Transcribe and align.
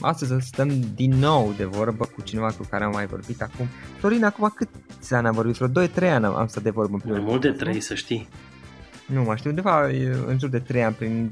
Astăzi 0.00 0.46
stăm 0.46 0.70
din 0.94 1.12
nou 1.12 1.54
de 1.56 1.64
vorbă 1.64 2.04
cu 2.14 2.22
cineva 2.22 2.46
cu 2.46 2.66
care 2.70 2.84
am 2.84 2.90
mai 2.90 3.06
vorbit 3.06 3.42
acum. 3.42 3.66
Florin, 3.98 4.24
acum 4.24 4.54
câți 4.56 5.14
ani 5.14 5.26
am 5.26 5.34
vorbit? 5.34 5.56
Vreo 5.56 5.86
2-3 5.86 5.92
ani 6.10 6.24
am 6.24 6.46
stat 6.46 6.62
de 6.62 6.70
vorbă 6.70 6.94
în 6.94 7.00
primul 7.00 7.16
Mai 7.16 7.26
mult 7.26 7.40
de 7.40 7.50
3, 7.50 7.80
să 7.80 7.94
știi. 7.94 8.28
Nu 9.06 9.22
mai 9.22 9.36
știu, 9.36 9.50
undeva 9.50 9.86
în 10.26 10.38
jur 10.38 10.48
de 10.48 10.58
3 10.58 10.84
ani, 10.84 10.94
prin 10.94 11.30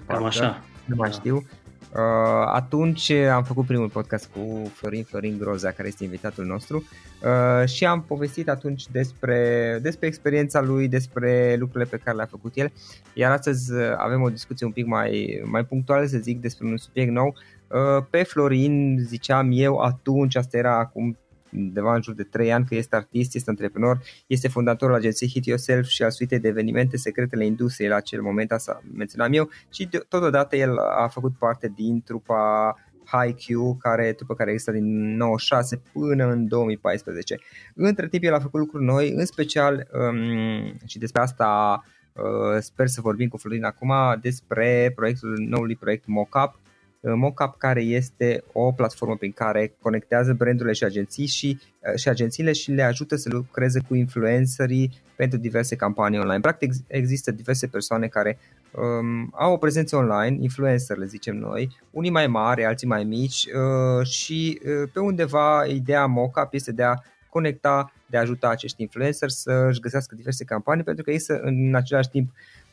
2016-2017 0.00 0.06
Cam 0.06 0.24
așa. 0.24 0.64
Nu 0.84 0.94
mai 0.96 1.08
da. 1.10 1.14
știu. 1.14 1.46
Uh, 1.94 2.50
atunci 2.52 3.10
am 3.10 3.42
făcut 3.42 3.66
primul 3.66 3.88
podcast 3.88 4.30
cu 4.34 4.70
Florin 4.74 5.04
Florin 5.04 5.38
Groza, 5.38 5.70
care 5.70 5.88
este 5.88 6.04
invitatul 6.04 6.44
nostru 6.44 6.84
uh, 7.22 7.68
și 7.68 7.86
am 7.86 8.02
povestit 8.02 8.48
atunci 8.48 8.86
despre, 8.88 9.78
despre 9.82 10.06
experiența 10.06 10.60
lui, 10.60 10.88
despre 10.88 11.56
lucrurile 11.58 11.90
pe 11.90 12.00
care 12.04 12.16
le-a 12.16 12.28
făcut 12.30 12.52
el, 12.54 12.72
iar 13.12 13.32
astăzi 13.32 13.72
avem 13.96 14.22
o 14.22 14.28
discuție 14.28 14.66
un 14.66 14.72
pic 14.72 14.86
mai, 14.86 15.42
mai 15.44 15.64
punctuală, 15.64 16.06
să 16.06 16.18
zic, 16.18 16.40
despre 16.40 16.66
un 16.66 16.76
subiect 16.76 17.10
nou. 17.10 17.34
Uh, 17.68 18.04
pe 18.10 18.22
Florin, 18.22 18.98
ziceam 19.06 19.48
eu 19.52 19.78
atunci, 19.78 20.36
asta 20.36 20.56
era 20.56 20.78
acum 20.78 21.16
undeva 21.52 21.94
în 21.94 22.02
jur 22.02 22.14
de 22.14 22.22
3 22.22 22.52
ani 22.52 22.64
că 22.64 22.74
este 22.74 22.96
artist, 22.96 23.34
este 23.34 23.50
antreprenor, 23.50 24.00
este 24.26 24.48
fondatorul 24.48 24.94
agenției 24.94 25.30
Hit 25.30 25.44
Yourself 25.44 25.86
și 25.86 26.02
al 26.02 26.10
suitei 26.10 26.38
de 26.38 26.48
evenimente 26.48 26.96
Secretele 26.96 27.44
Industriei 27.44 27.90
la 27.90 27.96
acel 27.96 28.22
moment, 28.22 28.52
asta 28.52 28.82
menționam 28.94 29.32
eu 29.32 29.48
și 29.72 29.88
totodată 30.08 30.56
el 30.56 30.78
a 30.78 31.08
făcut 31.08 31.32
parte 31.38 31.72
din 31.76 32.02
trupa 32.02 32.74
Haikyuu, 33.10 33.76
care, 33.80 34.12
trupă 34.12 34.34
care 34.34 34.50
există 34.50 34.72
din 34.72 35.16
96 35.16 35.82
până 35.92 36.24
în 36.24 36.48
2014. 36.48 37.38
Între 37.74 38.08
timp 38.08 38.24
el 38.24 38.34
a 38.34 38.40
făcut 38.40 38.60
lucruri 38.60 38.84
noi, 38.84 39.10
în 39.10 39.26
special 39.26 39.88
um, 39.92 40.78
și 40.86 40.98
despre 40.98 41.22
asta 41.22 41.82
uh, 42.12 42.60
sper 42.60 42.86
să 42.86 43.00
vorbim 43.00 43.28
cu 43.28 43.36
Florin 43.36 43.64
acum 43.64 43.92
despre 44.20 44.92
proiectul 44.94 45.34
noului 45.48 45.76
proiect 45.76 46.06
Mockup, 46.06 46.58
Uh, 47.00 47.12
Mockup 47.14 47.54
care 47.58 47.80
este 47.80 48.44
o 48.52 48.72
platformă 48.72 49.16
prin 49.16 49.32
care 49.32 49.74
conectează 49.80 50.32
brandurile 50.32 50.72
și 50.72 50.84
agenții 50.84 51.26
și, 51.26 51.60
uh, 51.78 51.94
și 51.94 52.08
agențiile 52.08 52.52
și 52.52 52.70
le 52.70 52.82
ajută 52.82 53.16
să 53.16 53.28
lucreze 53.32 53.80
cu 53.88 53.94
influencerii 53.94 55.02
pentru 55.16 55.38
diverse 55.38 55.76
campanii 55.76 56.18
online. 56.18 56.40
Practic 56.40 56.72
există 56.86 57.30
diverse 57.30 57.66
persoane 57.66 58.06
care 58.06 58.38
um, 58.72 59.32
au 59.32 59.52
o 59.52 59.56
prezență 59.56 59.96
online, 59.96 60.36
influencer 60.40 60.96
le 60.96 61.04
zicem 61.04 61.36
noi, 61.36 61.76
unii 61.90 62.10
mai 62.10 62.26
mari, 62.26 62.64
alții 62.64 62.86
mai 62.86 63.04
mici 63.04 63.44
uh, 63.44 64.06
și 64.06 64.60
uh, 64.64 64.90
pe 64.92 65.00
undeva 65.00 65.64
ideea 65.66 66.06
mockup 66.06 66.54
este 66.54 66.72
de 66.72 66.82
a 66.82 66.94
conecta, 67.30 67.92
de 68.06 68.16
a 68.16 68.20
ajuta 68.20 68.48
acești 68.48 68.82
influenceri 68.82 69.32
să-și 69.32 69.80
găsească 69.80 70.14
diverse 70.14 70.44
campanii 70.44 70.84
pentru 70.84 71.04
că 71.04 71.10
ei 71.10 71.18
să 71.18 71.40
în 71.42 71.74
același 71.74 72.08
timp 72.08 72.30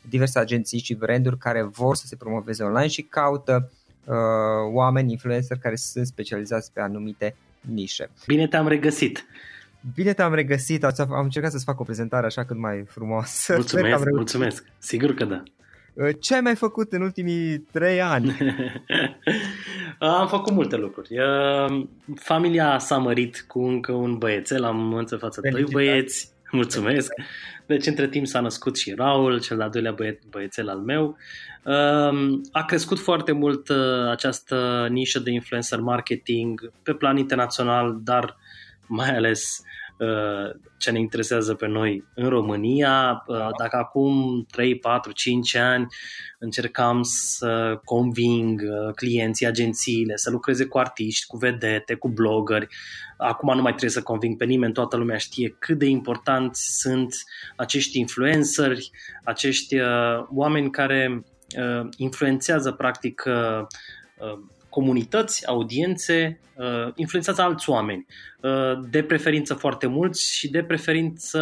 diverse 0.09 0.39
agenții 0.39 0.79
și 0.79 0.93
branduri 0.93 1.37
care 1.37 1.61
vor 1.61 1.95
să 1.95 2.05
se 2.07 2.15
promoveze 2.15 2.63
online 2.63 2.87
și 2.87 3.01
caută 3.01 3.69
uh, 3.71 3.83
oameni, 4.73 5.11
influenceri 5.11 5.59
care 5.59 5.75
sunt 5.75 6.05
specializați 6.05 6.73
pe 6.73 6.81
anumite 6.81 7.35
nișe. 7.61 8.09
Bine 8.27 8.47
te-am 8.47 8.67
regăsit! 8.67 9.25
Bine 9.93 10.13
te-am 10.13 10.33
regăsit, 10.33 10.83
am 10.83 11.23
încercat 11.23 11.51
să-ți 11.51 11.63
fac 11.63 11.79
o 11.79 11.83
prezentare 11.83 12.25
așa 12.25 12.45
cât 12.45 12.57
mai 12.57 12.83
frumoasă. 12.87 13.53
Mulțumesc, 13.55 14.09
mulțumesc, 14.09 14.65
sigur 14.77 15.13
că 15.13 15.25
da. 15.25 15.43
Uh, 15.93 16.09
ce 16.19 16.33
ai 16.33 16.41
mai 16.41 16.55
făcut 16.55 16.91
în 16.91 17.01
ultimii 17.01 17.57
trei 17.57 18.01
ani? 18.01 18.37
am 19.99 20.27
făcut 20.27 20.53
multe 20.53 20.75
lucruri. 20.75 21.09
Uh, 21.19 21.85
familia 22.15 22.77
s-a 22.79 22.97
mărit 22.97 23.45
cu 23.47 23.59
încă 23.63 23.91
un 23.91 24.17
băiețel, 24.17 24.63
am 24.63 24.93
în 24.93 25.05
față 25.17 25.41
doi 25.51 25.63
băieți. 25.71 26.33
Mulțumesc! 26.51 27.11
Deci 27.65 27.85
între 27.85 28.07
timp 28.07 28.27
s-a 28.27 28.39
născut 28.39 28.77
și 28.77 28.93
Raul, 28.93 29.41
cel 29.41 29.57
de-al 29.57 29.69
doilea 29.69 29.91
băie- 29.91 30.19
băiețel 30.29 30.69
al 30.69 30.77
meu. 30.77 31.17
Um, 31.65 32.41
a 32.51 32.63
crescut 32.65 32.99
foarte 32.99 33.31
mult 33.31 33.69
uh, 33.69 34.09
această 34.09 34.87
nișă 34.89 35.19
de 35.19 35.31
influencer 35.31 35.79
marketing 35.79 36.71
pe 36.83 36.93
plan 36.93 37.17
internațional, 37.17 37.99
dar 38.03 38.35
mai 38.87 39.15
ales 39.15 39.63
Uh, 39.97 40.59
ce 40.77 40.91
ne 40.91 40.99
interesează 40.99 41.53
pe 41.53 41.67
noi 41.67 42.03
în 42.15 42.29
România. 42.29 43.23
Uh, 43.27 43.47
dacă 43.57 43.77
acum 43.77 44.45
3, 44.51 44.77
4, 44.79 45.11
5 45.11 45.55
ani 45.55 45.87
încercam 46.39 47.03
să 47.03 47.79
conving 47.83 48.61
uh, 48.61 48.93
clienții, 48.93 49.45
agențiile, 49.45 50.15
să 50.15 50.29
lucreze 50.29 50.65
cu 50.65 50.77
artiști, 50.77 51.25
cu 51.25 51.37
vedete, 51.37 51.93
cu 51.93 52.09
blogări, 52.09 52.67
acum 53.17 53.55
nu 53.55 53.61
mai 53.61 53.71
trebuie 53.71 53.89
să 53.89 54.01
conving 54.01 54.37
pe 54.37 54.45
nimeni, 54.45 54.73
toată 54.73 54.97
lumea 54.97 55.17
știe 55.17 55.55
cât 55.59 55.77
de 55.77 55.85
importanți 55.85 56.79
sunt 56.79 57.15
acești 57.55 57.99
influenceri, 57.99 58.89
acești 59.23 59.75
oameni 60.33 60.69
care 60.69 61.23
influențează 61.97 62.71
practic 62.71 63.23
comunități, 64.75 65.47
audiențe, 65.47 66.39
uh, 66.55 66.87
influențează 66.95 67.41
alți 67.41 67.69
oameni, 67.69 68.05
uh, 68.41 68.79
de 68.89 69.03
preferință 69.03 69.53
foarte 69.53 69.87
mulți 69.87 70.35
și 70.35 70.49
de 70.49 70.63
preferință 70.63 71.39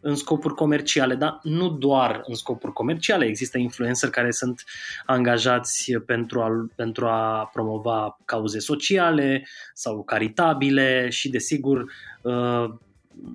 în 0.00 0.14
scopuri 0.14 0.54
comerciale, 0.54 1.14
dar 1.14 1.38
nu 1.42 1.68
doar 1.68 2.22
în 2.24 2.34
scopuri 2.34 2.72
comerciale. 2.72 3.24
Există 3.24 3.58
influenceri 3.58 4.12
care 4.12 4.30
sunt 4.30 4.64
angajați 5.06 5.92
pentru 6.06 6.40
a, 6.40 6.70
pentru 6.74 7.06
a 7.06 7.50
promova 7.52 8.18
cauze 8.24 8.58
sociale 8.58 9.46
sau 9.74 10.02
caritabile 10.02 11.08
și, 11.08 11.28
desigur, 11.28 11.84
uh, 12.22 12.70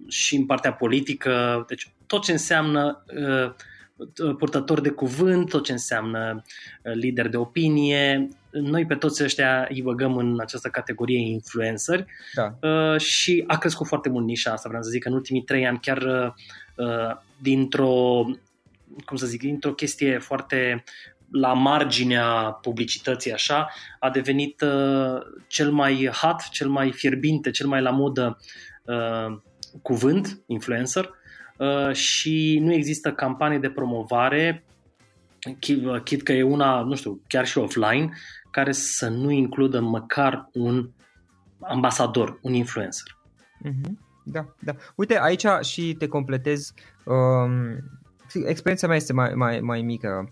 și 0.07 0.36
în 0.36 0.45
partea 0.45 0.74
politică. 0.74 1.65
Deci 1.68 1.92
tot 2.07 2.24
ce 2.24 2.31
înseamnă 2.31 3.03
purtător 4.38 4.81
de 4.81 4.89
cuvânt, 4.89 5.50
tot 5.50 5.63
ce 5.63 5.71
înseamnă 5.71 6.44
lider 6.81 7.27
de 7.27 7.38
opinie, 7.38 8.30
noi 8.51 8.86
pe 8.86 8.95
toți 8.95 9.24
ăștia 9.24 9.68
îi 9.69 9.81
băgăm 9.81 10.18
în 10.18 10.39
această 10.39 10.69
categorie 10.69 11.19
influenceri 11.19 12.06
da. 12.33 12.68
uh, 12.69 13.00
și 13.00 13.44
a 13.48 13.57
crescut 13.57 13.88
foarte 13.88 14.09
mult 14.09 14.25
nișa 14.25 14.51
asta, 14.51 14.69
vreau 14.69 14.83
să 14.83 14.89
zic, 14.89 15.06
în 15.06 15.13
ultimii 15.13 15.42
trei 15.42 15.68
ani 15.68 15.80
chiar 15.81 16.33
uh, 16.75 17.15
dintr-o 17.38 18.25
cum 19.06 19.18
să 19.18 19.25
zic, 19.25 19.42
dintr-o 19.42 19.74
chestie 19.74 20.18
foarte 20.18 20.83
la 21.31 21.53
marginea 21.53 22.57
publicității 22.62 23.33
așa, 23.33 23.69
a 24.00 24.09
devenit 24.09 24.62
uh, 24.62 25.21
cel 25.48 25.71
mai 25.71 26.09
hot, 26.21 26.50
cel 26.50 26.69
mai 26.69 26.92
fierbinte, 26.92 27.51
cel 27.51 27.68
mai 27.68 27.81
la 27.81 27.89
modă 27.89 28.38
uh, 28.83 29.38
cuvânt, 29.81 30.42
influencer, 30.45 31.03
uh, 31.03 31.20
și 31.92 32.60
nu 32.62 32.74
există 32.74 33.13
campanii 33.13 33.60
de 33.60 33.69
promovare, 33.69 34.66
chit 36.04 36.24
că 36.24 36.31
e 36.31 36.44
una, 36.44 36.81
nu 36.81 36.96
știu, 36.96 37.22
chiar 37.28 37.46
și 37.46 37.58
offline, 37.58 38.10
care 38.52 38.72
să 38.72 39.10
nu 39.10 39.31
includă 39.31 39.80
măcar 39.80 40.50
un 40.54 40.90
ambasador, 41.60 42.40
un 42.42 42.54
influencer. 42.54 43.18
Mm-hmm. 43.66 43.92
Da, 44.24 44.46
da. 44.60 44.75
Uite, 44.96 45.19
aici 45.19 45.46
și 45.62 45.96
te 45.98 46.08
completez. 46.08 46.74
Um, 47.06 47.78
experiența 48.46 48.88
mea 48.88 48.96
este 48.96 49.13
mai, 49.13 49.34
mai, 49.34 49.60
mai 49.60 49.81
mică 49.81 50.30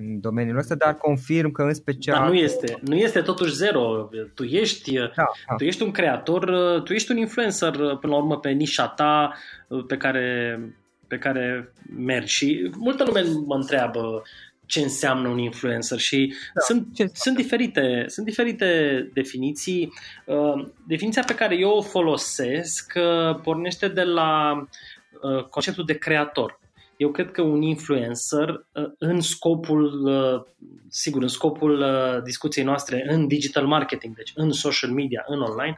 în 0.00 0.20
domeniul 0.20 0.58
ăsta, 0.58 0.74
dar 0.74 0.94
confirm 0.94 1.50
că 1.50 1.62
în 1.62 1.74
special... 1.74 2.18
Dar 2.18 2.28
nu 2.28 2.34
este, 2.34 2.78
nu 2.80 2.94
este 2.94 3.20
totuși 3.20 3.54
zero. 3.54 4.08
Tu 4.34 4.44
ești, 4.44 4.92
da, 4.92 5.08
da. 5.14 5.54
tu 5.56 5.64
ești 5.64 5.82
un 5.82 5.90
creator, 5.90 6.50
tu 6.80 6.92
ești 6.92 7.10
un 7.10 7.16
influencer 7.16 7.70
până 7.70 8.12
la 8.12 8.16
urmă 8.16 8.38
pe 8.38 8.50
nișa 8.50 8.88
ta 8.88 9.32
pe 9.86 9.96
care, 9.96 10.60
pe 11.06 11.18
care 11.18 11.72
mergi 11.96 12.34
și 12.34 12.70
multă 12.76 13.04
lume 13.04 13.22
mă 13.46 13.54
întreabă 13.54 14.22
ce 14.68 14.80
înseamnă 14.80 15.28
un 15.28 15.38
influencer 15.38 15.98
și 15.98 16.34
da, 16.54 16.60
sunt, 16.60 16.86
sunt, 17.14 17.36
diferite, 17.36 18.04
sunt 18.06 18.26
diferite 18.26 19.10
definiții. 19.12 19.92
Uh, 20.24 20.66
definiția 20.86 21.22
pe 21.26 21.34
care 21.34 21.56
eu 21.56 21.70
o 21.70 21.82
folosesc 21.82 22.92
uh, 22.96 23.40
pornește 23.42 23.88
de 23.88 24.02
la 24.02 24.62
uh, 25.22 25.44
conceptul 25.44 25.84
de 25.84 25.98
creator. 25.98 26.60
Eu 26.98 27.10
cred 27.10 27.30
că 27.30 27.42
un 27.42 27.62
influencer 27.62 28.66
în 28.98 29.20
scopul, 29.20 30.10
sigur, 30.88 31.22
în 31.22 31.28
scopul 31.28 31.84
discuției 32.24 32.64
noastre 32.64 33.04
în 33.08 33.26
digital 33.26 33.66
marketing, 33.66 34.14
deci 34.14 34.32
în 34.34 34.52
social 34.52 34.90
media, 34.90 35.24
în 35.26 35.40
online, 35.40 35.76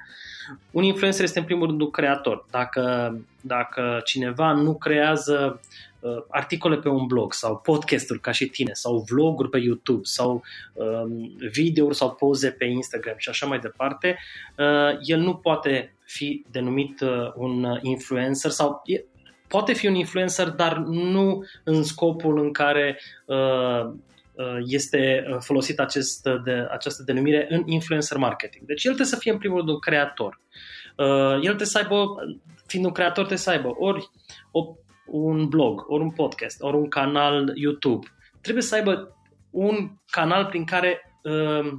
un 0.70 0.82
influencer 0.82 1.25
este 1.25 1.38
în 1.38 1.44
primul 1.44 1.67
rând 1.67 1.81
un 1.81 1.90
creator. 1.90 2.46
Dacă, 2.50 3.17
dacă 3.40 4.00
cineva 4.05 4.52
nu 4.52 4.75
creează 4.75 5.61
uh, 6.00 6.22
articole 6.28 6.76
pe 6.76 6.88
un 6.88 7.06
blog 7.06 7.32
sau 7.32 7.56
podcasturi 7.58 8.20
ca 8.20 8.31
și 8.31 8.46
tine 8.46 8.73
sau 8.73 9.05
vloguri 9.08 9.49
pe 9.49 9.58
YouTube 9.58 10.00
sau 10.02 10.43
um, 10.73 11.37
videouri 11.52 11.96
sau 11.96 12.14
poze 12.14 12.50
pe 12.50 12.64
Instagram 12.64 13.14
și 13.16 13.28
așa 13.28 13.46
mai 13.46 13.58
departe, 13.58 14.19
uh, 14.58 14.99
el 15.02 15.20
nu 15.20 15.34
poate 15.34 15.94
fi 16.05 16.44
denumit 16.50 17.00
uh, 17.00 17.32
un 17.34 17.78
influencer 17.82 18.50
sau 18.50 18.82
e, 18.84 19.05
poate 19.50 19.73
fi 19.73 19.87
un 19.87 19.94
influencer, 19.94 20.49
dar 20.49 20.76
nu 20.87 21.44
în 21.64 21.82
scopul 21.82 22.38
în 22.38 22.52
care 22.52 23.00
uh, 23.25 23.85
uh 23.87 24.58
este 24.64 25.25
folosit 25.41 25.79
acest, 25.79 26.29
de, 26.44 26.67
această 26.70 27.02
denumire 27.02 27.47
în 27.50 27.62
influencer 27.67 28.17
marketing. 28.17 28.67
Deci 28.67 28.85
el 28.85 28.93
trebuie 28.93 29.14
să 29.14 29.17
fie 29.17 29.32
în 29.32 29.38
primul 29.38 29.56
rând 29.56 29.69
un 29.69 29.79
creator. 29.79 30.41
Uh, 30.97 31.32
el 31.32 31.41
trebuie 31.41 31.67
să 31.67 31.79
aibă, 31.79 32.14
fiind 32.67 32.85
un 32.85 32.93
creator, 32.93 33.25
trebuie 33.25 33.38
să 33.38 33.50
aibă 33.50 33.75
ori 33.78 34.11
o 34.50 34.75
un 35.07 35.49
blog, 35.49 35.85
ori 35.88 36.02
un 36.02 36.11
podcast, 36.11 36.62
ori 36.62 36.76
un 36.76 36.88
canal 36.88 37.52
YouTube. 37.54 38.07
Trebuie 38.40 38.62
să 38.62 38.75
aibă 38.75 39.16
un 39.50 39.90
canal 40.11 40.47
prin 40.47 40.64
care, 40.64 41.19
uh, 41.23 41.73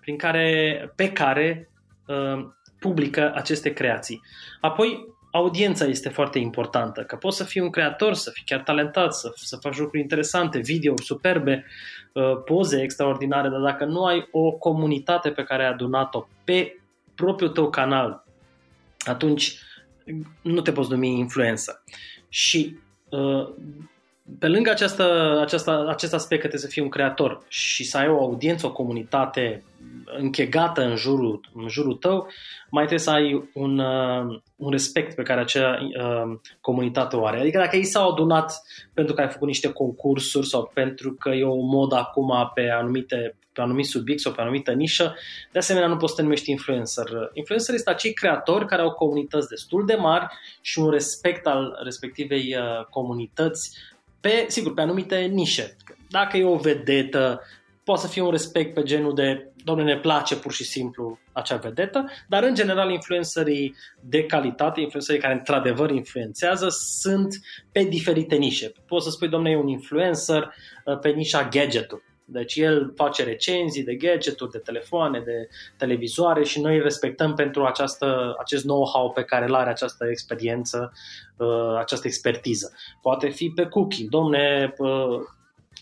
prin 0.00 0.16
care, 0.16 0.92
pe 0.96 1.12
care 1.12 1.70
uh, 2.06 2.46
publică 2.78 3.32
aceste 3.34 3.72
creații. 3.72 4.20
Apoi, 4.60 5.11
audiența 5.32 5.84
este 5.84 6.08
foarte 6.08 6.38
importantă, 6.38 7.02
că 7.02 7.16
poți 7.16 7.36
să 7.36 7.44
fii 7.44 7.60
un 7.60 7.70
creator, 7.70 8.14
să 8.14 8.30
fii 8.30 8.44
chiar 8.46 8.60
talentat, 8.60 9.14
să, 9.14 9.32
să 9.34 9.56
faci 9.56 9.78
lucruri 9.78 10.02
interesante, 10.02 10.58
videouri 10.58 11.04
superbe, 11.04 11.64
uh, 12.12 12.42
poze 12.44 12.82
extraordinare, 12.82 13.48
dar 13.48 13.60
dacă 13.60 13.84
nu 13.84 14.04
ai 14.04 14.28
o 14.30 14.50
comunitate 14.50 15.30
pe 15.30 15.42
care 15.42 15.64
ai 15.64 15.70
adunat-o 15.70 16.26
pe 16.44 16.80
propriul 17.14 17.50
tău 17.50 17.70
canal, 17.70 18.24
atunci 18.98 19.58
nu 20.42 20.60
te 20.60 20.72
poți 20.72 20.90
numi 20.90 21.18
influencer. 21.18 21.82
Și 22.28 22.78
uh, 23.08 23.48
pe 24.38 24.48
lângă 24.48 24.70
această, 24.70 25.38
această, 25.40 25.86
acest 25.88 26.14
aspect 26.14 26.40
că 26.40 26.48
trebuie 26.48 26.68
să 26.68 26.74
fii 26.74 26.82
un 26.82 26.88
creator 26.88 27.44
și 27.48 27.84
să 27.84 27.98
ai 27.98 28.08
o 28.08 28.18
audiență, 28.18 28.66
o 28.66 28.72
comunitate 28.72 29.64
închegată 30.18 30.82
în 30.82 30.96
jurul, 30.96 31.40
în 31.54 31.68
jurul 31.68 31.94
tău, 31.94 32.28
mai 32.70 32.86
trebuie 32.86 33.06
să 33.06 33.10
ai 33.10 33.50
un, 33.54 33.78
uh, 33.78 34.40
un 34.56 34.70
respect 34.70 35.14
pe 35.14 35.22
care 35.22 35.40
acea 35.40 35.78
uh, 35.80 36.38
comunitate 36.60 37.16
o 37.16 37.26
are. 37.26 37.40
Adică 37.40 37.58
dacă 37.58 37.76
ei 37.76 37.84
s-au 37.84 38.10
adunat 38.10 38.62
pentru 38.94 39.14
că 39.14 39.20
ai 39.20 39.28
făcut 39.28 39.46
niște 39.46 39.72
concursuri 39.72 40.46
sau 40.46 40.70
pentru 40.74 41.14
că 41.14 41.28
e 41.28 41.44
o 41.44 41.54
modă 41.54 41.96
acum 41.96 42.50
pe 42.54 42.70
anumite 42.70 43.36
pe 43.52 43.60
anumit 43.60 43.86
subiect 43.86 44.20
sau 44.20 44.32
pe 44.32 44.40
anumită 44.40 44.72
nișă, 44.72 45.14
de 45.52 45.58
asemenea 45.58 45.88
nu 45.88 45.96
poți 45.96 46.10
să 46.10 46.16
te 46.16 46.22
numești 46.22 46.50
influencer. 46.50 47.04
Influencer 47.32 47.74
este 47.74 47.90
acei 47.90 48.12
creatori 48.12 48.66
care 48.66 48.82
au 48.82 48.92
comunități 48.92 49.48
destul 49.48 49.86
de 49.86 49.94
mari 49.94 50.26
și 50.60 50.78
un 50.78 50.90
respect 50.90 51.46
al 51.46 51.80
respectivei 51.84 52.56
uh, 52.56 52.84
comunități 52.90 53.78
pe, 54.22 54.44
sigur, 54.48 54.74
pe 54.74 54.80
anumite 54.80 55.16
nișe. 55.18 55.76
Dacă 56.10 56.36
e 56.36 56.44
o 56.44 56.56
vedetă, 56.56 57.40
poate 57.84 58.00
să 58.00 58.08
fie 58.08 58.22
un 58.22 58.30
respect 58.30 58.74
pe 58.74 58.82
genul 58.82 59.14
de, 59.14 59.52
domnule, 59.64 59.94
ne 59.94 60.00
place 60.00 60.36
pur 60.36 60.52
și 60.52 60.64
simplu 60.64 61.18
acea 61.32 61.56
vedetă, 61.56 62.10
dar 62.28 62.42
în 62.42 62.54
general 62.54 62.90
influencerii 62.90 63.74
de 64.00 64.24
calitate, 64.24 64.80
influencerii 64.80 65.20
care 65.20 65.34
într-adevăr 65.34 65.90
influențează, 65.90 66.68
sunt 67.00 67.40
pe 67.72 67.82
diferite 67.82 68.36
nișe. 68.36 68.72
Poți 68.86 69.04
să 69.04 69.10
spui, 69.10 69.28
domnule, 69.28 69.52
e 69.52 69.56
un 69.56 69.68
influencer 69.68 70.54
uh, 70.84 70.98
pe 70.98 71.08
nișa 71.08 71.48
gadgeturi. 71.48 72.02
Deci 72.32 72.56
el 72.56 72.92
face 72.96 73.24
recenzii 73.24 73.84
de 73.84 73.94
gadgeturi, 73.94 74.50
de 74.50 74.58
telefoane, 74.58 75.20
de 75.20 75.48
televizoare 75.76 76.44
și 76.44 76.60
noi 76.60 76.76
îl 76.76 76.82
respectăm 76.82 77.34
pentru 77.34 77.64
această, 77.64 78.36
acest 78.38 78.62
know-how 78.62 79.12
pe 79.12 79.22
care 79.22 79.44
îl 79.44 79.54
are, 79.54 79.70
această 79.70 80.06
experiență, 80.10 80.92
uh, 81.36 81.76
această 81.78 82.06
expertiză. 82.06 82.72
Poate 83.02 83.28
fi 83.28 83.52
pe 83.54 83.66
cooking. 83.66 84.08
Domne, 84.08 84.74
uh, 84.78 85.20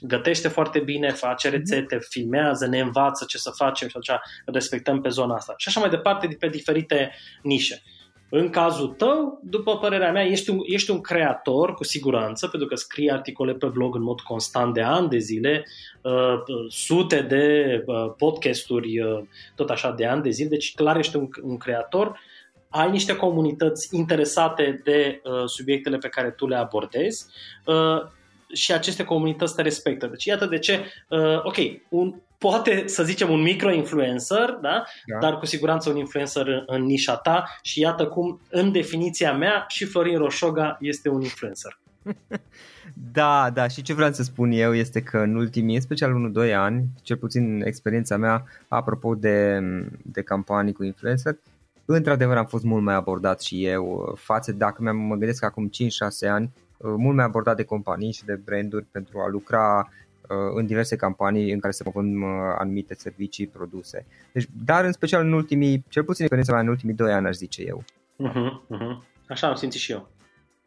gătește 0.01 0.49
foarte 0.49 0.79
bine, 0.79 1.11
face 1.11 1.49
mhm. 1.49 1.57
rețete, 1.57 1.99
filmează, 2.09 2.67
ne 2.67 2.81
învață 2.81 3.25
ce 3.29 3.39
să 3.39 3.51
facem 3.51 3.89
și 3.89 3.97
atunci 3.97 4.21
respectăm 4.45 5.01
pe 5.01 5.09
zona 5.09 5.35
asta. 5.35 5.55
Și 5.57 5.69
așa 5.69 5.81
mai 5.81 5.91
departe, 5.91 6.37
pe 6.39 6.49
diferite 6.49 7.13
nișe. 7.43 7.83
În 8.31 8.51
cazul 8.51 8.89
tău, 8.89 9.41
după 9.43 9.79
părerea 9.79 10.13
mea, 10.13 10.25
ești 10.25 10.51
un, 10.51 10.59
ești 10.63 10.91
un 10.91 11.01
creator 11.01 11.75
cu 11.75 11.85
siguranță, 11.85 12.47
pentru 12.47 12.69
că 12.69 12.75
scrii 12.75 13.11
articole 13.11 13.53
pe 13.55 13.67
blog 13.67 13.95
în 13.95 14.03
mod 14.03 14.21
constant 14.21 14.75
de 14.75 14.83
ani 14.83 15.09
de 15.09 15.19
zile, 15.19 15.65
uh, 16.03 16.43
sute 16.69 17.21
de 17.21 17.85
uh, 17.87 18.13
podcasturi 18.17 19.01
uh, 19.01 19.23
tot 19.55 19.71
așa 19.71 19.91
de 19.91 20.07
ani 20.07 20.23
de 20.23 20.31
zile, 20.31 20.49
deci 20.49 20.75
clar 20.75 20.97
ești 20.97 21.17
un, 21.17 21.29
un 21.43 21.57
creator, 21.57 22.21
ai 22.69 22.91
niște 22.91 23.17
comunități 23.17 23.97
interesate 23.97 24.81
de 24.85 25.21
uh, 25.25 25.45
subiectele 25.47 25.97
pe 25.97 26.09
care 26.09 26.31
tu 26.31 26.47
le 26.47 26.57
abordezi 26.57 27.27
uh, 27.67 28.09
și 28.53 28.73
aceste 28.73 29.05
comunități 29.05 29.55
te 29.55 29.63
respectă. 29.63 30.07
Deci 30.07 30.25
iată 30.25 30.47
de 30.47 30.59
ce, 30.59 30.85
uh, 31.09 31.45
ok, 31.45 31.57
un, 31.89 32.15
poate 32.41 32.87
să 32.87 33.03
zicem 33.03 33.31
un 33.31 33.41
micro-influencer, 33.41 34.59
da? 34.61 34.85
da? 35.07 35.19
dar 35.21 35.39
cu 35.39 35.47
siguranță 35.47 35.91
un 35.91 35.97
influencer 35.97 36.47
în, 36.47 36.63
în 36.67 36.83
nișa 36.83 37.17
ta 37.17 37.45
și 37.63 37.81
iată 37.81 38.07
cum, 38.07 38.41
în 38.51 38.73
definiția 38.73 39.33
mea, 39.33 39.65
și 39.69 39.85
Florin 39.85 40.19
Roșoga 40.19 40.77
este 40.81 41.09
un 41.09 41.21
influencer. 41.21 41.79
Da, 43.13 43.51
da, 43.55 43.69
și 43.69 43.83
ce 43.83 43.95
vreau 43.95 44.13
să 44.13 44.23
spun 44.23 44.51
eu 44.51 44.75
este 44.75 45.03
că 45.03 45.19
în 45.19 45.35
ultimii, 45.35 45.75
în 45.75 45.81
special 45.81 46.33
1-2 46.49 46.55
ani, 46.55 46.85
cel 47.03 47.17
puțin 47.17 47.63
experiența 47.65 48.17
mea, 48.17 48.45
apropo 48.69 49.15
de, 49.15 49.61
de 50.03 50.23
campanii 50.23 50.73
cu 50.73 50.85
influencer, 50.85 51.39
într-adevăr 51.85 52.37
am 52.37 52.47
fost 52.47 52.65
mult 52.65 52.83
mai 52.83 52.95
abordat 52.95 53.43
și 53.43 53.67
eu 53.67 54.15
față, 54.19 54.53
dacă 54.53 54.83
mă 54.83 55.15
gândesc 55.15 55.45
acum 55.45 55.71
5-6 56.27 56.29
ani, 56.31 56.51
Uh, 56.81 56.95
mult 56.97 57.17
mai 57.17 57.25
abordat 57.25 57.57
de 57.57 57.65
companii 57.65 58.13
și 58.13 58.25
de 58.25 58.41
branduri 58.45 58.85
pentru 58.85 59.19
a 59.19 59.29
lucra 59.29 59.79
uh, 59.79 60.09
în 60.55 60.67
diverse 60.67 60.97
campanii 60.97 61.53
în 61.53 61.61
care 61.61 61.73
se 61.73 61.83
propun 61.83 62.23
uh, 62.23 62.29
anumite 62.59 62.95
servicii, 62.95 63.47
produse. 63.47 64.07
Deci, 64.33 64.47
dar 64.65 64.85
în 64.85 64.93
special 64.93 65.25
în 65.25 65.33
ultimii, 65.33 65.85
cel 65.89 66.05
puțin 66.05 66.25
experiența 66.25 66.53
mea 66.53 66.63
în 66.63 66.69
ultimii 66.69 66.95
doi 66.95 67.13
ani, 67.13 67.27
aș 67.27 67.35
zice 67.35 67.63
eu. 67.63 67.85
Uh-huh, 68.29 68.77
uh-huh. 68.77 69.09
Așa 69.29 69.47
am 69.49 69.55
simțit 69.55 69.81
și 69.81 69.93
eu. 69.93 70.09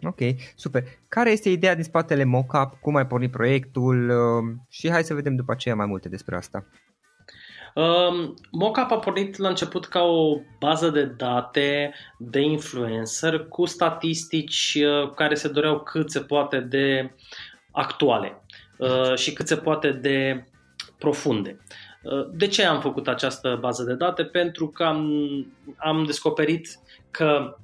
Ok, 0.05 0.19
super. 0.55 0.83
Care 1.07 1.31
este 1.31 1.49
ideea 1.49 1.75
din 1.75 1.83
spatele 1.83 2.23
Mockup? 2.23 2.77
Cum 2.81 2.95
ai 2.95 3.07
pornit 3.07 3.31
proiectul? 3.31 4.11
Și 4.69 4.89
hai 4.89 5.03
să 5.03 5.13
vedem 5.13 5.35
după 5.35 5.51
aceea 5.51 5.75
mai 5.75 5.85
multe 5.85 6.09
despre 6.09 6.35
asta. 6.35 6.65
Um, 7.75 8.33
Mockup 8.51 8.91
a 8.91 8.97
pornit 8.97 9.37
la 9.37 9.49
început 9.49 9.85
ca 9.85 10.01
o 10.01 10.37
bază 10.59 10.89
de 10.89 11.05
date 11.05 11.93
de 12.17 12.39
influencer 12.39 13.45
cu 13.47 13.65
statistici 13.65 14.77
uh, 14.85 15.13
care 15.15 15.35
se 15.35 15.47
doreau 15.47 15.79
cât 15.79 16.11
se 16.11 16.19
poate 16.19 16.59
de 16.59 17.15
actuale 17.71 18.27
uh, 18.27 18.42
și 19.15 19.33
cât 19.33 19.47
se 19.47 19.57
poate 19.57 19.91
de 19.91 20.45
profunde. 20.97 21.59
Uh, 22.01 22.27
de 22.31 22.47
ce 22.47 22.63
am 22.63 22.81
făcut 22.81 23.07
această 23.07 23.57
bază 23.59 23.83
de 23.83 23.93
date? 23.93 24.23
Pentru 24.23 24.67
că 24.67 24.83
am, 24.83 25.11
am 25.77 26.03
descoperit 26.05 26.79
că 27.11 27.57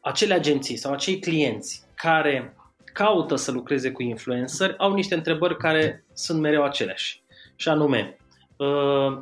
acele 0.00 0.34
agenții 0.34 0.76
sau 0.76 0.92
acei 0.92 1.18
clienți 1.18 1.82
care 1.94 2.56
caută 2.92 3.36
să 3.36 3.50
lucreze 3.50 3.90
cu 3.90 4.02
influencer 4.02 4.74
au 4.78 4.94
niște 4.94 5.14
întrebări 5.14 5.56
care 5.56 6.04
sunt 6.12 6.40
mereu 6.40 6.62
aceleași. 6.62 7.22
Și 7.56 7.68
anume, 7.68 8.18
Uh, 8.56 9.18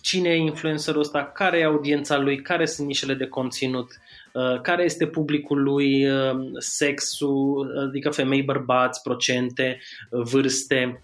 cine 0.00 0.28
e 0.28 0.36
influencerul 0.36 1.00
ăsta, 1.00 1.24
care 1.24 1.58
e 1.58 1.64
audiența 1.64 2.18
lui, 2.18 2.42
care 2.42 2.66
sunt 2.66 2.86
nișele 2.86 3.14
de 3.14 3.26
conținut, 3.26 3.90
uh, 3.90 4.25
care 4.62 4.84
este 4.84 5.06
publicul 5.06 5.62
lui, 5.62 6.10
uh, 6.10 6.36
sexul, 6.58 7.78
adică 7.88 8.10
femei, 8.10 8.42
bărbați, 8.42 9.02
procente, 9.02 9.78
vârste 10.10 11.02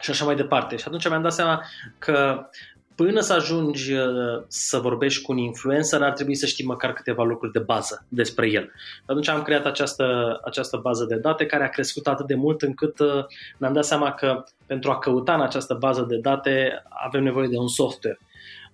și 0.00 0.10
așa 0.10 0.24
mai 0.24 0.36
departe. 0.36 0.76
Și 0.76 0.84
atunci 0.86 1.08
mi-am 1.08 1.22
dat 1.22 1.32
seama 1.32 1.64
că 1.98 2.48
până 2.94 3.20
să 3.20 3.32
ajungi 3.32 3.92
uh, 3.92 4.42
să 4.46 4.78
vorbești 4.78 5.22
cu 5.22 5.32
un 5.32 5.38
influencer, 5.38 6.02
ar 6.02 6.12
trebui 6.12 6.34
să 6.34 6.46
știi 6.46 6.64
măcar 6.64 6.92
câteva 6.92 7.22
lucruri 7.22 7.52
de 7.52 7.58
bază 7.58 8.06
despre 8.08 8.50
el. 8.50 8.72
Atunci 9.06 9.28
am 9.28 9.42
creat 9.42 9.66
această, 9.66 10.38
această 10.44 10.76
bază 10.76 11.04
de 11.04 11.16
date 11.16 11.46
care 11.46 11.64
a 11.64 11.68
crescut 11.68 12.06
atât 12.06 12.26
de 12.26 12.34
mult 12.34 12.62
încât 12.62 12.98
uh, 12.98 13.24
ne-am 13.58 13.72
dat 13.72 13.84
seama 13.84 14.12
că 14.12 14.44
pentru 14.66 14.90
a 14.90 14.98
căuta 14.98 15.34
în 15.34 15.40
această 15.40 15.74
bază 15.74 16.02
de 16.08 16.16
date 16.16 16.82
avem 16.88 17.22
nevoie 17.22 17.48
de 17.48 17.56
un 17.58 17.68
software. 17.68 18.18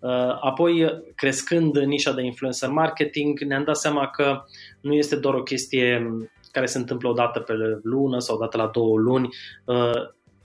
Uh, 0.00 0.36
apoi, 0.40 1.02
crescând 1.14 1.78
nișa 1.78 2.12
de 2.12 2.22
influencer 2.22 2.68
marketing, 2.68 3.40
ne-am 3.40 3.64
dat 3.64 3.76
seama 3.76 4.06
că 4.06 4.42
nu 4.80 4.94
este 4.94 5.16
doar 5.16 5.34
o 5.34 5.42
chestie 5.42 6.06
care 6.52 6.66
se 6.66 6.78
întâmplă 6.78 7.08
o 7.08 7.12
dată 7.12 7.40
pe 7.40 7.52
lună 7.82 8.18
sau 8.18 8.36
o 8.36 8.38
dată 8.38 8.56
la 8.56 8.66
două 8.66 8.98
luni 8.98 9.28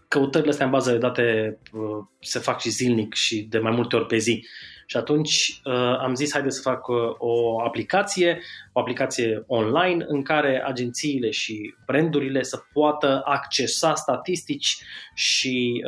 căutările 0.07 0.51
astea 0.51 0.65
în 0.65 0.71
bază 0.71 0.91
de 0.91 0.97
date 0.97 1.57
uh, 1.74 2.05
se 2.19 2.39
fac 2.39 2.62
și 2.62 2.69
zilnic 2.69 3.13
și 3.13 3.41
de 3.41 3.59
mai 3.59 3.71
multe 3.71 3.95
ori 3.95 4.05
pe 4.05 4.17
zi. 4.17 4.47
Și 4.88 4.97
atunci 4.97 5.62
uh, 5.63 5.97
am 6.00 6.15
zis, 6.15 6.31
haide 6.33 6.50
să 6.50 6.62
fac 6.62 6.88
uh, 6.88 6.97
o 7.17 7.62
aplicație, 7.62 8.41
o 8.74 8.79
aplicație 8.79 9.43
online 9.47 10.05
în 10.07 10.21
care 10.21 10.63
agențiile 10.65 11.29
și 11.29 11.75
brandurile 11.85 12.43
să 12.43 12.59
poată 12.74 13.21
accesa 13.25 13.93
statistici 13.95 14.77
și, 15.13 15.85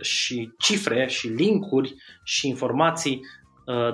și 0.00 0.52
cifre 0.58 1.06
și 1.06 1.28
linkuri 1.28 1.94
și 2.24 2.48
informații 2.48 3.20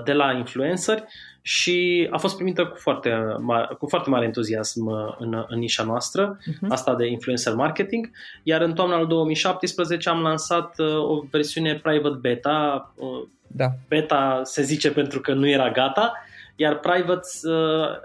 de 0.04 0.12
la 0.12 0.32
influenceri 0.32 1.04
și 1.48 2.08
a 2.10 2.18
fost 2.18 2.34
primită 2.36 2.66
cu 2.66 2.76
foarte 2.76 3.36
mare, 3.38 3.74
cu 3.78 3.86
foarte 3.86 4.10
mare 4.10 4.24
entuziasm 4.24 4.86
uh, 4.86 5.14
în, 5.18 5.44
în 5.48 5.58
nișa 5.58 5.82
noastră, 5.82 6.38
uh-huh. 6.40 6.68
asta 6.68 6.94
de 6.94 7.06
influencer 7.06 7.54
marketing, 7.54 8.10
iar 8.42 8.60
în 8.60 8.74
toamna 8.74 8.96
al 8.96 9.06
2017 9.06 10.08
am 10.08 10.20
lansat 10.20 10.78
uh, 10.78 10.96
o 10.96 11.24
versiune 11.30 11.74
private 11.74 12.18
beta. 12.20 12.92
Uh, 12.94 13.26
da. 13.46 13.66
Beta 13.88 14.40
se 14.44 14.62
zice 14.62 14.90
pentru 14.90 15.20
că 15.20 15.32
nu 15.32 15.48
era 15.48 15.70
gata, 15.70 16.12
iar 16.56 16.78
private 16.78 17.28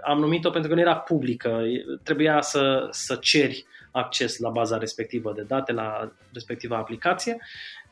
am 0.04 0.18
numit-o 0.18 0.50
pentru 0.50 0.68
că 0.68 0.74
nu 0.74 0.82
era 0.82 0.96
publică, 0.96 1.60
trebuia 2.02 2.40
să, 2.40 2.86
să 2.90 3.18
ceri 3.20 3.64
acces 3.90 4.38
la 4.38 4.48
baza 4.48 4.78
respectivă 4.78 5.32
de 5.36 5.42
date, 5.42 5.72
la 5.72 6.12
respectiva 6.32 6.76
aplicație 6.76 7.36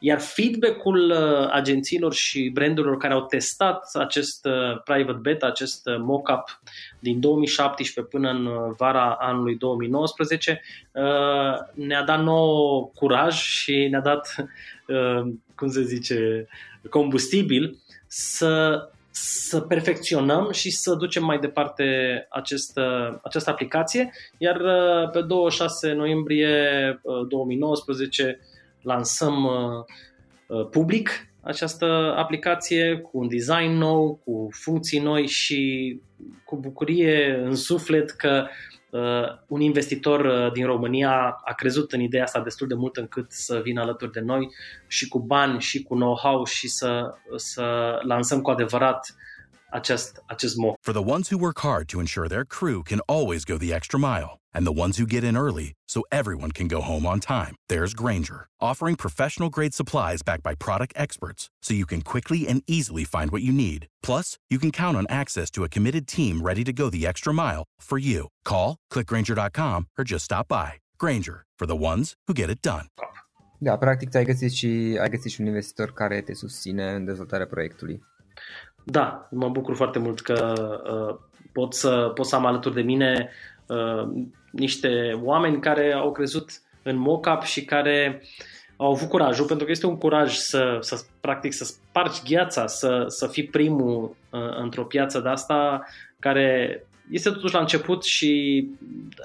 iar 0.05 0.21
feedback-ul 0.21 1.11
uh, 1.11 1.49
agențiilor 1.51 2.13
și 2.13 2.51
brandurilor 2.53 2.97
care 2.97 3.15
au 3.15 3.27
testat 3.27 3.91
acest 3.95 4.45
uh, 4.45 4.83
private 4.85 5.19
beta, 5.21 5.47
acest 5.47 5.87
uh, 5.87 5.97
mock-up 5.99 6.61
din 6.99 7.21
2017 7.21 8.15
până 8.17 8.31
în 8.31 8.73
vara 8.77 9.17
anului 9.21 9.57
2019, 9.57 10.61
ne-a 11.75 12.03
dat 12.03 12.23
nou 12.23 12.93
curaj 12.95 13.35
și 13.35 13.87
ne-a 13.91 14.01
dat, 14.01 14.35
cum 15.57 15.71
se 15.71 15.83
zice, 15.83 16.47
combustibil 16.91 17.79
să 18.07 18.83
să 19.15 19.61
perfecționăm 19.61 20.51
și 20.53 20.71
să 20.71 20.95
ducem 20.95 21.25
mai 21.25 21.39
departe 21.39 21.85
acest, 22.31 22.79
această 23.23 23.51
aplicație, 23.51 24.13
iar 24.39 24.61
pe 25.13 25.21
26 25.21 25.93
noiembrie 25.93 27.01
2019 27.29 28.41
lansăm 28.83 29.45
uh, 29.45 29.85
uh, 30.47 30.69
public 30.71 31.33
această 31.43 32.15
aplicație 32.17 32.97
cu 32.97 33.19
un 33.19 33.29
design 33.29 33.71
nou, 33.71 34.21
cu 34.25 34.49
funcții 34.51 34.99
noi 34.99 35.27
și 35.27 36.01
cu 36.45 36.57
bucurie 36.57 37.41
în 37.45 37.55
suflet 37.55 38.11
că 38.11 38.47
uh, 38.91 39.25
un 39.47 39.61
investitor 39.61 40.25
uh, 40.25 40.53
din 40.53 40.67
România 40.67 41.41
a 41.45 41.53
crezut 41.53 41.93
în 41.93 42.01
ideea 42.01 42.23
asta 42.23 42.41
destul 42.41 42.67
de 42.67 42.75
mult 42.75 42.97
încât 42.97 43.33
să 43.33 43.61
vină 43.63 43.81
alături 43.81 44.13
de 44.13 44.21
noi 44.21 44.49
și 44.87 45.09
cu 45.09 45.19
bani 45.19 45.61
și 45.61 45.83
cu 45.83 45.95
know-how 45.95 46.45
și 46.45 46.69
să, 46.69 47.15
să 47.37 47.99
lansăm 48.03 48.41
cu 48.41 48.51
adevărat 48.51 49.15
acest, 49.73 50.23
acest 50.27 50.57
mock. 50.57 50.77
For 50.83 50.93
the 50.93 51.09
ones 51.15 51.29
who 51.29 51.39
work 51.39 51.59
hard 51.61 51.89
to 51.89 52.01
ensure 52.01 52.29
their 52.29 52.45
crew 52.45 52.83
can 52.83 53.01
always 53.09 53.45
go 53.45 53.59
the 53.59 53.73
extra 53.73 53.99
mile 53.99 54.39
and 54.55 54.67
the 54.67 54.79
ones 54.85 54.99
who 54.99 55.07
get 55.07 55.25
in 55.25 55.37
early 55.37 55.73
so 55.89 56.03
everyone 56.11 56.53
can 56.53 56.69
go 56.69 56.81
home 56.81 57.05
on 57.07 57.21
time, 57.21 57.55
there's 57.69 57.95
Granger, 57.95 58.47
offering 58.61 58.97
professional 58.97 59.51
grade 59.51 59.75
supplies 59.75 60.23
backed 60.23 60.43
by 60.43 60.55
product 60.55 60.93
experts 60.97 61.49
so 61.65 61.75
you 61.75 61.87
can 61.87 62.03
quickly 62.03 62.47
and 62.47 62.63
easily 62.67 63.05
find 63.05 63.31
what 63.31 63.43
you 63.43 63.53
need. 63.53 63.87
Plus, 64.03 64.39
you 64.51 64.59
can 64.59 64.71
count 64.71 64.97
on 64.97 65.07
access 65.09 65.51
to 65.51 65.65
a 65.65 65.69
committed 65.69 66.07
team 66.07 66.43
ready 66.43 66.65
to 66.65 66.73
go 66.73 66.91
the 66.91 67.07
extra 67.07 67.33
mile 67.33 67.65
for 67.81 67.99
you. 67.99 68.29
Call, 68.45 68.77
clickgranger.com 68.93 69.87
or 69.99 70.05
just 70.05 70.25
stop 70.25 70.49
by. 70.49 70.75
Granger, 70.99 71.45
for 71.59 71.67
the 71.67 71.77
ones 71.77 72.15
who 72.27 72.35
get 72.35 72.51
it 72.51 72.63
done. 72.63 72.87
Da, 73.59 73.77
practic 73.77 74.15
ai 74.15 74.25
găsit 74.25 74.53
și, 74.53 74.99
ai 75.01 75.11
găsit 75.11 75.31
și 75.31 75.41
un 75.41 75.47
investitor 75.47 75.93
care 75.93 76.21
te 76.21 76.35
susține 76.35 76.93
în 76.93 77.05
dezvoltarea 77.05 77.47
proiectului. 77.47 78.03
Da, 78.85 79.29
mă 79.31 79.49
bucur 79.49 79.75
foarte 79.75 79.99
mult 79.99 80.21
că 80.21 80.53
uh, 80.85 81.19
pot, 81.53 81.75
să, 81.75 82.11
pot 82.15 82.27
să 82.27 82.37
am 82.37 82.47
alături 82.47 82.75
de 82.75 82.83
mine 82.83 83.31
uh, 83.67 84.09
niște 84.51 85.21
oameni 85.23 85.61
care 85.61 85.93
au 85.93 86.13
crezut 86.13 86.51
în 86.83 86.97
mock-up 86.97 87.43
și 87.43 87.65
care 87.65 88.23
au 88.77 88.91
avut 88.91 89.09
curajul, 89.09 89.47
pentru 89.47 89.65
că 89.65 89.71
este 89.71 89.87
un 89.87 89.99
curaj 89.99 90.35
să, 90.35 90.79
să 90.81 91.01
practic 91.21 91.53
să 91.53 91.65
spargi 91.65 92.21
gheața, 92.25 92.67
să, 92.67 93.05
să 93.07 93.27
fii 93.27 93.47
primul 93.47 94.17
uh, 94.31 94.57
într-o 94.57 94.85
piață 94.85 95.21
de 95.21 95.29
asta 95.29 95.87
care 96.19 96.83
este 97.11 97.31
totuși 97.31 97.55
la 97.55 97.61
început 97.61 98.05
și, 98.05 98.67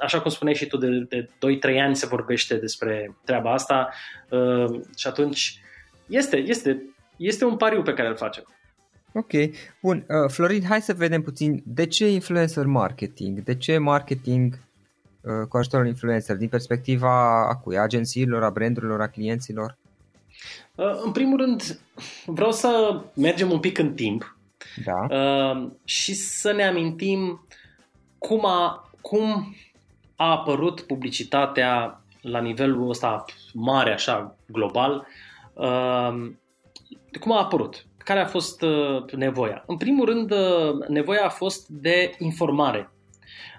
așa 0.01 0.21
cum 0.21 0.31
spuneai 0.31 0.55
și 0.55 0.65
tu, 0.65 0.77
de, 0.77 0.87
de 1.09 1.29
2-3 1.75 1.81
ani 1.81 1.95
se 1.95 2.05
vorbește 2.05 2.55
despre 2.55 3.15
treaba 3.25 3.53
asta 3.53 3.89
uh, 4.29 4.79
și 4.97 5.07
atunci 5.07 5.61
este, 6.07 6.37
este, 6.37 6.83
este 7.17 7.45
un 7.45 7.57
pariu 7.57 7.81
pe 7.81 7.93
care 7.93 8.07
îl 8.07 8.15
facem. 8.15 8.56
Ok, 9.17 9.31
bun. 9.81 10.05
Uh, 10.07 10.29
Florin, 10.29 10.63
hai 10.63 10.81
să 10.81 10.93
vedem 10.93 11.21
puțin 11.21 11.63
de 11.65 11.85
ce 11.85 12.09
influencer 12.09 12.65
marketing, 12.65 13.39
de 13.39 13.55
ce 13.55 13.77
marketing 13.77 14.59
uh, 15.21 15.47
cu 15.49 15.57
ajutorul 15.57 15.87
influencer 15.87 16.35
din 16.35 16.47
perspectiva 16.47 17.47
a 17.49 17.55
cui, 17.55 17.77
a 17.77 17.81
agențiilor, 17.81 18.43
a 18.43 18.49
brandurilor, 18.49 19.01
a 19.01 19.07
clienților? 19.07 19.77
Uh, 20.75 21.01
în 21.03 21.11
primul 21.11 21.37
rând, 21.37 21.79
vreau 22.25 22.51
să 22.51 23.01
mergem 23.13 23.51
un 23.51 23.59
pic 23.59 23.77
în 23.77 23.93
timp 23.93 24.37
da. 24.85 25.17
uh, 25.17 25.71
și 25.83 26.13
să 26.13 26.51
ne 26.51 26.67
amintim 26.67 27.45
cum 28.17 28.45
a, 28.45 28.91
cum 29.01 29.55
a 30.15 30.31
apărut 30.31 30.81
publicitatea 30.81 32.01
la 32.21 32.39
nivelul 32.39 32.89
ăsta 32.89 33.25
mare, 33.53 33.93
așa, 33.93 34.35
global, 34.47 35.07
uh, 35.53 36.31
cum 37.19 37.31
a 37.31 37.39
apărut 37.39 37.86
care 38.07 38.19
a 38.19 38.25
fost 38.25 38.61
uh, 38.61 39.11
nevoia? 39.11 39.63
În 39.65 39.77
primul 39.77 40.05
rând, 40.05 40.31
uh, 40.31 40.87
nevoia 40.87 41.25
a 41.25 41.29
fost 41.29 41.67
de 41.67 42.15
informare. 42.19 42.91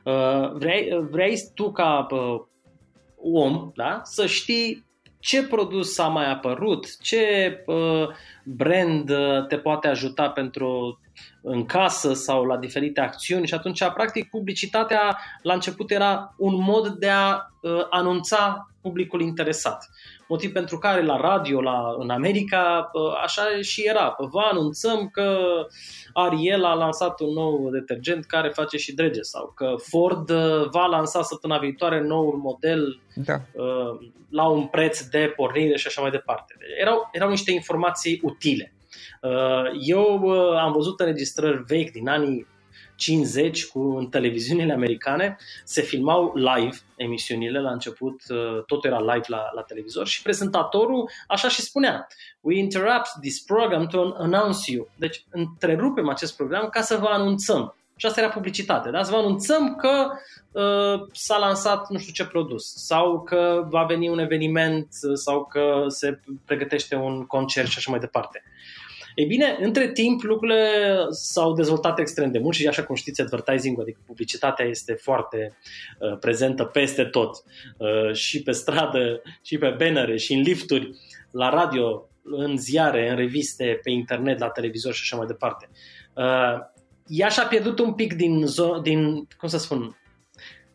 Uh, 0.05 0.53
vrei, 0.53 1.07
vrei 1.11 1.39
tu 1.55 1.73
ca 1.73 2.07
om 3.17 3.73
da, 3.75 4.01
să 4.05 4.27
știi 4.27 4.87
ce 5.19 5.47
produs 5.47 5.99
a 5.99 6.07
mai 6.07 6.31
apărut, 6.31 6.99
ce 7.01 7.57
brand 8.45 9.13
te 9.49 9.59
poate 9.59 9.89
ajuta 9.89 10.31
pentru 10.31 11.01
în 11.43 11.65
casă 11.65 12.13
sau 12.13 12.45
la 12.45 12.57
diferite 12.57 13.01
acțiuni 13.01 13.47
și 13.47 13.55
atunci, 13.55 13.85
practic, 13.85 14.31
publicitatea 14.31 15.19
la 15.43 15.53
început 15.53 15.91
era 15.91 16.35
un 16.39 16.63
mod 16.63 16.89
de 16.89 17.09
a 17.09 17.41
anunța 17.91 18.71
publicul 18.81 19.21
interesat. 19.21 19.89
Motiv 20.29 20.53
pentru 20.53 20.79
care 20.79 21.03
la 21.03 21.17
radio 21.17 21.61
la, 21.61 21.95
în 21.99 22.11
America 22.11 22.91
așa 23.23 23.43
și 23.61 23.83
era. 23.87 24.17
Vă 24.31 24.41
anunțăm 24.51 25.09
că 25.09 25.39
Ariel 26.13 26.65
a 26.65 26.75
lansat 26.75 27.21
un 27.21 27.33
nou 27.33 27.71
detergent 27.71 28.25
care 28.25 28.49
face 28.49 28.77
și 28.77 28.95
drege 28.95 29.23
sau 29.23 29.53
că 29.55 29.75
Ford 29.83 30.31
uh, 30.31 30.69
va 30.71 30.87
lansa 30.87 31.23
săptămâna 31.23 31.61
viitoare 31.61 32.01
noul 32.01 32.37
model 32.37 33.01
da. 33.15 33.35
Uh, 33.53 34.09
la 34.31 34.49
un 34.49 34.67
preț 34.67 35.01
de 35.01 35.33
pornire 35.37 35.77
și 35.77 35.87
așa 35.87 36.01
mai 36.01 36.11
departe. 36.11 36.55
Erau, 36.81 37.09
erau 37.13 37.29
niște 37.29 37.51
informații 37.51 38.21
utile. 38.23 38.73
Uh, 39.23 39.81
eu 39.81 40.31
am 40.57 40.73
văzut 40.73 41.01
înregistrări 41.01 41.63
vechi 41.67 41.91
din 41.91 42.09
anii 42.09 42.47
50 42.99 43.67
cu 43.67 43.81
în 43.81 44.07
televiziunile 44.07 44.73
americane 44.73 45.37
se 45.65 45.83
filmau 45.83 46.33
live 46.35 46.77
emisiunile 46.97 47.61
la 47.61 47.71
început, 47.71 48.21
uh, 48.29 48.65
tot 48.67 48.85
era 48.85 49.01
live 49.01 49.25
la, 49.27 49.51
la 49.55 49.63
televizor 49.63 50.07
și 50.07 50.23
prezentatorul 50.23 51.11
așa 51.27 51.49
și 51.49 51.61
spunea 51.61 52.07
We 52.41 52.59
interrupt 52.59 53.09
this 53.21 53.41
program 53.41 53.87
to 53.87 54.15
announce 54.17 54.73
you. 54.73 54.89
Deci 54.97 55.25
întrerupem 55.31 56.09
acest 56.09 56.37
program 56.37 56.69
ca 56.69 56.81
să 56.81 56.97
vă 56.97 57.07
anunțăm. 57.07 57.75
Și 57.97 58.07
asta 58.07 58.21
era 58.21 58.31
publicitate, 58.31 58.91
da? 58.91 59.03
Să 59.03 59.11
vă 59.11 59.17
anunțăm 59.17 59.77
că 59.77 60.09
uh, 60.53 61.09
s-a 61.13 61.39
lansat 61.39 61.89
nu 61.91 61.99
știu 61.99 62.13
ce 62.13 62.27
produs 62.27 62.75
sau 62.75 63.23
că 63.23 63.67
va 63.69 63.85
veni 63.85 64.09
un 64.09 64.19
eveniment 64.19 64.89
sau 65.15 65.45
că 65.45 65.85
se 65.89 66.21
pregătește 66.45 66.95
un 66.95 67.27
concert 67.27 67.69
și 67.69 67.79
așa 67.79 67.91
mai 67.91 68.01
departe. 68.01 68.43
Ei 69.19 69.27
bine, 69.27 69.57
între 69.61 69.93
timp 69.93 70.23
lucrurile 70.23 70.97
s-au 71.11 71.53
dezvoltat 71.53 71.99
extrem 71.99 72.31
de 72.31 72.39
mult 72.39 72.55
și 72.55 72.67
așa 72.67 72.85
cum 72.85 72.95
știți, 72.95 73.21
advertising 73.21 73.81
adică 73.81 74.01
publicitatea 74.07 74.67
este 74.67 74.93
foarte 74.93 75.57
uh, 75.99 76.19
prezentă 76.19 76.65
peste 76.65 77.05
tot. 77.05 77.31
Uh, 77.77 78.15
și 78.15 78.43
pe 78.43 78.53
stradă, 78.53 79.23
și 79.43 79.59
pe 79.59 79.75
bannere, 79.79 80.17
și 80.17 80.33
în 80.33 80.41
lifturi, 80.41 80.91
la 81.31 81.49
radio, 81.49 82.09
în 82.23 82.57
ziare, 82.57 83.11
în 83.11 83.17
reviste, 83.17 83.81
pe 83.83 83.91
internet, 83.91 84.39
la 84.39 84.49
televizor 84.49 84.93
și 84.93 85.01
așa 85.03 85.17
mai 85.17 85.27
departe. 85.27 85.69
Uh, 86.15 86.59
ea 87.07 87.29
și-a 87.29 87.47
pierdut 87.47 87.79
un 87.79 87.93
pic 87.93 88.15
din, 88.15 88.45
zo- 88.47 88.83
din 88.83 89.27
cum 89.39 89.49
să 89.49 89.59
spun, 89.59 89.99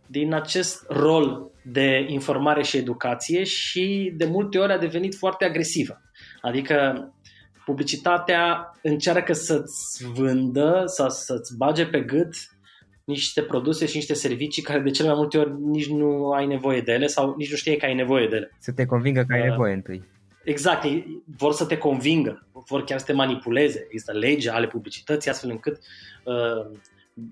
din 0.07 0.33
acest 0.33 0.85
rol 0.89 1.51
de 1.61 2.05
informare 2.09 2.63
și 2.63 2.77
educație 2.77 3.43
și 3.43 4.13
de 4.15 4.25
multe 4.25 4.57
ori 4.57 4.71
a 4.71 4.77
devenit 4.77 5.15
foarte 5.15 5.45
agresivă. 5.45 6.01
Adică 6.41 7.07
publicitatea 7.65 8.71
încearcă 8.81 9.33
să-ți 9.33 10.05
vândă 10.13 10.83
sau 10.85 11.09
să-ți 11.09 11.57
bage 11.57 11.85
pe 11.85 12.01
gât 12.01 12.35
niște 13.03 13.41
produse 13.41 13.85
și 13.85 13.95
niște 13.95 14.13
servicii 14.13 14.63
care 14.63 14.79
de 14.79 14.89
cele 14.89 15.07
mai 15.07 15.17
multe 15.17 15.37
ori 15.37 15.51
nici 15.59 15.87
nu 15.87 16.31
ai 16.31 16.45
nevoie 16.45 16.81
de 16.81 16.91
ele 16.91 17.07
sau 17.07 17.35
nici 17.37 17.49
nu 17.49 17.55
știi 17.55 17.77
că 17.77 17.85
ai 17.85 17.93
nevoie 17.93 18.27
de 18.27 18.35
ele. 18.35 18.51
Să 18.59 18.71
te 18.71 18.85
convingă 18.85 19.23
că 19.27 19.33
ai 19.33 19.41
uh, 19.41 19.49
nevoie 19.49 19.73
întâi. 19.73 20.03
Exact, 20.43 20.85
vor 21.37 21.53
să 21.53 21.65
te 21.65 21.77
convingă, 21.77 22.47
vor 22.51 22.83
chiar 22.83 22.99
să 22.99 23.05
te 23.05 23.13
manipuleze. 23.13 23.83
Există 23.85 24.11
lege 24.11 24.49
ale 24.49 24.67
publicității 24.67 25.31
astfel 25.31 25.49
încât 25.49 25.79
uh, 26.23 26.77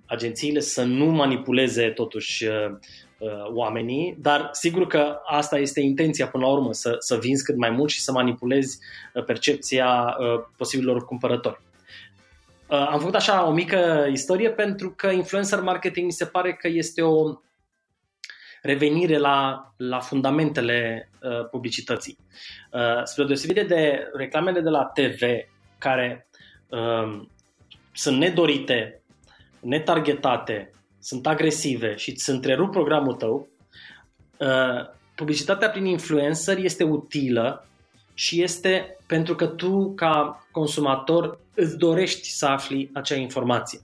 agențiile 0.06 0.60
să 0.60 0.84
nu 0.84 1.06
manipuleze 1.06 1.90
totuși 1.90 2.46
uh, 2.46 2.54
Uh, 2.54 3.11
oamenii, 3.54 4.18
dar 4.20 4.50
sigur 4.52 4.88
că 4.88 5.20
asta 5.26 5.58
este 5.58 5.80
intenția 5.80 6.28
până 6.28 6.46
la 6.46 6.52
urmă, 6.52 6.74
să, 6.74 6.96
să 7.00 7.16
vinzi 7.16 7.44
cât 7.44 7.56
mai 7.56 7.70
mult 7.70 7.90
și 7.90 8.02
să 8.02 8.12
manipulezi 8.12 8.80
uh, 9.14 9.24
percepția 9.24 10.18
uh, 10.20 10.44
posibilor 10.58 11.06
cumpărători. 11.06 11.62
Am 12.68 13.00
făcut 13.00 13.16
așa 13.16 13.48
o 13.48 13.52
mică 13.52 14.08
istorie 14.12 14.52
pentru 14.52 14.94
că 14.96 15.08
influencer 15.08 15.62
marketing 15.62 16.06
mi 16.06 16.12
se 16.12 16.26
pare 16.26 16.54
că 16.54 16.68
este 16.68 17.02
o 17.02 17.40
revenire 18.62 19.18
la, 19.18 19.72
la 19.78 20.00
fundamentele 20.00 21.10
uh, 21.22 21.50
publicității. 21.50 22.18
Uh, 22.72 23.04
spre 23.04 23.24
deosebire 23.24 23.64
de 23.64 24.10
reclamele 24.14 24.62
de 24.62 24.70
la 24.70 24.86
TV, 24.86 25.22
care 25.78 26.28
uh, 26.70 27.22
sunt 27.94 28.18
nedorite, 28.18 29.02
netargetate, 29.60 30.74
sunt 31.02 31.28
agresive 31.28 31.96
și 31.96 32.10
îți 32.10 32.30
întrerup 32.30 32.72
programul 32.72 33.14
tău, 33.14 33.48
uh, 34.38 34.90
publicitatea 35.16 35.70
prin 35.70 35.86
influencer 35.86 36.58
este 36.58 36.84
utilă 36.84 37.68
și 38.14 38.42
este 38.42 38.98
pentru 39.08 39.36
că 39.36 39.46
tu, 39.46 39.94
ca 39.96 40.46
consumator, 40.52 41.40
îți 41.56 41.78
dorești 41.78 42.30
să 42.30 42.46
afli 42.46 42.90
acea 42.94 43.16
informație. 43.16 43.80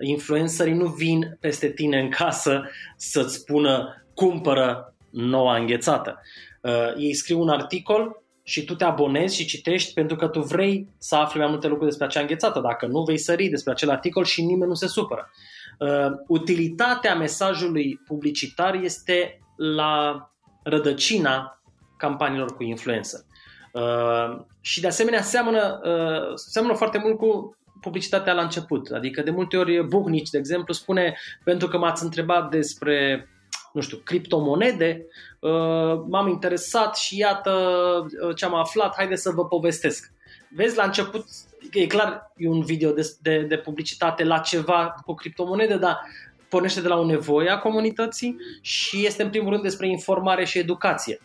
Influencerii 0.00 0.72
nu 0.72 0.86
vin 0.86 1.36
peste 1.40 1.68
tine 1.68 2.00
în 2.00 2.10
casă 2.10 2.70
să-ți 2.96 3.34
spună 3.34 4.04
cumpără 4.14 4.94
noua 5.10 5.56
înghețată. 5.56 6.20
Uh, 6.62 6.92
ei 6.96 7.14
scriu 7.14 7.40
un 7.40 7.48
articol 7.48 8.22
și 8.42 8.64
tu 8.64 8.74
te 8.74 8.84
abonezi 8.84 9.36
și 9.36 9.46
citești 9.46 9.92
pentru 9.92 10.16
că 10.16 10.28
tu 10.28 10.40
vrei 10.40 10.88
să 10.98 11.14
afli 11.14 11.40
mai 11.40 11.48
multe 11.48 11.66
lucruri 11.66 11.88
despre 11.88 12.06
acea 12.06 12.20
înghețată. 12.20 12.60
Dacă 12.60 12.86
nu, 12.86 13.02
vei 13.02 13.18
sări 13.18 13.48
despre 13.48 13.72
acel 13.72 13.90
articol 13.90 14.24
și 14.24 14.44
nimeni 14.44 14.68
nu 14.68 14.74
se 14.74 14.86
supără. 14.86 15.30
Uh, 15.30 15.57
utilitatea 16.26 17.14
mesajului 17.14 18.00
publicitar 18.06 18.74
este 18.74 19.40
la 19.56 20.30
rădăcina 20.62 21.62
campaniilor 21.96 22.56
cu 22.56 22.62
influență. 22.62 23.26
Uh, 23.72 24.44
și 24.60 24.80
de 24.80 24.86
asemenea 24.86 25.22
seamănă, 25.22 25.80
uh, 25.84 26.32
seamănă 26.34 26.74
foarte 26.74 26.98
mult 26.98 27.16
cu 27.16 27.56
publicitatea 27.80 28.32
la 28.32 28.42
început. 28.42 28.90
Adică 28.90 29.22
de 29.22 29.30
multe 29.30 29.56
ori 29.56 29.86
Bucnici, 29.86 30.30
de 30.30 30.38
exemplu, 30.38 30.72
spune 30.72 31.16
pentru 31.44 31.68
că 31.68 31.78
m-ați 31.78 32.02
întrebat 32.02 32.50
despre 32.50 33.28
nu 33.72 33.80
știu, 33.80 33.96
criptomonede, 33.96 35.06
uh, 35.40 36.02
m-am 36.08 36.28
interesat 36.28 36.96
și 36.96 37.18
iată 37.18 37.52
uh, 38.26 38.36
ce 38.36 38.44
am 38.44 38.54
aflat, 38.54 38.94
haideți 38.96 39.22
să 39.22 39.30
vă 39.30 39.46
povestesc. 39.46 40.12
Vezi, 40.50 40.76
la 40.76 40.84
început 40.84 41.26
e 41.72 41.86
clar, 41.86 42.32
e 42.36 42.48
un 42.48 42.62
video 42.62 42.92
de, 42.92 43.14
de, 43.22 43.40
de 43.40 43.56
publicitate 43.56 44.24
la 44.24 44.38
ceva 44.38 44.94
cu 45.04 45.14
criptomonede, 45.14 45.76
dar 45.76 45.98
pornește 46.48 46.80
de 46.80 46.88
la 46.88 46.98
o 46.98 47.04
nevoie 47.04 47.50
a 47.50 47.58
comunității 47.58 48.36
și 48.60 49.06
este 49.06 49.22
în 49.22 49.30
primul 49.30 49.50
rând 49.50 49.62
despre 49.62 49.88
informare 49.88 50.44
și 50.44 50.58
educație. 50.58 51.20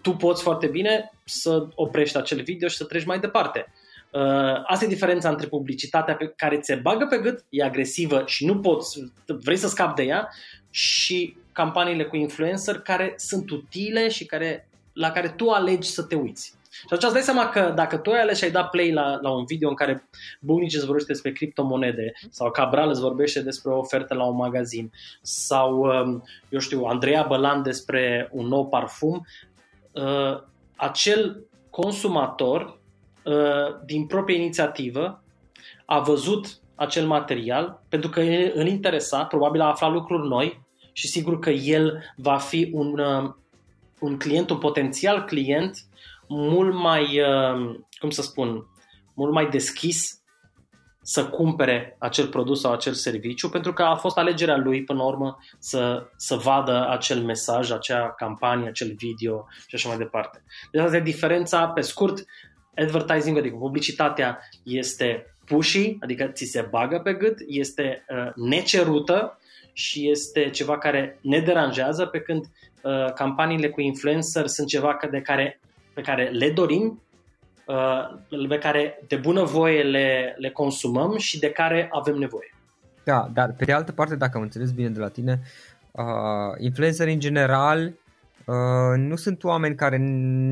Tu 0.00 0.12
poți 0.12 0.42
foarte 0.42 0.66
bine 0.66 1.12
să 1.24 1.66
oprești 1.74 2.16
acel 2.16 2.42
video 2.42 2.68
și 2.68 2.76
să 2.76 2.84
treci 2.84 3.04
mai 3.04 3.18
departe. 3.18 3.72
Uh, 4.10 4.62
asta 4.66 4.84
e 4.84 4.88
diferența 4.88 5.28
între 5.28 5.46
publicitatea 5.46 6.14
pe 6.14 6.32
care 6.36 6.58
ți-e 6.58 6.74
bagă 6.74 7.06
pe 7.06 7.18
gât, 7.18 7.44
e 7.48 7.64
agresivă 7.64 8.22
și 8.26 8.46
nu 8.46 8.60
poți, 8.60 9.12
vrei 9.26 9.56
să 9.56 9.68
scapi 9.68 9.94
de 9.94 10.02
ea 10.02 10.28
și 10.70 11.36
campaniile 11.52 12.04
cu 12.04 12.16
influencer 12.16 12.78
care 12.78 13.14
sunt 13.16 13.50
utile 13.50 14.08
și 14.08 14.26
care, 14.26 14.68
la 14.92 15.10
care 15.10 15.28
tu 15.28 15.48
alegi 15.48 15.88
să 15.88 16.02
te 16.02 16.14
uiți. 16.14 16.54
Și 16.78 16.84
atunci 16.84 17.02
îți 17.02 17.12
dai 17.12 17.22
seama 17.22 17.48
că 17.48 17.72
dacă 17.74 17.96
tu 17.96 18.10
ai 18.10 18.20
ales 18.20 18.38
și 18.38 18.44
ai 18.44 18.50
dat 18.50 18.70
play 18.70 18.92
la, 18.92 19.18
la 19.22 19.30
un 19.30 19.44
video 19.44 19.68
în 19.68 19.74
care 19.74 20.08
Bunici 20.40 20.74
îți 20.74 20.84
vorbește 20.84 21.12
despre 21.12 21.32
criptomonede 21.32 22.12
sau 22.30 22.50
Cabral 22.50 22.88
îți 22.88 23.00
vorbește 23.00 23.42
despre 23.42 23.70
o 23.70 23.78
ofertă 23.78 24.14
la 24.14 24.24
un 24.24 24.36
magazin 24.36 24.92
sau, 25.22 25.78
um, 25.78 26.24
eu 26.48 26.58
știu, 26.58 26.84
Andreea 26.84 27.24
Bălan 27.28 27.62
despre 27.62 28.28
un 28.32 28.46
nou 28.46 28.66
parfum, 28.68 29.26
uh, 29.92 30.40
acel 30.76 31.44
consumator 31.70 32.78
uh, 33.24 33.34
din 33.84 34.06
proprie 34.06 34.36
inițiativă 34.36 35.22
a 35.84 35.98
văzut 35.98 36.58
acel 36.74 37.06
material 37.06 37.82
pentru 37.88 38.10
că 38.10 38.20
îl 38.54 38.66
interesa, 38.66 39.24
probabil 39.24 39.60
a 39.60 39.68
aflat 39.68 39.92
lucruri 39.92 40.28
noi 40.28 40.62
și 40.92 41.08
sigur 41.08 41.38
că 41.38 41.50
el 41.50 42.02
va 42.16 42.36
fi 42.36 42.70
un, 42.72 42.98
uh, 42.98 43.30
un 43.98 44.16
client, 44.16 44.50
un 44.50 44.58
potențial 44.58 45.24
client 45.24 45.78
mult 46.28 46.74
mai, 46.74 47.20
uh, 47.20 47.76
cum 47.98 48.10
să 48.10 48.22
spun, 48.22 48.66
mult 49.14 49.32
mai 49.32 49.48
deschis 49.48 50.22
să 51.02 51.26
cumpere 51.26 51.96
acel 51.98 52.26
produs 52.26 52.60
sau 52.60 52.72
acel 52.72 52.92
serviciu, 52.92 53.48
pentru 53.48 53.72
că 53.72 53.82
a 53.82 53.94
fost 53.94 54.18
alegerea 54.18 54.56
lui 54.56 54.84
până 54.84 54.98
la 54.98 55.04
urmă 55.04 55.38
să, 55.58 56.06
să 56.16 56.34
vadă 56.34 56.88
acel 56.88 57.22
mesaj, 57.22 57.70
acea 57.70 58.10
campanie, 58.10 58.68
acel 58.68 58.94
video 58.96 59.46
și 59.66 59.74
așa 59.74 59.88
mai 59.88 59.96
departe. 59.96 60.42
Deci 60.70 60.82
asta 60.82 60.96
e 60.96 61.00
diferența, 61.00 61.66
pe 61.66 61.80
scurt, 61.80 62.24
advertising, 62.76 63.38
adică 63.38 63.56
publicitatea 63.56 64.38
este 64.62 65.36
pushy, 65.44 65.96
adică 66.00 66.24
ți 66.24 66.44
se 66.44 66.66
bagă 66.70 66.98
pe 66.98 67.12
gât, 67.12 67.38
este 67.46 68.04
uh, 68.08 68.32
necerută 68.34 69.38
și 69.72 70.10
este 70.10 70.50
ceva 70.50 70.78
care 70.78 71.18
ne 71.22 71.38
deranjează, 71.38 72.06
pe 72.06 72.20
când 72.20 72.44
uh, 72.82 73.12
campaniile 73.12 73.70
cu 73.70 73.80
influencer 73.80 74.46
sunt 74.46 74.68
ceva 74.68 74.98
de 75.10 75.20
care, 75.20 75.60
pe 75.94 76.00
care 76.00 76.28
le 76.28 76.50
dorim, 76.50 77.02
uh, 77.66 78.46
pe 78.48 78.58
care 78.58 78.98
de 79.06 79.16
bună 79.16 79.42
voie 79.42 79.82
le, 79.82 80.34
le 80.38 80.50
consumăm 80.50 81.16
și 81.18 81.38
de 81.38 81.50
care 81.50 81.88
avem 81.92 82.14
nevoie. 82.14 82.54
Da, 83.04 83.30
dar 83.32 83.52
pe 83.52 83.64
de 83.64 83.72
altă 83.72 83.92
parte, 83.92 84.16
dacă 84.16 84.36
am 84.36 84.42
înțeles 84.42 84.70
bine 84.70 84.88
de 84.88 85.00
la 85.00 85.08
tine, 85.08 85.40
uh, 85.90 86.04
influencer 86.58 87.08
în 87.08 87.20
general 87.20 87.92
Uh, 88.46 88.96
nu 88.96 89.16
sunt 89.16 89.44
oameni 89.44 89.74
care 89.74 89.96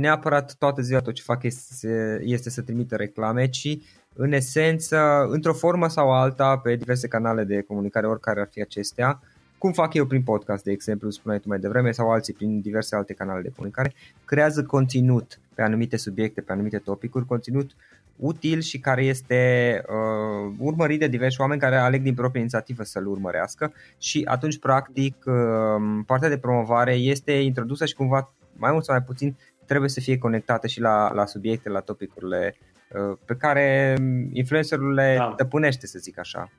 neapărat 0.01 0.55
toată 0.59 0.83
ziua 0.83 1.01
tot 1.01 1.15
ce 1.15 1.23
fac 1.23 1.43
este, 1.43 2.21
este 2.25 2.51
să 2.51 2.63
trimită 2.63 2.97
reclame, 2.97 3.49
ci 3.49 3.79
în 4.15 4.33
esență, 4.33 5.27
într-o 5.29 5.53
formă 5.53 5.89
sau 5.89 6.13
alta, 6.13 6.59
pe 6.59 6.77
diverse 6.77 7.09
canale 7.09 7.45
de 7.45 7.63
comunicare, 7.63 8.07
oricare 8.07 8.41
ar 8.41 8.49
fi 8.51 8.61
acestea, 8.61 9.21
cum 9.63 9.73
fac 9.73 9.95
eu 9.95 10.07
prin 10.07 10.23
podcast, 10.23 10.65
de 10.65 10.71
exemplu, 10.71 11.11
spuneai 11.11 11.41
tu 11.41 11.49
mai 11.49 11.59
devreme, 11.59 11.91
sau 11.91 12.11
alții 12.11 12.33
prin 12.33 12.61
diverse 12.61 12.97
alte 12.97 13.13
canale 13.13 13.43
de 13.43 13.53
comunicare, 13.57 13.93
creează 14.25 14.65
conținut 14.65 15.41
pe 15.55 15.63
anumite 15.63 15.97
subiecte, 15.97 16.41
pe 16.41 16.53
anumite 16.53 16.79
topicuri, 16.79 17.27
conținut 17.27 17.71
util 18.17 18.61
și 18.61 18.79
care 18.79 19.05
este 19.05 19.83
uh, 19.89 20.53
urmărit 20.59 20.99
de 20.99 21.07
diversi 21.07 21.41
oameni 21.41 21.61
care 21.61 21.77
aleg 21.77 22.03
din 22.03 22.15
proprie 22.15 22.41
inițiativă 22.41 22.83
să-l 22.83 23.07
urmărească 23.07 23.73
și 23.99 24.23
atunci, 24.25 24.59
practic, 24.59 25.25
uh, 25.27 26.03
partea 26.07 26.29
de 26.29 26.39
promovare 26.39 26.95
este 26.95 27.33
introdusă 27.33 27.87
și 27.87 27.95
cumva, 27.95 28.33
mai 28.53 28.73
mult 28.73 28.85
sau 28.85 28.95
mai 28.95 29.05
puțin, 29.05 29.37
trebuie 29.67 29.89
să 29.91 30.01
fie 30.01 30.19
conectată 30.19 30.67
și 30.67 30.81
la, 30.81 31.13
la 31.13 31.27
subiecte, 31.27 31.69
la 31.69 31.81
topicurile 31.81 32.55
uh, 32.89 33.19
pe 33.25 33.35
care 33.35 33.97
influencerul 34.33 34.95
le 34.95 35.15
da. 35.19 35.35
tăpânește, 35.37 35.87
să 35.87 35.99
zic 35.99 36.19
așa. 36.19 36.51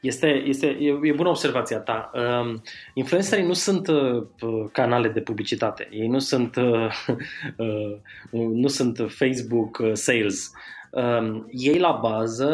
Este, 0.00 0.26
este, 0.26 0.66
e, 0.66 0.98
e 1.02 1.12
bună 1.12 1.28
observația 1.28 1.78
ta. 1.78 2.10
Uh, 2.14 2.60
influencerii 2.94 3.46
nu 3.46 3.52
sunt 3.52 3.88
uh, 3.88 4.26
canale 4.72 5.08
de 5.08 5.20
publicitate. 5.20 5.88
Ei 5.90 6.06
nu 6.06 6.18
sunt, 6.18 6.56
uh, 6.56 6.90
uh, 7.56 7.98
nu 8.30 8.68
sunt 8.68 9.06
Facebook 9.08 9.78
uh, 9.78 9.90
sales. 9.92 10.50
Uh, 10.90 11.42
ei 11.50 11.78
la 11.78 11.98
bază 12.02 12.50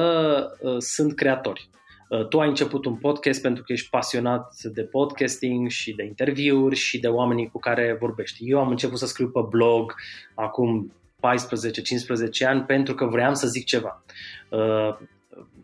uh, 0.61 0.77
sunt 0.79 1.15
creatori. 1.15 1.69
Uh, 2.09 2.27
tu 2.29 2.41
ai 2.41 2.49
început 2.49 2.85
un 2.85 2.95
podcast 2.95 3.43
pentru 3.43 3.63
că 3.63 3.73
ești 3.73 3.91
pasionat 3.91 4.55
de 4.63 4.83
podcasting 4.83 5.69
și 5.69 5.95
de 5.95 6.05
interviuri 6.05 6.77
și 6.77 6.99
de 6.99 7.09
oamenii 7.09 7.49
cu 7.49 7.59
care 7.59 7.97
vorbești. 8.01 8.51
Eu 8.51 8.59
am 8.59 8.69
început 8.69 8.99
să 8.99 9.07
scriu 9.07 9.29
pe 9.29 9.41
blog 9.49 9.95
acum 10.35 10.93
14-15 11.17 12.47
ani 12.47 12.63
pentru 12.63 12.95
că 12.95 13.05
vreau 13.05 13.35
să 13.35 13.47
zic 13.47 13.65
ceva. 13.65 14.05
Uh, 14.49 14.97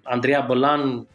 Andreea 0.03 0.41
Bălan 0.41 0.91
Uh, 0.91 1.07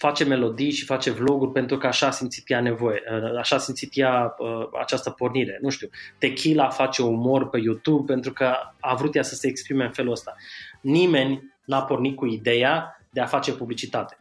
face 0.00 0.24
melodii 0.24 0.70
și 0.70 0.84
face 0.84 1.10
vloguri 1.10 1.52
pentru 1.52 1.78
că 1.78 1.86
așa 1.86 2.06
a 2.06 2.10
simțit 2.10 2.50
ea 2.50 2.60
nevoie, 2.60 3.02
uh, 3.12 3.38
așa 3.38 3.56
a 3.56 3.58
simțit 3.58 3.90
ea 3.94 4.34
uh, 4.38 4.68
această 4.80 5.10
pornire. 5.10 5.58
Nu 5.62 5.68
știu, 5.68 5.88
Tequila 6.18 6.68
face 6.68 7.02
umor 7.02 7.48
pe 7.48 7.58
YouTube 7.58 8.12
pentru 8.12 8.32
că 8.32 8.52
a 8.80 8.94
vrut 8.94 9.14
ea 9.14 9.22
să 9.22 9.34
se 9.34 9.48
exprime 9.48 9.84
în 9.84 9.90
felul 9.90 10.12
ăsta. 10.12 10.34
Nimeni 10.80 11.52
n-a 11.64 11.82
pornit 11.82 12.16
cu 12.16 12.26
ideea 12.26 13.00
de 13.10 13.20
a 13.20 13.26
face 13.26 13.52
publicitate. 13.52 14.18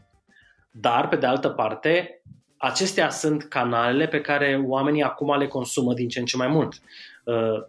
Dar, 0.72 1.08
pe 1.08 1.16
de 1.16 1.26
altă 1.26 1.50
parte, 1.50 2.22
acestea 2.58 3.10
sunt 3.10 3.44
canalele 3.44 4.08
pe 4.08 4.22
care 4.22 4.64
oamenii 4.66 5.04
acum 5.04 5.38
le 5.38 5.48
consumă 5.48 5.94
din 5.94 6.08
ce 6.08 6.20
în 6.20 6.26
ce 6.26 6.38
mai 6.38 6.48
mult. 6.48 6.74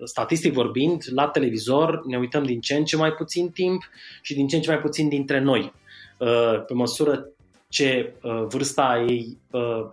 Statistic 0.04 0.52
vorbind, 0.52 1.02
la 1.14 1.28
televizor 1.28 2.06
ne 2.06 2.18
uităm 2.18 2.44
din 2.44 2.60
ce 2.60 2.74
în 2.74 2.84
ce 2.84 2.96
mai 2.96 3.12
puțin 3.12 3.50
timp 3.50 3.82
și 4.22 4.34
din 4.34 4.48
ce 4.48 4.56
în 4.56 4.62
ce 4.62 4.70
mai 4.70 4.80
puțin 4.80 5.08
dintre 5.08 5.38
noi. 5.40 5.72
Uh, 6.20 6.64
pe 6.66 6.74
măsură 6.74 7.26
ce 7.68 8.14
uh, 8.22 8.44
vârsta 8.48 9.04
ei 9.08 9.38
uh, 9.50 9.86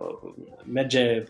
merge 0.64 1.24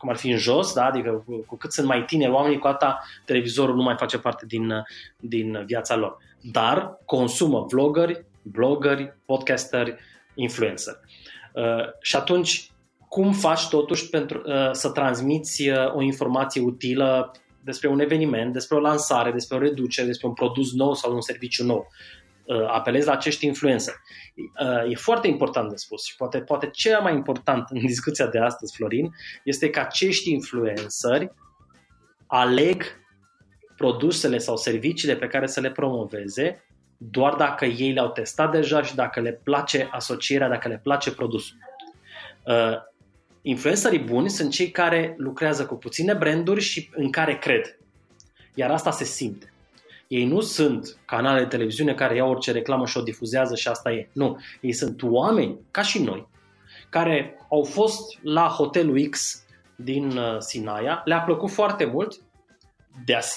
cum 0.00 0.08
ar 0.08 0.16
fi 0.16 0.30
în 0.30 0.36
jos, 0.36 0.72
da? 0.72 0.84
adică 0.84 1.24
cu 1.46 1.56
cât 1.56 1.72
sunt 1.72 1.86
mai 1.86 2.04
tineri 2.04 2.32
oamenii, 2.32 2.58
cu 2.58 2.66
atâta 2.66 3.02
televizorul 3.24 3.74
nu 3.74 3.82
mai 3.82 3.96
face 3.96 4.18
parte 4.18 4.44
din, 4.46 4.72
din 5.16 5.62
viața 5.66 5.96
lor. 5.96 6.16
Dar 6.40 6.98
consumă 7.04 7.66
vloggeri, 7.70 8.24
bloggeri, 8.42 9.16
podcasteri, 9.26 9.96
influencer. 10.34 11.00
Uh, 11.52 11.84
și 12.00 12.16
atunci, 12.16 12.70
cum 13.08 13.32
faci 13.32 13.68
totuși 13.68 14.08
pentru 14.08 14.42
uh, 14.46 14.70
să 14.72 14.90
transmiți 14.90 15.68
uh, 15.68 15.94
o 15.94 16.02
informație 16.02 16.60
utilă 16.60 17.32
despre 17.64 17.88
un 17.88 18.00
eveniment, 18.00 18.52
despre 18.52 18.76
o 18.76 18.80
lansare, 18.80 19.30
despre 19.30 19.56
o 19.56 19.60
reducere, 19.60 20.06
despre 20.06 20.26
un 20.26 20.34
produs 20.34 20.72
nou 20.72 20.94
sau 20.94 21.14
un 21.14 21.20
serviciu 21.20 21.64
nou? 21.64 21.88
Uh, 22.50 22.66
apelezi 22.66 23.06
la 23.06 23.12
acești 23.12 23.46
influencer. 23.46 23.94
Uh, 24.34 24.90
e 24.90 24.94
foarte 24.94 25.26
important 25.26 25.68
de 25.68 25.76
spus 25.76 26.04
și 26.04 26.16
poate, 26.16 26.38
poate 26.40 26.68
cea 26.72 26.98
mai 26.98 27.14
important 27.14 27.68
în 27.70 27.86
discuția 27.86 28.26
de 28.26 28.38
astăzi, 28.38 28.76
Florin, 28.76 29.10
este 29.44 29.70
că 29.70 29.80
acești 29.80 30.30
influenceri 30.30 31.32
aleg 32.26 32.82
produsele 33.76 34.38
sau 34.38 34.56
serviciile 34.56 35.16
pe 35.16 35.26
care 35.26 35.46
să 35.46 35.60
le 35.60 35.70
promoveze 35.70 36.64
doar 36.96 37.34
dacă 37.34 37.64
ei 37.64 37.92
le-au 37.92 38.10
testat 38.10 38.50
deja 38.50 38.82
și 38.82 38.94
dacă 38.94 39.20
le 39.20 39.40
place 39.44 39.88
asocierea, 39.90 40.48
dacă 40.48 40.68
le 40.68 40.80
place 40.82 41.12
produsul. 41.12 41.56
Uh, 42.44 42.76
influencerii 43.42 43.98
buni 43.98 44.30
sunt 44.30 44.50
cei 44.50 44.70
care 44.70 45.14
lucrează 45.18 45.66
cu 45.66 45.74
puține 45.74 46.14
branduri 46.14 46.60
și 46.60 46.90
în 46.94 47.10
care 47.10 47.38
cred. 47.38 47.78
Iar 48.54 48.70
asta 48.70 48.90
se 48.90 49.04
simte. 49.04 49.49
Ei 50.10 50.24
nu 50.24 50.40
sunt 50.40 50.96
canale 51.04 51.40
de 51.40 51.46
televiziune 51.46 51.94
care 51.94 52.14
iau 52.14 52.30
orice 52.30 52.52
reclamă 52.52 52.86
și 52.86 52.98
o 52.98 53.02
difuzează 53.02 53.54
și 53.54 53.68
asta 53.68 53.92
e. 53.92 54.08
Nu. 54.12 54.38
Ei 54.60 54.72
sunt 54.72 55.02
oameni, 55.02 55.58
ca 55.70 55.82
și 55.82 56.02
noi, 56.02 56.28
care 56.88 57.46
au 57.50 57.62
fost 57.62 58.18
la 58.22 58.46
hotelul 58.46 59.08
X 59.10 59.44
din 59.76 60.16
uh, 60.16 60.36
Sinaia, 60.38 61.02
le-a 61.04 61.20
plăcut 61.20 61.50
foarte 61.50 61.84
mult, 61.84 62.20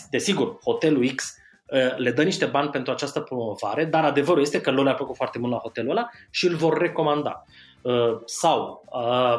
desigur, 0.09 0.57
hotelul 0.63 1.09
X 1.15 1.35
uh, 1.65 1.97
le 1.97 2.11
dă 2.11 2.23
niște 2.23 2.45
bani 2.45 2.69
pentru 2.69 2.91
această 2.91 3.19
promovare, 3.19 3.85
dar 3.85 4.03
adevărul 4.03 4.41
este 4.41 4.61
că 4.61 4.71
lor 4.71 4.83
le-a 4.83 4.93
plăcut 4.93 5.15
foarte 5.15 5.39
mult 5.39 5.51
la 5.51 5.57
hotelul 5.57 5.91
ăla 5.91 6.09
și 6.29 6.47
îl 6.47 6.55
vor 6.55 6.77
recomanda. 6.77 7.45
Uh, 7.81 8.21
sau 8.25 8.83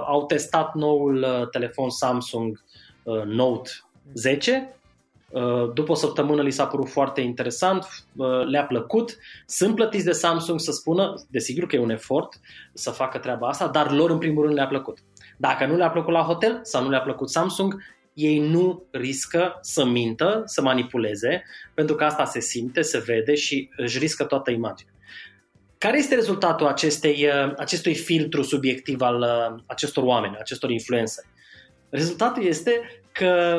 au 0.07 0.27
testat 0.27 0.75
noul 0.75 1.49
telefon 1.51 1.91
Samsung 1.91 2.65
Note 3.25 3.71
10 4.13 4.53
Uh, 4.53 4.84
după 5.75 5.93
o 5.93 5.95
săptămână 5.95 6.43
li 6.43 6.51
s-a 6.51 6.67
părut 6.67 6.89
foarte 6.89 7.21
interesant, 7.21 7.87
uh, 8.17 8.45
le-a 8.47 8.65
plăcut, 8.65 9.17
sunt 9.47 9.75
plătiți 9.75 10.05
de 10.05 10.13
Samsung 10.13 10.61
să 10.61 10.73
spună, 10.73 11.15
desigur 11.29 11.67
că 11.67 11.77
e 11.77 11.79
un 11.79 11.91
efort 11.91 12.41
să 12.73 12.91
facă 12.91 13.19
treaba 13.19 13.49
asta, 13.49 13.69
dar 13.69 13.93
lor 13.93 14.11
în 14.11 14.19
primul 14.19 14.43
rând 14.43 14.55
le-a 14.55 14.67
plăcut. 14.67 14.99
Dacă 15.37 15.67
nu 15.67 15.77
le-a 15.77 15.91
plăcut 15.91 16.13
la 16.13 16.21
hotel 16.21 16.59
sau 16.63 16.83
nu 16.83 16.91
le-a 16.91 17.01
plăcut 17.01 17.31
Samsung, 17.31 17.83
ei 18.13 18.39
nu 18.39 18.83
riscă 18.91 19.59
să 19.61 19.85
mintă, 19.85 20.43
să 20.45 20.63
manipuleze, 20.63 21.45
pentru 21.75 21.95
că 21.95 22.05
asta 22.05 22.25
se 22.25 22.41
simte, 22.41 22.83
se 22.83 22.99
vede 22.99 23.35
și 23.35 23.71
își 23.77 23.99
riscă 23.99 24.25
toată 24.25 24.51
imaginea. 24.51 24.93
Care 25.79 25.99
este 25.99 26.15
rezultatul 26.15 26.67
acestei, 26.67 27.27
uh, 27.27 27.53
acestui 27.57 27.95
filtru 27.95 28.43
subiectiv 28.43 29.01
al 29.01 29.25
acestor 29.67 30.05
oameni, 30.05 30.37
acestor 30.39 30.71
influențări? 30.71 31.27
Rezultatul 31.91 32.45
este 32.45 33.03
că 33.13 33.59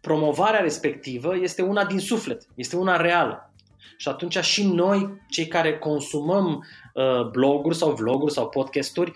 promovarea 0.00 0.60
respectivă 0.60 1.36
este 1.36 1.62
una 1.62 1.84
din 1.84 1.98
suflet, 1.98 2.46
este 2.54 2.76
una 2.76 2.96
reală. 2.96 3.52
Și 3.96 4.08
atunci 4.08 4.38
și 4.38 4.66
noi, 4.66 5.22
cei 5.28 5.46
care 5.46 5.78
consumăm 5.78 6.64
uh, 6.94 7.28
bloguri 7.30 7.76
sau 7.76 7.92
vloguri 7.92 8.32
sau 8.32 8.48
podcasturi, 8.48 9.12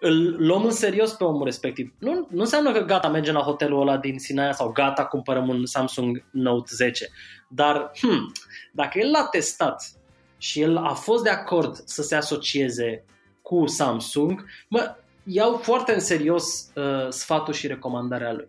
îl 0.00 0.46
luăm 0.46 0.64
în 0.64 0.70
serios 0.70 1.12
pe 1.12 1.24
omul 1.24 1.44
respectiv. 1.44 1.94
Nu, 1.98 2.26
nu 2.30 2.40
înseamnă 2.40 2.72
că 2.72 2.80
gata, 2.80 3.08
mergem 3.08 3.34
la 3.34 3.40
hotelul 3.40 3.80
ăla 3.80 3.96
din 3.96 4.18
Sinaia 4.18 4.52
sau 4.52 4.72
gata, 4.72 5.04
cumpărăm 5.04 5.48
un 5.48 5.66
Samsung 5.66 6.24
Note 6.30 6.70
10. 6.74 7.08
Dar, 7.48 7.90
hmm, 8.00 8.32
dacă 8.72 8.98
el 8.98 9.10
l-a 9.10 9.26
testat 9.26 9.92
și 10.38 10.60
el 10.60 10.76
a 10.76 10.94
fost 10.94 11.22
de 11.22 11.30
acord 11.30 11.76
să 11.84 12.02
se 12.02 12.14
asocieze 12.14 13.04
cu 13.42 13.66
Samsung, 13.66 14.44
mă, 14.68 14.96
iau 15.24 15.56
foarte 15.56 15.92
în 15.92 16.00
serios 16.00 16.70
uh, 16.74 17.08
sfatul 17.08 17.54
și 17.54 17.66
recomandarea 17.66 18.32
lui. 18.32 18.48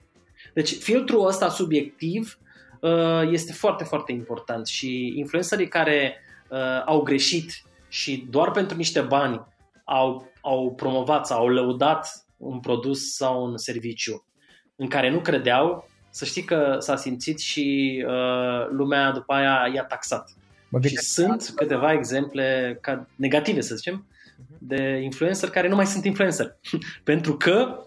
Deci 0.56 0.78
filtrul 0.78 1.28
ăsta 1.28 1.50
subiectiv 1.50 2.40
uh, 2.82 3.22
este 3.32 3.54
foarte, 3.54 3.84
foarte 3.84 4.12
important 4.12 4.68
și 4.68 5.14
influencerii 5.16 5.68
care 5.68 6.18
uh, 6.50 6.84
au 6.86 7.02
greșit 7.02 7.52
și 7.88 8.26
doar 8.30 8.52
pentru 8.52 8.78
niște 8.78 9.02
bani 9.02 9.42
au, 9.84 10.32
au 10.42 10.74
promovat 10.76 11.26
sau 11.26 11.40
au 11.40 11.48
lăudat 11.48 12.26
un 12.38 12.60
produs 12.60 13.16
sau 13.16 13.46
un 13.46 13.58
serviciu 13.58 14.26
în 14.76 14.88
care 14.88 15.10
nu 15.10 15.20
credeau, 15.20 15.90
să 16.10 16.26
știi 16.26 16.44
că 16.44 16.76
s-a 16.80 16.96
simțit 16.96 17.40
și 17.40 18.04
uh, 18.08 18.68
lumea 18.70 19.12
după 19.12 19.34
aia 19.34 19.72
i-a 19.74 19.84
taxat. 19.84 20.30
Mă 20.70 20.82
și 20.82 20.96
sunt 20.96 21.52
câteva 21.56 21.94
exemple 21.94 22.78
ca 22.82 23.08
negative, 23.16 23.62
să 23.62 23.76
zicem, 23.76 24.08
de 24.60 25.00
influencer 25.04 25.50
care 25.50 25.68
nu 25.68 25.76
mai 25.76 25.86
sunt 25.86 26.06
influencer. 26.06 26.58
Pentru 27.04 27.38
că 27.38 27.85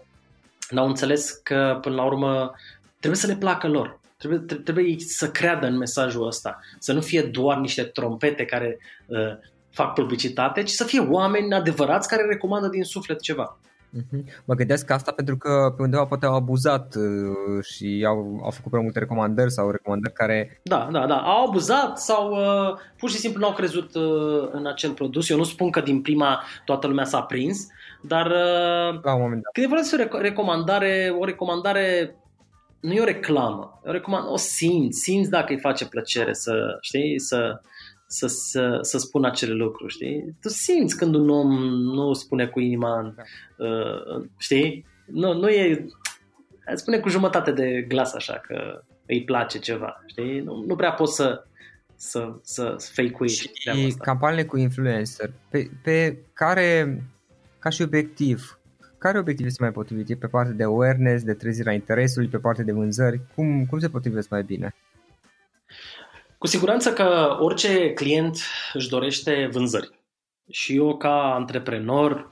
n-au 0.69 0.87
înțeles 0.87 1.31
că, 1.31 1.77
până 1.81 1.95
la 1.95 2.03
urmă, 2.05 2.51
trebuie 2.99 3.19
să 3.19 3.27
le 3.27 3.35
placă 3.35 3.67
lor. 3.67 3.99
Trebuie, 4.17 4.57
trebuie 4.57 4.95
să 4.99 5.31
creadă 5.31 5.65
în 5.65 5.77
mesajul 5.77 6.27
ăsta. 6.27 6.59
Să 6.79 6.93
nu 6.93 7.01
fie 7.01 7.21
doar 7.21 7.57
niște 7.57 7.83
trompete 7.83 8.45
care 8.45 8.77
uh, 9.05 9.37
fac 9.71 9.93
publicitate, 9.93 10.63
ci 10.63 10.69
să 10.69 10.83
fie 10.83 10.99
oameni 10.99 11.53
adevărați 11.53 12.07
care 12.07 12.25
recomandă 12.25 12.67
din 12.67 12.83
suflet 12.83 13.21
ceva. 13.21 13.59
Mhm. 13.89 14.25
Mă 14.45 14.53
gândesc 14.53 14.89
asta 14.89 15.11
pentru 15.11 15.37
că 15.37 15.73
pe 15.77 15.81
undeva 15.81 16.05
poate 16.05 16.25
au 16.25 16.35
abuzat 16.35 16.95
uh, 16.95 17.63
și 17.63 18.03
au, 18.07 18.39
au 18.43 18.49
făcut 18.49 18.69
prea 18.71 18.83
multe 18.83 18.99
recomandări 18.99 19.51
sau 19.51 19.71
recomandări 19.71 20.13
care... 20.13 20.59
Da, 20.63 20.89
da, 20.91 21.07
da. 21.07 21.17
Au 21.17 21.47
abuzat 21.47 21.99
sau 21.99 22.31
uh, 22.31 22.77
pur 22.97 23.09
și 23.09 23.17
simplu 23.17 23.39
n-au 23.39 23.53
crezut 23.53 23.95
uh, 23.95 24.49
în 24.51 24.67
acel 24.67 24.91
produs. 24.91 25.29
Eu 25.29 25.37
nu 25.37 25.43
spun 25.43 25.69
că 25.69 25.81
din 25.81 26.01
prima 26.01 26.43
toată 26.65 26.87
lumea 26.87 27.05
s-a 27.05 27.21
prins, 27.21 27.67
dar 28.01 28.25
uh, 28.25 28.99
La 29.03 29.13
un 29.13 29.21
moment 29.21 29.41
dat. 29.43 29.51
când 29.53 29.65
e 29.65 29.69
vorba 29.69 29.83
despre 29.83 30.17
o 30.17 30.21
recomandare, 30.21 31.15
o 31.19 31.25
recomandare 31.25 32.15
nu 32.79 32.93
e 32.93 33.01
o 33.01 33.05
reclamă, 33.05 33.81
o, 33.85 33.91
recomand, 33.91 34.25
o 34.27 34.37
simți, 34.37 34.99
simți 34.99 35.29
dacă 35.29 35.53
îi 35.53 35.59
face 35.59 35.85
plăcere 35.87 36.33
să, 36.33 36.77
știi, 36.81 37.19
să, 37.19 37.61
să, 38.11 38.27
să, 38.27 38.79
să 38.81 38.97
spună 38.97 39.27
acele 39.27 39.53
lucruri, 39.53 39.93
știi? 39.93 40.35
Tu 40.41 40.49
simți 40.49 40.97
când 40.97 41.15
un 41.15 41.29
om 41.29 41.47
nu 41.69 42.13
spune 42.13 42.47
cu 42.47 42.59
inima, 42.59 43.13
da. 43.15 43.23
uh, 43.65 44.25
știi? 44.37 44.85
Nu, 45.05 45.33
nu 45.33 45.49
e... 45.49 45.85
Spune 46.73 46.99
cu 46.99 47.09
jumătate 47.09 47.51
de 47.51 47.85
glas 47.87 48.13
așa 48.13 48.33
că 48.33 48.83
îi 49.05 49.23
place 49.23 49.59
ceva, 49.59 50.03
știi? 50.05 50.39
Nu, 50.39 50.63
nu 50.67 50.75
prea 50.75 50.91
poți 50.91 51.15
să, 51.15 51.43
să, 51.95 52.37
să 52.41 52.75
fake-uiți 52.93 53.35
Și 53.35 53.95
campaniile 54.01 54.45
cu 54.45 54.57
influencer, 54.57 55.31
pe, 55.49 55.69
pe 55.83 56.17
care, 56.33 57.01
ca 57.59 57.69
și 57.69 57.81
obiectiv, 57.81 58.59
care 58.97 59.19
obiectiv 59.19 59.45
este 59.45 59.63
mai 59.63 59.71
potrivit? 59.71 60.19
Pe 60.19 60.27
partea 60.27 60.53
de 60.53 60.63
awareness, 60.63 61.23
de 61.23 61.33
trezirea 61.33 61.73
interesului, 61.73 62.29
pe 62.29 62.37
partea 62.37 62.63
de 62.63 62.71
vânzări? 62.71 63.21
Cum, 63.35 63.65
cum 63.65 63.79
se 63.79 63.89
potrivesc 63.89 64.29
mai 64.29 64.43
bine? 64.43 64.75
Cu 66.39 66.47
siguranță 66.47 66.93
că 66.93 67.37
orice 67.39 67.93
client 67.93 68.37
își 68.73 68.89
dorește 68.89 69.49
vânzări. 69.51 69.89
Și 70.51 70.75
eu 70.75 70.97
ca 70.97 71.33
antreprenor 71.33 72.31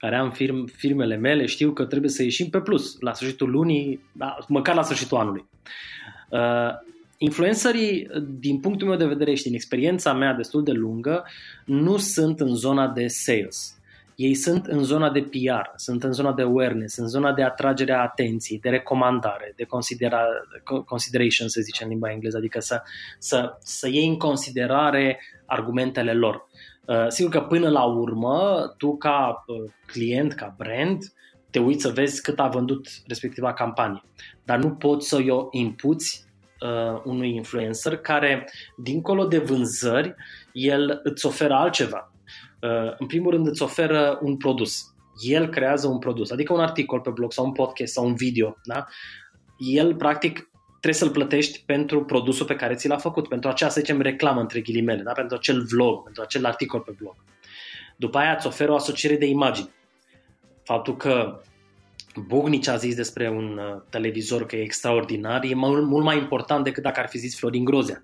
care 0.00 0.16
am 0.16 0.30
firm, 0.30 0.66
firmele 0.66 1.16
mele 1.16 1.46
știu 1.46 1.72
că 1.72 1.84
trebuie 1.84 2.10
să 2.10 2.22
ieșim 2.22 2.48
pe 2.50 2.60
plus 2.60 2.96
la 3.00 3.12
sfârșitul 3.12 3.50
lunii, 3.50 4.10
da, 4.12 4.36
măcar 4.48 4.74
la 4.74 4.82
sfârșitul 4.82 5.16
anului. 5.16 5.48
Uh, 6.30 6.70
influencerii, 7.16 8.08
din 8.38 8.60
punctul 8.60 8.88
meu 8.88 8.96
de 8.96 9.06
vedere 9.06 9.34
și 9.34 9.42
din 9.42 9.54
experiența 9.54 10.12
mea 10.12 10.32
destul 10.32 10.64
de 10.64 10.72
lungă, 10.72 11.24
nu 11.64 11.96
sunt 11.96 12.40
în 12.40 12.54
zona 12.54 12.88
de 12.88 13.06
sales. 13.06 13.81
Ei 14.22 14.34
sunt 14.34 14.66
în 14.66 14.82
zona 14.82 15.10
de 15.10 15.20
PR, 15.20 15.70
sunt 15.76 16.02
în 16.04 16.12
zona 16.12 16.32
de 16.32 16.42
awareness, 16.42 16.96
în 16.96 17.08
zona 17.08 17.32
de 17.32 17.42
atragere 17.42 17.92
a 17.92 18.00
atenției, 18.00 18.58
de 18.58 18.68
recomandare, 18.68 19.52
de 19.56 19.64
considera, 19.64 20.24
consideration, 20.84 21.48
se 21.48 21.60
zice 21.60 21.82
în 21.84 21.88
limba 21.88 22.10
engleză, 22.10 22.36
adică 22.36 22.60
să, 22.60 22.82
să, 23.18 23.58
să 23.60 23.88
iei 23.88 24.06
în 24.06 24.16
considerare 24.16 25.20
argumentele 25.46 26.12
lor. 26.12 26.46
Uh, 26.86 27.06
sigur 27.08 27.30
că 27.30 27.40
până 27.40 27.68
la 27.68 27.84
urmă, 27.84 28.64
tu 28.78 28.96
ca 28.96 29.44
uh, 29.46 29.70
client, 29.86 30.32
ca 30.32 30.54
brand, 30.58 31.12
te 31.50 31.58
uiți 31.58 31.82
să 31.82 31.88
vezi 31.88 32.22
cât 32.22 32.38
a 32.38 32.48
vândut 32.48 32.88
respectiva 33.06 33.52
campanie. 33.52 34.02
Dar 34.44 34.58
nu 34.58 34.70
poți 34.70 35.08
să 35.08 35.22
o 35.28 35.48
impuți 35.50 36.24
uh, 36.60 37.00
unui 37.04 37.34
influencer 37.34 37.96
care, 37.96 38.48
dincolo 38.82 39.26
de 39.26 39.38
vânzări, 39.38 40.14
el 40.52 41.00
îți 41.02 41.26
oferă 41.26 41.54
altceva 41.54 42.06
Uh, 42.06 42.11
în 42.98 43.06
primul 43.06 43.30
rând 43.30 43.46
îți 43.46 43.62
oferă 43.62 44.18
un 44.22 44.36
produs. 44.36 44.94
El 45.28 45.48
creează 45.48 45.86
un 45.86 45.98
produs, 45.98 46.30
adică 46.30 46.52
un 46.52 46.60
articol 46.60 47.00
pe 47.00 47.10
blog 47.10 47.32
sau 47.32 47.44
un 47.44 47.52
podcast 47.52 47.92
sau 47.92 48.06
un 48.06 48.14
video. 48.14 48.56
Da? 48.64 48.86
El, 49.58 49.94
practic, 49.94 50.50
trebuie 50.70 50.94
să-l 50.94 51.10
plătești 51.10 51.62
pentru 51.66 52.04
produsul 52.04 52.46
pe 52.46 52.56
care 52.56 52.74
ți 52.74 52.88
l-a 52.88 52.96
făcut, 52.96 53.28
pentru 53.28 53.48
acea, 53.48 53.68
să 53.68 53.80
zicem, 53.80 54.00
reclamă 54.00 54.40
între 54.40 54.60
ghilimele, 54.60 55.02
da? 55.02 55.12
pentru 55.12 55.36
acel 55.36 55.62
vlog, 55.62 56.02
pentru 56.02 56.22
acel 56.22 56.44
articol 56.44 56.80
pe 56.80 56.94
blog. 56.98 57.14
După 57.96 58.18
aia 58.18 58.34
îți 58.34 58.46
oferă 58.46 58.72
o 58.72 58.74
asociere 58.74 59.16
de 59.16 59.26
imagini. 59.26 59.70
Faptul 60.62 60.96
că 60.96 61.40
Bugnici 62.26 62.68
a 62.68 62.76
zis 62.76 62.94
despre 62.94 63.30
un 63.30 63.58
uh, 63.58 63.82
televizor 63.90 64.46
că 64.46 64.56
e 64.56 64.62
extraordinar, 64.62 65.44
e 65.44 65.54
mult 65.54 66.04
mai 66.04 66.18
important 66.18 66.64
decât 66.64 66.82
dacă 66.82 67.00
ar 67.00 67.08
fi 67.08 67.18
zis 67.18 67.38
Florin 67.38 67.64
Grozea 67.64 68.02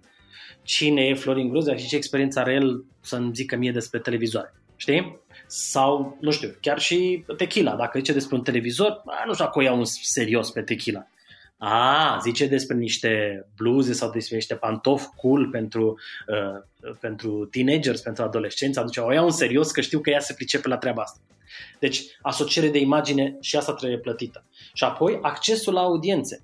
cine 0.68 1.02
e 1.02 1.14
Florin 1.14 1.48
Gruzea 1.48 1.76
și 1.76 1.88
ce 1.88 1.96
experiență 1.96 2.40
are 2.40 2.52
el 2.52 2.84
să-mi 3.00 3.34
zică 3.34 3.56
mie 3.56 3.72
despre 3.72 3.98
televizoare. 3.98 4.54
Știi? 4.76 5.18
Sau, 5.46 6.16
nu 6.20 6.30
știu, 6.30 6.56
chiar 6.60 6.78
și 6.78 7.24
tequila. 7.36 7.74
Dacă 7.74 7.98
zice 7.98 8.12
despre 8.12 8.36
un 8.36 8.42
televizor, 8.42 9.02
nu 9.26 9.32
știu 9.32 9.44
dacă 9.44 9.58
o 9.58 9.62
iau 9.62 9.78
un 9.78 9.84
serios 9.84 10.50
pe 10.50 10.62
tequila. 10.62 11.06
A, 11.58 12.18
zice 12.22 12.46
despre 12.46 12.76
niște 12.76 13.44
bluze 13.56 13.92
sau 13.92 14.10
despre 14.10 14.36
niște 14.36 14.54
pantofi 14.54 15.06
cool 15.16 15.48
pentru, 15.50 15.98
uh, 16.26 16.94
pentru 17.00 17.48
teenagers, 17.50 18.00
pentru 18.00 18.22
adolescenți, 18.22 18.78
atunci 18.78 18.96
o 18.96 19.12
iau 19.12 19.24
un 19.24 19.30
serios 19.30 19.70
că 19.70 19.80
știu 19.80 20.00
că 20.00 20.10
ea 20.10 20.20
se 20.20 20.34
pricepe 20.34 20.68
la 20.68 20.76
treaba 20.76 21.02
asta. 21.02 21.20
Deci, 21.78 22.02
asociere 22.22 22.68
de 22.68 22.78
imagine 22.78 23.36
și 23.40 23.56
asta 23.56 23.72
trebuie 23.72 23.98
plătită. 23.98 24.44
Și 24.72 24.84
apoi, 24.84 25.18
accesul 25.22 25.72
la 25.72 25.80
audiențe. 25.80 26.42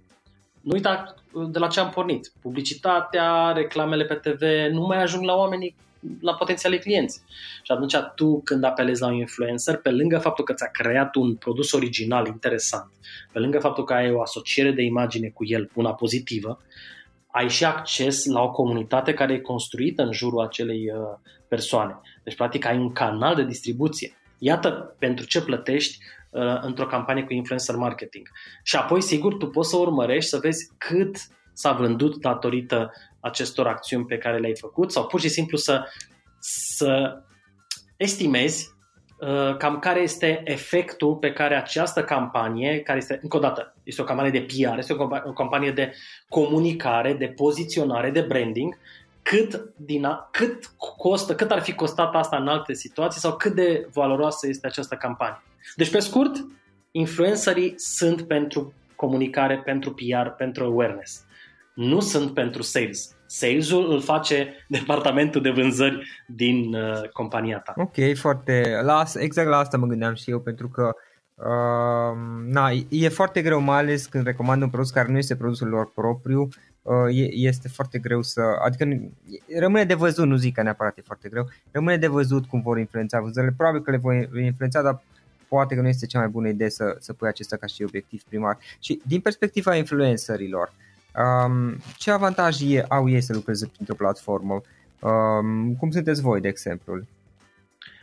Nu 0.64 0.72
uita 0.72 1.14
de 1.50 1.58
la 1.58 1.66
ce 1.66 1.80
am 1.80 1.90
pornit. 1.90 2.32
Publicitatea, 2.40 3.52
reclamele 3.52 4.04
pe 4.04 4.14
TV 4.14 4.42
nu 4.72 4.86
mai 4.86 5.02
ajung 5.02 5.24
la 5.24 5.34
oamenii, 5.34 5.76
la 6.20 6.34
potențiale 6.34 6.78
clienți. 6.78 7.22
Și 7.62 7.72
atunci 7.72 7.94
tu 8.14 8.40
când 8.44 8.64
apelezi 8.64 9.00
la 9.00 9.06
un 9.06 9.14
influencer, 9.14 9.76
pe 9.76 9.90
lângă 9.90 10.18
faptul 10.18 10.44
că 10.44 10.52
ți-a 10.52 10.70
creat 10.72 11.14
un 11.14 11.34
produs 11.34 11.72
original 11.72 12.26
interesant, 12.26 12.90
pe 13.32 13.38
lângă 13.38 13.58
faptul 13.58 13.84
că 13.84 13.92
ai 13.92 14.12
o 14.12 14.20
asociere 14.20 14.70
de 14.70 14.82
imagine 14.82 15.28
cu 15.28 15.44
el, 15.46 15.70
una 15.74 15.94
pozitivă, 15.94 16.62
ai 17.26 17.48
și 17.48 17.64
acces 17.64 18.24
la 18.24 18.42
o 18.42 18.50
comunitate 18.50 19.14
care 19.14 19.32
e 19.32 19.38
construită 19.38 20.02
în 20.02 20.12
jurul 20.12 20.40
acelei 20.40 20.90
uh, 20.90 21.18
persoane. 21.48 22.00
Deci, 22.22 22.36
practic, 22.36 22.64
ai 22.66 22.78
un 22.78 22.92
canal 22.92 23.34
de 23.34 23.44
distribuție. 23.44 24.16
Iată 24.38 24.96
pentru 24.98 25.26
ce 25.26 25.42
plătești 25.42 25.98
uh, 25.98 26.23
într-o 26.60 26.86
campanie 26.86 27.24
cu 27.24 27.32
influencer 27.32 27.76
marketing. 27.76 28.28
Și 28.62 28.76
apoi, 28.76 29.02
sigur, 29.02 29.34
tu 29.34 29.46
poți 29.46 29.70
să 29.70 29.76
urmărești 29.76 30.30
să 30.30 30.38
vezi 30.38 30.72
cât 30.78 31.16
s-a 31.52 31.72
vândut 31.72 32.16
datorită 32.16 32.92
acestor 33.20 33.66
acțiuni 33.66 34.04
pe 34.04 34.18
care 34.18 34.38
le-ai 34.38 34.56
făcut 34.56 34.92
sau 34.92 35.06
pur 35.06 35.20
și 35.20 35.28
simplu 35.28 35.56
să, 35.56 35.84
să 36.38 37.22
estimezi 37.96 38.68
uh, 39.18 39.56
cam 39.56 39.78
care 39.78 40.00
este 40.00 40.40
efectul 40.44 41.16
pe 41.16 41.32
care 41.32 41.54
această 41.54 42.04
campanie, 42.04 42.80
care 42.80 42.98
este, 42.98 43.18
încă 43.22 43.36
o 43.36 43.40
dată, 43.40 43.74
este 43.82 44.02
o 44.02 44.04
campanie 44.04 44.30
de 44.30 44.46
PR, 44.46 44.78
este 44.78 44.92
o, 44.92 45.08
o 45.24 45.32
campanie 45.32 45.70
de 45.70 45.92
comunicare, 46.28 47.12
de 47.12 47.26
poziționare, 47.26 48.10
de 48.10 48.20
branding, 48.20 48.78
cât, 49.22 49.72
din 49.76 50.04
a, 50.04 50.28
cât 50.32 50.66
costă, 50.96 51.34
cât 51.34 51.50
ar 51.50 51.60
fi 51.60 51.74
costat 51.74 52.14
asta 52.14 52.36
în 52.36 52.48
alte 52.48 52.74
situații 52.74 53.20
sau 53.20 53.36
cât 53.36 53.54
de 53.54 53.88
valoroasă 53.92 54.48
este 54.48 54.66
această 54.66 54.94
campanie. 54.94 55.42
Deci, 55.76 55.90
pe 55.90 55.98
scurt, 55.98 56.46
influencerii 56.90 57.72
sunt 57.76 58.22
pentru 58.22 58.72
comunicare, 58.96 59.58
pentru 59.64 59.94
PR, 59.94 60.28
pentru 60.28 60.64
awareness. 60.64 61.24
Nu 61.74 62.00
sunt 62.00 62.34
pentru 62.34 62.62
sales. 62.62 63.16
Sales-ul 63.26 63.92
îl 63.92 64.00
face 64.00 64.54
departamentul 64.68 65.42
de 65.42 65.50
vânzări 65.50 66.24
din 66.26 66.74
uh, 66.74 67.08
compania 67.12 67.58
ta. 67.58 67.74
Ok, 67.76 67.94
foarte. 68.14 68.80
La, 68.82 69.04
exact 69.14 69.48
la 69.48 69.56
asta 69.56 69.76
mă 69.76 69.86
gândeam 69.86 70.14
și 70.14 70.30
eu, 70.30 70.40
pentru 70.40 70.68
că 70.68 70.94
Uh, 71.34 72.16
na, 72.46 72.70
e 72.88 73.08
foarte 73.08 73.42
greu, 73.42 73.60
mai 73.60 73.78
ales 73.78 74.06
când 74.06 74.24
recomand 74.24 74.62
un 74.62 74.68
produs 74.68 74.90
care 74.90 75.12
nu 75.12 75.18
este 75.18 75.36
produsul 75.36 75.68
lor 75.68 75.90
propriu, 75.94 76.48
uh, 76.82 77.28
este 77.30 77.68
foarte 77.68 77.98
greu 77.98 78.22
să, 78.22 78.40
adică 78.64 79.10
rămâne 79.58 79.84
de 79.84 79.94
văzut, 79.94 80.26
nu 80.26 80.36
zic 80.36 80.54
că 80.54 80.62
neapărat 80.62 80.98
e 80.98 81.02
foarte 81.04 81.28
greu, 81.28 81.48
rămâne 81.70 81.96
de 81.96 82.06
văzut 82.06 82.46
cum 82.46 82.62
vor 82.62 82.78
influența 82.78 83.20
vânzările, 83.20 83.54
probabil 83.56 83.82
că 83.82 83.90
le 83.90 83.96
vor 83.96 84.14
influența, 84.42 84.82
dar 84.82 85.02
poate 85.48 85.74
că 85.74 85.80
nu 85.80 85.88
este 85.88 86.06
cea 86.06 86.18
mai 86.18 86.28
bună 86.28 86.48
idee 86.48 86.70
să, 86.70 86.96
să 86.98 87.12
pui 87.12 87.28
acesta 87.28 87.56
ca 87.56 87.66
și 87.66 87.82
obiectiv 87.82 88.22
primar. 88.28 88.58
Și 88.78 89.00
din 89.06 89.20
perspectiva 89.20 89.74
influencerilor, 89.74 90.72
um, 91.46 91.76
ce 91.96 92.10
avantaje 92.10 92.84
au 92.88 93.08
ei 93.08 93.20
să 93.20 93.32
lucreze 93.32 93.66
printr-o 93.66 93.94
platformă? 93.94 94.60
Um, 95.00 95.74
cum 95.74 95.90
sunteți 95.90 96.20
voi, 96.20 96.40
de 96.40 96.48
exemplu? 96.48 97.00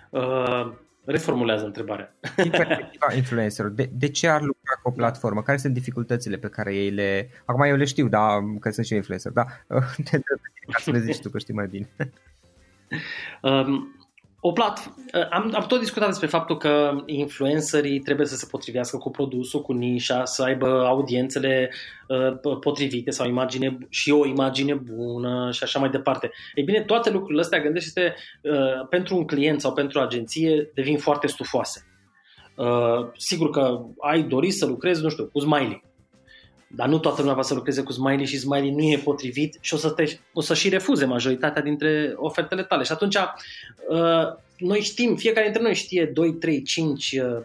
Uh, 0.09 0.71
reformulează 1.05 1.65
întrebarea. 1.65 2.15
Din 2.35 2.49
perspectiva 2.49 3.13
influencerul, 3.21 3.73
de, 3.73 3.89
de 3.93 4.09
ce 4.09 4.27
ar 4.27 4.41
lucra 4.41 4.73
cu 4.81 4.89
o 4.89 4.91
platformă? 4.91 5.41
Care 5.41 5.57
sunt 5.57 5.73
dificultățile 5.73 6.37
pe 6.37 6.47
care 6.47 6.75
ei 6.75 6.89
le... 6.89 7.29
Acum 7.45 7.61
eu 7.61 7.75
le 7.75 7.85
știu, 7.85 8.07
da, 8.07 8.39
că 8.59 8.71
sunt 8.71 8.85
și 8.85 8.91
eu 8.91 8.97
influencer, 8.97 9.31
da? 9.31 9.45
Te 10.09 10.19
să 10.79 10.91
le 10.91 10.99
zici 10.99 11.19
tu, 11.19 11.29
că 11.29 11.37
știi 11.37 11.53
mai 11.53 11.67
bine. 11.67 11.89
Um, 13.41 13.95
o 14.43 14.51
plat- 14.51 14.93
am, 15.29 15.51
am 15.53 15.65
tot 15.67 15.79
discutat 15.79 16.07
despre 16.07 16.27
faptul 16.27 16.57
că 16.57 17.03
influencerii 17.05 17.99
trebuie 17.99 18.27
să 18.27 18.35
se 18.35 18.47
potrivească 18.51 18.97
cu 18.97 19.09
produsul, 19.09 19.61
cu 19.61 19.73
nișa, 19.73 20.25
să 20.25 20.43
aibă 20.43 20.85
audiențele 20.85 21.71
uh, 22.07 22.57
potrivite 22.59 23.11
sau 23.11 23.27
imagine 23.27 23.77
și 23.89 24.11
o 24.11 24.25
imagine 24.25 24.73
bună 24.73 25.51
și 25.51 25.63
așa 25.63 25.79
mai 25.79 25.89
departe. 25.89 26.31
Ei 26.55 26.63
bine, 26.63 26.81
toate 26.81 27.09
lucrurile 27.09 27.41
astea, 27.41 27.61
gândește 27.61 28.15
uh, 28.41 28.87
pentru 28.89 29.15
un 29.15 29.25
client 29.25 29.61
sau 29.61 29.73
pentru 29.73 29.99
o 29.99 30.01
agenție, 30.01 30.71
devin 30.73 30.97
foarte 30.97 31.27
stufoase. 31.27 31.85
Uh, 32.55 33.09
sigur 33.17 33.49
că 33.49 33.81
ai 33.99 34.23
dorit 34.23 34.53
să 34.53 34.65
lucrezi, 34.65 35.03
nu 35.03 35.09
știu, 35.09 35.25
cu 35.25 35.39
Smiley. 35.39 35.83
Dar 36.75 36.87
nu 36.87 36.99
toată 36.99 37.21
lumea 37.21 37.35
va 37.35 37.41
să 37.41 37.53
lucreze 37.53 37.83
cu 37.83 37.91
Smiley 37.91 38.25
și 38.25 38.39
Smiley 38.39 38.71
nu 38.71 38.81
e 38.81 39.01
potrivit 39.03 39.57
și 39.61 39.73
o 39.73 39.77
să, 39.77 39.89
te, 39.89 40.17
o 40.33 40.41
să 40.41 40.53
și 40.53 40.69
refuze 40.69 41.05
majoritatea 41.05 41.61
dintre 41.61 42.13
ofertele 42.15 42.63
tale. 42.63 42.83
Și 42.83 42.91
atunci 42.91 43.15
uh, 43.15 44.33
noi 44.57 44.81
știm, 44.81 45.15
fiecare 45.15 45.45
dintre 45.45 45.63
noi 45.63 45.75
știe 45.75 46.11
2, 46.13 46.33
3, 46.33 46.61
5, 46.61 47.11
uh, 47.11 47.41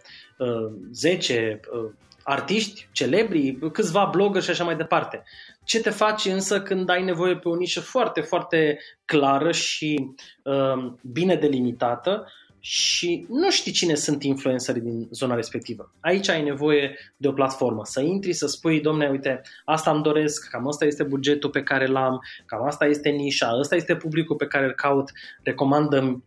10 0.92 1.60
uh, 1.72 1.90
artiști, 2.22 2.88
celebri, 2.92 3.58
câțiva 3.72 4.08
blogger 4.12 4.42
și 4.42 4.50
așa 4.50 4.64
mai 4.64 4.76
departe. 4.76 5.22
Ce 5.64 5.80
te 5.80 5.90
faci 5.90 6.24
însă 6.24 6.60
când 6.60 6.88
ai 6.88 7.04
nevoie 7.04 7.36
pe 7.36 7.48
o 7.48 7.56
nișă 7.56 7.80
foarte, 7.80 8.20
foarte 8.20 8.78
clară 9.04 9.52
și 9.52 10.14
uh, 10.42 10.92
bine 11.12 11.34
delimitată 11.34 12.26
și 12.68 13.26
nu 13.28 13.50
știi 13.50 13.72
cine 13.72 13.94
sunt 13.94 14.22
influencerii 14.22 14.80
din 14.80 15.08
zona 15.10 15.34
respectivă. 15.34 15.92
Aici 16.00 16.28
ai 16.28 16.42
nevoie 16.42 16.98
de 17.16 17.28
o 17.28 17.32
platformă, 17.32 17.84
să 17.84 18.00
intri, 18.00 18.32
să 18.32 18.46
spui, 18.46 18.80
domne, 18.80 19.08
uite, 19.08 19.40
asta 19.64 19.90
îmi 19.90 20.02
doresc, 20.02 20.48
cam 20.50 20.66
asta 20.66 20.84
este 20.84 21.02
bugetul 21.02 21.50
pe 21.50 21.62
care 21.62 21.86
l-am, 21.86 22.20
cam 22.46 22.66
asta 22.66 22.86
este 22.86 23.08
nișa, 23.08 23.56
ăsta 23.58 23.76
este 23.76 23.96
publicul 23.96 24.36
pe 24.36 24.46
care 24.46 24.64
îl 24.64 24.72
caut, 24.72 25.10
recomandăm 25.42 26.24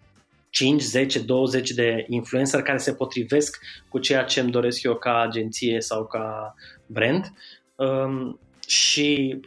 5, 0.49 0.81
10, 0.81 1.19
20 1.19 1.71
de 1.71 2.05
influencer 2.07 2.61
care 2.61 2.77
se 2.77 2.93
potrivesc 2.93 3.59
cu 3.89 3.99
ceea 3.99 4.23
ce 4.23 4.39
îmi 4.39 4.51
doresc 4.51 4.83
eu 4.83 4.95
ca 4.95 5.19
agenție 5.19 5.81
sau 5.81 6.05
ca 6.05 6.55
brand. 6.85 7.33
Um, 7.75 8.39
și 8.67 9.39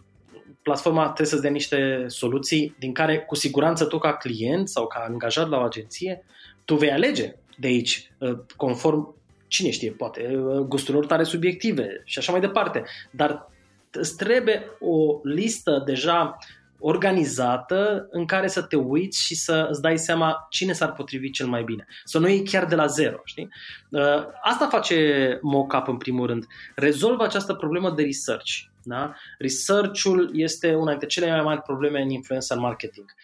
platforma 0.63 1.05
trebuie 1.05 1.27
să-ți 1.27 1.43
dea 1.43 1.51
niște 1.51 2.05
soluții 2.07 2.77
din 2.79 2.93
care 2.93 3.19
cu 3.19 3.35
siguranță 3.35 3.85
tu 3.85 3.99
ca 3.99 4.17
client 4.17 4.69
sau 4.69 4.87
ca 4.87 5.05
angajat 5.09 5.49
la 5.49 5.59
o 5.59 5.63
agenție 5.63 6.25
tu 6.65 6.77
vei 6.77 6.91
alege 6.91 7.35
de 7.57 7.67
aici, 7.67 8.13
uh, 8.19 8.39
conform, 8.57 9.15
cine 9.47 9.71
știe, 9.71 9.91
poate, 9.91 10.37
uh, 10.37 10.59
gusturilor 10.59 11.07
tale 11.07 11.23
subiective 11.23 12.03
și 12.05 12.19
așa 12.19 12.33
mai 12.33 12.41
departe. 12.41 12.85
Dar 13.11 13.51
îți 13.91 14.17
trebuie 14.17 14.63
o 14.81 15.21
listă 15.23 15.83
deja 15.87 16.39
organizată 16.79 18.07
în 18.11 18.25
care 18.27 18.47
să 18.47 18.63
te 18.63 18.77
uiți 18.77 19.23
și 19.23 19.35
să 19.35 19.67
îți 19.71 19.81
dai 19.81 19.99
seama 19.99 20.47
cine 20.51 20.73
s-ar 20.73 20.93
potrivi 20.93 21.31
cel 21.31 21.47
mai 21.47 21.63
bine. 21.63 21.87
Să 22.05 22.19
nu 22.19 22.29
iei 22.29 22.45
chiar 22.45 22.67
de 22.67 22.75
la 22.75 22.87
zero, 22.87 23.21
știi? 23.25 23.49
Uh, 23.89 24.25
asta 24.43 24.67
face 24.67 25.39
mockup 25.43 25.89
în 25.89 25.97
primul 25.97 26.27
rând. 26.27 26.47
Rezolvă 26.75 27.25
această 27.25 27.55
problemă 27.55 27.91
de 27.91 28.03
research. 28.03 28.51
Da? 28.85 29.15
Research-ul 29.39 30.31
este 30.35 30.75
una 30.75 30.91
dintre 30.91 31.07
cele 31.07 31.31
mai 31.31 31.43
mari 31.43 31.63
probleme 31.63 32.01
în 32.01 32.11
influencer 32.11 32.57
marketing. 32.57 33.15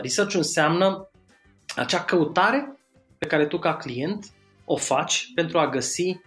Research-ul 0.00 0.38
înseamnă 0.38 1.08
acea 1.76 2.04
căutare 2.04 2.76
pe 3.18 3.26
care 3.26 3.46
tu 3.46 3.58
ca 3.58 3.76
client 3.76 4.32
o 4.64 4.76
faci 4.76 5.30
pentru 5.34 5.58
a 5.58 5.68
găsi 5.68 6.20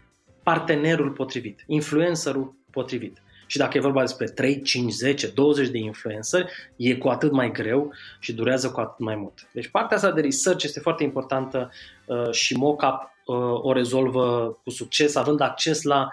partenerul 0.43 1.11
potrivit, 1.11 1.63
influencerul 1.67 2.55
potrivit. 2.71 3.19
Și 3.47 3.57
dacă 3.57 3.77
e 3.77 3.81
vorba 3.81 4.01
despre 4.01 4.25
3, 4.25 4.61
5, 4.61 4.91
10, 4.91 5.27
20 5.27 5.69
de 5.69 5.77
influenceri, 5.77 6.51
e 6.75 6.95
cu 6.95 7.07
atât 7.07 7.31
mai 7.31 7.51
greu 7.51 7.93
și 8.19 8.33
durează 8.33 8.71
cu 8.71 8.79
atât 8.79 8.99
mai 8.99 9.15
mult. 9.15 9.47
Deci 9.51 9.67
partea 9.67 9.97
asta 9.97 10.11
de 10.11 10.21
research 10.21 10.63
este 10.63 10.79
foarte 10.79 11.03
importantă 11.03 11.71
uh, 12.05 12.31
și 12.31 12.55
mockup 12.55 13.11
uh, 13.25 13.35
o 13.61 13.73
rezolvă 13.73 14.57
cu 14.63 14.69
succes, 14.69 15.15
având 15.15 15.41
acces 15.41 15.83
la 15.83 16.07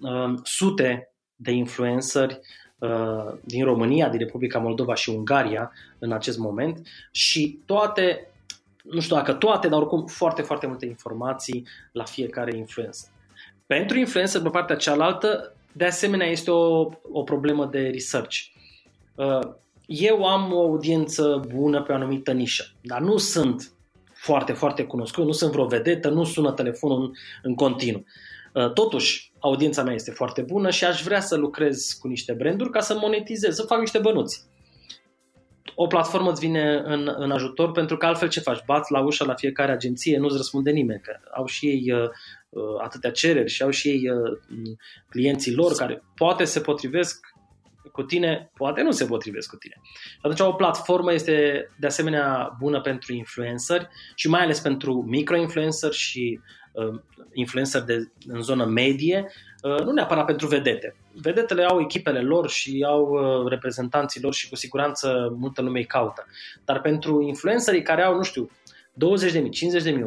uh, 0.00 0.34
sute 0.42 1.12
de 1.36 1.50
influenceri 1.50 2.40
uh, 2.78 3.32
din 3.40 3.64
România, 3.64 4.08
din 4.08 4.18
Republica 4.18 4.58
Moldova 4.58 4.94
și 4.94 5.10
Ungaria 5.10 5.72
în 5.98 6.12
acest 6.12 6.38
moment 6.38 6.86
și 7.10 7.58
toate 7.66 8.31
nu 8.82 9.00
știu 9.00 9.16
dacă 9.16 9.32
toate, 9.32 9.68
dar 9.68 9.80
oricum 9.80 10.06
foarte, 10.06 10.42
foarte 10.42 10.66
multe 10.66 10.86
informații 10.86 11.66
la 11.92 12.04
fiecare 12.04 12.56
influencer. 12.56 13.08
Pentru 13.66 13.98
influencer, 13.98 14.40
pe 14.40 14.48
partea 14.48 14.76
cealaltă, 14.76 15.54
de 15.72 15.84
asemenea, 15.84 16.26
este 16.26 16.50
o, 16.50 16.90
o 17.12 17.22
problemă 17.22 17.66
de 17.66 17.88
research. 17.92 18.36
Uh, 19.14 19.52
eu 19.86 20.26
am 20.26 20.52
o 20.52 20.60
audiență 20.60 21.42
bună 21.54 21.82
pe 21.82 21.92
o 21.92 21.94
anumită 21.94 22.32
nișă, 22.32 22.64
dar 22.80 23.00
nu 23.00 23.16
sunt 23.16 23.72
foarte, 24.12 24.52
foarte 24.52 24.84
cunoscut, 24.84 25.24
nu 25.24 25.32
sunt 25.32 25.52
vreo 25.52 25.66
vedetă, 25.66 26.08
nu 26.08 26.24
sună 26.24 26.52
telefonul 26.52 27.02
în, 27.02 27.12
în 27.42 27.54
continuu. 27.54 28.04
Uh, 28.52 28.72
totuși, 28.72 29.32
audiența 29.38 29.82
mea 29.82 29.94
este 29.94 30.10
foarte 30.10 30.42
bună 30.42 30.70
și 30.70 30.84
aș 30.84 31.02
vrea 31.02 31.20
să 31.20 31.36
lucrez 31.36 31.96
cu 32.00 32.08
niște 32.08 32.32
branduri 32.32 32.70
ca 32.70 32.80
să 32.80 32.98
monetizez, 33.00 33.54
să 33.54 33.62
fac 33.62 33.78
niște 33.78 33.98
bănuți 33.98 34.46
o 35.74 35.86
platformă 35.86 36.30
îți 36.30 36.40
vine 36.40 36.82
în, 36.84 37.14
în 37.16 37.30
ajutor 37.30 37.70
pentru 37.70 37.96
că 37.96 38.06
altfel 38.06 38.28
ce 38.28 38.40
faci? 38.40 38.64
Bați 38.66 38.92
la 38.92 39.00
ușa 39.00 39.24
la 39.24 39.34
fiecare 39.34 39.72
agenție, 39.72 40.18
nu-ți 40.18 40.36
răspunde 40.36 40.70
nimeni, 40.70 41.00
că 41.00 41.18
au 41.34 41.46
și 41.46 41.66
ei 41.66 41.92
uh, 41.92 42.08
uh, 42.48 42.62
atâtea 42.82 43.10
cereri 43.10 43.50
și 43.50 43.62
au 43.62 43.70
și 43.70 43.88
ei 43.88 44.10
uh, 44.10 44.38
clienții 45.08 45.54
lor 45.54 45.72
care 45.72 46.02
poate 46.14 46.44
se 46.44 46.60
potrivesc 46.60 47.32
cu 47.92 48.02
tine, 48.02 48.50
poate 48.54 48.82
nu 48.82 48.90
se 48.90 49.04
potrivesc 49.04 49.48
cu 49.48 49.56
tine. 49.56 49.80
Și 49.82 50.18
atunci 50.22 50.40
o 50.40 50.52
platformă 50.52 51.12
este 51.12 51.68
de 51.78 51.86
asemenea 51.86 52.56
bună 52.58 52.80
pentru 52.80 53.12
influenceri 53.12 53.88
și 54.14 54.28
mai 54.28 54.42
ales 54.42 54.60
pentru 54.60 55.04
micro-influenceri 55.08 55.96
și 55.96 56.40
uh, 56.72 57.00
influencer 57.32 57.82
de, 57.82 58.10
în 58.26 58.42
zonă 58.42 58.64
medie, 58.64 59.32
uh, 59.62 59.84
nu 59.84 59.92
neapărat 59.92 60.24
pentru 60.24 60.46
vedete. 60.46 60.96
Vedetele 61.14 61.64
au 61.64 61.80
echipele 61.80 62.20
lor 62.20 62.48
și 62.48 62.84
au 62.88 63.08
uh, 63.10 63.48
reprezentanții 63.48 64.20
lor 64.22 64.34
și 64.34 64.48
cu 64.48 64.56
siguranță 64.56 65.34
multă 65.38 65.62
lume 65.62 65.78
îi 65.78 65.86
caută. 65.86 66.26
Dar 66.64 66.80
pentru 66.80 67.22
influencerii 67.22 67.82
care 67.82 68.02
au, 68.02 68.16
nu 68.16 68.22
știu, 68.22 68.50
20.000, 68.92 68.98
50.000, 69.32 70.00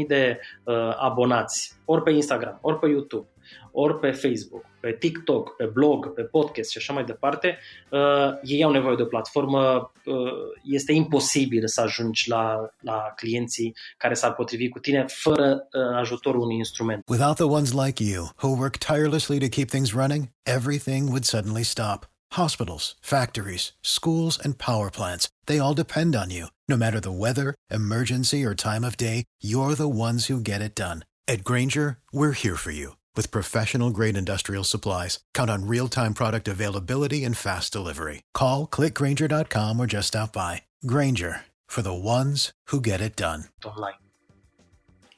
100.000 0.00 0.06
de 0.06 0.40
uh, 0.64 0.74
abonați, 0.96 1.72
ori 1.84 2.02
pe 2.02 2.10
Instagram, 2.10 2.58
ori 2.62 2.78
pe 2.78 2.88
YouTube, 2.88 3.26
ori 3.72 3.98
pe 3.98 4.10
Facebook, 4.10 4.64
pe 4.80 4.92
TikTok, 4.92 5.56
pe 5.56 5.64
blog, 5.64 6.12
pe 6.12 6.22
podcast 6.22 6.70
și 6.70 6.78
așa 6.78 6.92
mai 6.92 7.04
departe, 7.04 7.58
uh, 7.90 8.32
ei 8.42 8.62
au 8.62 8.70
nevoie 8.70 8.96
de 8.96 9.02
o 9.02 9.06
platformă, 9.06 9.92
uh, 10.04 10.14
este 10.62 10.92
imposibil 10.92 11.66
să 11.66 11.80
ajungi 11.80 12.28
la, 12.28 12.70
la 12.80 13.12
clienții 13.16 13.76
care 13.96 14.14
s-ar 14.14 14.34
potrivi 14.34 14.68
cu 14.68 14.78
tine 14.78 15.04
fără 15.08 15.68
uh, 15.72 15.96
ajutorul 15.96 16.40
unui 16.40 16.56
instrument. 16.56 17.02
Without 17.08 17.34
the 17.34 17.44
ones 17.44 17.72
like 17.72 18.02
you, 18.02 18.28
who 18.42 18.48
work 18.48 18.76
tirelessly 18.76 19.38
to 19.38 19.48
keep 19.48 19.68
things 19.68 19.92
running, 19.92 20.28
everything 20.42 21.08
would 21.08 21.24
suddenly 21.24 21.62
stop. 21.62 22.06
Hospitals, 22.32 22.96
factories, 23.00 23.72
schools, 23.80 24.38
and 24.44 24.58
power 24.58 24.90
plants, 24.90 25.28
they 25.46 25.58
all 25.58 25.74
depend 25.74 26.14
on 26.14 26.30
you. 26.30 26.46
No 26.68 26.76
matter 26.76 27.00
the 27.00 27.18
weather, 27.24 27.54
emergency, 27.70 28.44
or 28.44 28.54
time 28.54 28.84
of 28.84 28.96
day, 28.96 29.24
you're 29.40 29.74
the 29.74 29.88
ones 29.88 30.26
who 30.26 30.40
get 30.40 30.60
it 30.60 30.74
done. 30.74 31.04
At 31.26 31.42
Granger, 31.42 31.98
we're 32.12 32.32
here 32.32 32.56
for 32.56 32.70
you 32.70 32.97
with 33.18 33.32
professional 33.38 33.90
grade 33.98 34.16
industrial 34.16 34.64
supplies. 34.64 35.18
Count 35.34 35.50
on 35.50 35.66
real 35.74 35.88
time 35.88 36.12
product 36.14 36.46
availability 36.48 37.20
and 37.26 37.36
fast 37.36 37.72
delivery. 37.72 38.22
Call 38.40 38.66
clickgranger.com 38.76 39.80
or 39.80 39.86
just 39.86 40.08
stop 40.08 40.32
by. 40.32 40.62
Granger 40.92 41.34
for 41.66 41.82
the 41.82 41.98
ones 42.18 42.52
who 42.70 42.80
get 42.80 43.00
it 43.00 43.16
done. 43.16 43.40
Online. 43.64 43.98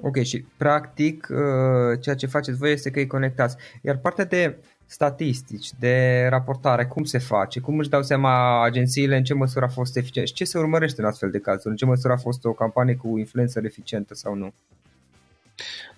Ok, 0.03 0.23
și 0.23 0.45
practic 0.57 1.29
uh, 1.31 2.01
ceea 2.01 2.15
ce 2.15 2.27
faceți 2.27 2.59
voi 2.59 2.73
este 2.73 2.91
că 2.91 2.99
îi 2.99 3.07
conectați. 3.07 3.57
Iar 3.83 3.97
partea 3.97 4.25
de 4.25 4.57
statistici, 4.87 5.71
de 5.79 6.27
raportare, 6.31 6.87
cum 6.87 7.05
se 7.05 7.19
face, 7.19 7.61
cum 7.61 7.79
își 7.79 7.89
dau 7.89 8.03
seama 8.03 8.63
agențiile 8.65 9.17
în 9.17 9.25
ce 9.25 9.35
măsură 9.35 9.65
a 9.65 9.69
fost 9.69 9.97
eficient 9.97 10.27
și 10.27 10.35
ce 10.35 10.45
se 10.45 10.59
urmărește 10.59 11.01
în 11.01 11.07
astfel 11.07 11.31
de 11.31 11.39
cazuri, 11.39 11.69
în 11.69 11.77
ce 11.77 11.85
măsură 11.85 12.13
a 12.13 12.17
fost 12.17 12.45
o 12.45 12.53
campanie 12.53 12.95
cu 12.95 13.19
influență 13.19 13.61
eficientă 13.65 14.15
sau 14.15 14.35
nu? 14.35 14.53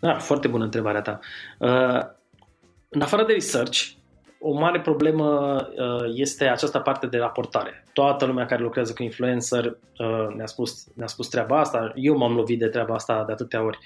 Da, 0.01 0.19
foarte 0.19 0.49
bună 0.49 0.65
întrebarea 0.65 1.01
ta. 1.01 1.21
Uh, 1.59 2.01
în 2.89 3.01
afară 3.01 3.25
de 3.25 3.33
research, 3.33 3.91
o 4.41 4.53
mare 4.53 4.81
problemă 4.81 5.57
uh, 5.77 6.13
este 6.15 6.45
această 6.45 6.79
parte 6.79 7.07
de 7.07 7.19
raportare. 7.19 7.85
Toată 7.93 8.25
lumea 8.25 8.47
care 8.47 8.63
lucrează 8.63 8.93
cu 8.93 9.03
influencer 9.03 9.65
uh, 9.65 10.35
ne-a 10.37 10.47
spus, 10.47 10.87
ne-a 10.95 11.07
spus 11.07 11.29
treaba 11.29 11.61
asta. 11.61 11.93
Eu 11.95 12.17
m-am 12.17 12.35
lovit 12.35 12.59
de 12.59 12.67
treaba 12.67 12.95
asta 12.95 13.25
de 13.25 13.33
atâtea 13.33 13.63
ori. 13.63 13.79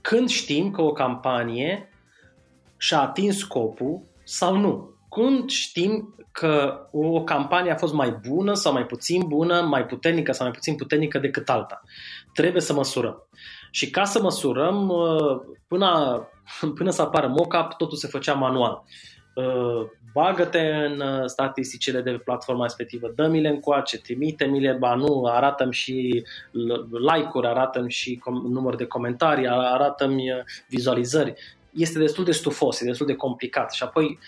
când 0.00 0.28
știm 0.28 0.70
că 0.70 0.82
o 0.82 0.92
campanie 0.92 1.88
și-a 2.76 3.00
atins 3.00 3.38
scopul 3.38 4.02
sau 4.24 4.56
nu. 4.56 4.91
Când 5.14 5.50
știm 5.50 6.14
că 6.32 6.80
o 6.92 7.22
campanie 7.22 7.70
a 7.70 7.76
fost 7.76 7.92
mai 7.92 8.18
bună 8.28 8.54
sau 8.54 8.72
mai 8.72 8.86
puțin 8.86 9.22
bună, 9.26 9.60
mai 9.60 9.86
puternică 9.86 10.32
sau 10.32 10.46
mai 10.46 10.54
puțin 10.54 10.76
puternică 10.76 11.18
decât 11.18 11.48
alta. 11.48 11.82
Trebuie 12.34 12.62
să 12.62 12.72
măsurăm. 12.72 13.28
Și 13.70 13.90
ca 13.90 14.04
să 14.04 14.22
măsurăm, 14.22 14.88
uh, 14.88 15.40
până, 15.68 16.22
până 16.78 16.90
să 16.90 17.02
apară 17.02 17.26
mock-up, 17.26 17.72
totul 17.76 17.96
se 17.96 18.06
făcea 18.06 18.32
manual. 18.32 18.84
Uh, 19.34 19.86
bagă-te 20.12 20.60
în 20.60 21.00
uh, 21.00 21.26
statisticile 21.26 22.00
de 22.00 22.20
platforma 22.24 22.62
respectivă, 22.62 23.12
dă-mi-le 23.14 23.48
încoace, 23.48 23.98
trimite-mi-le, 23.98 24.72
ba 24.72 24.94
nu, 24.94 25.24
arată-mi 25.24 25.72
și 25.72 26.24
like-uri, 27.12 27.46
arată-mi 27.46 27.90
și 27.90 28.20
număr 28.48 28.76
de 28.76 28.86
comentarii, 28.86 29.48
arată-mi 29.48 30.24
vizualizări. 30.68 31.34
Este 31.72 31.98
destul 31.98 32.24
de 32.24 32.32
stufos, 32.32 32.80
e 32.80 32.84
destul 32.84 33.06
de 33.06 33.14
complicat 33.14 33.72
și 33.72 33.82
apoi 33.82 34.18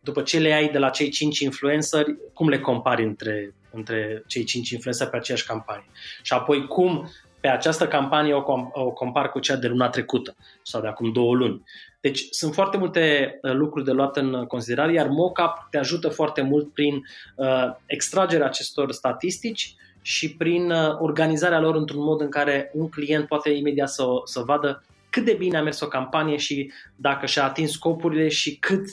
după 0.00 0.22
ce 0.22 0.38
le 0.38 0.52
ai 0.52 0.68
de 0.68 0.78
la 0.78 0.90
cei 0.90 1.08
5 1.08 1.38
influenceri, 1.38 2.16
cum 2.32 2.48
le 2.48 2.60
compari 2.60 3.04
între, 3.04 3.54
între 3.70 4.22
cei 4.26 4.44
5 4.44 4.70
influenceri 4.70 5.10
pe 5.10 5.16
aceeași 5.16 5.46
campanie? 5.46 5.86
Și 6.22 6.32
apoi 6.32 6.66
cum 6.66 7.08
pe 7.44 7.50
această 7.50 7.88
campanie 7.88 8.34
o, 8.34 8.42
com- 8.42 8.72
o 8.72 8.90
compar 8.90 9.30
cu 9.30 9.38
cea 9.38 9.56
de 9.56 9.66
luna 9.66 9.88
trecută 9.88 10.34
sau 10.62 10.80
de 10.80 10.86
acum 10.86 11.12
două 11.12 11.34
luni. 11.34 11.62
Deci 12.00 12.26
sunt 12.30 12.54
foarte 12.54 12.76
multe 12.76 13.34
uh, 13.42 13.52
lucruri 13.52 13.84
de 13.84 13.90
luat 13.90 14.16
în 14.16 14.44
considerare, 14.46 14.92
iar 14.92 15.06
mockup 15.06 15.66
te 15.70 15.78
ajută 15.78 16.08
foarte 16.08 16.42
mult 16.42 16.72
prin 16.72 17.02
uh, 17.36 17.70
extragerea 17.86 18.46
acestor 18.46 18.92
statistici 18.92 19.74
și 20.02 20.36
prin 20.36 20.70
uh, 20.70 20.96
organizarea 20.98 21.60
lor 21.60 21.74
într-un 21.74 22.02
mod 22.02 22.20
în 22.20 22.28
care 22.28 22.70
un 22.74 22.88
client 22.88 23.26
poate 23.26 23.50
imediat 23.50 23.88
să, 23.88 24.04
să 24.24 24.40
vadă 24.40 24.84
cât 25.10 25.24
de 25.24 25.34
bine 25.38 25.56
a 25.56 25.62
mers 25.62 25.80
o 25.80 25.88
campanie 25.88 26.36
și 26.36 26.72
dacă 26.96 27.26
și-a 27.26 27.44
atins 27.44 27.70
scopurile 27.70 28.28
și 28.28 28.56
cât 28.56 28.84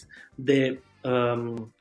de 0.44 0.82
um, 1.02 1.74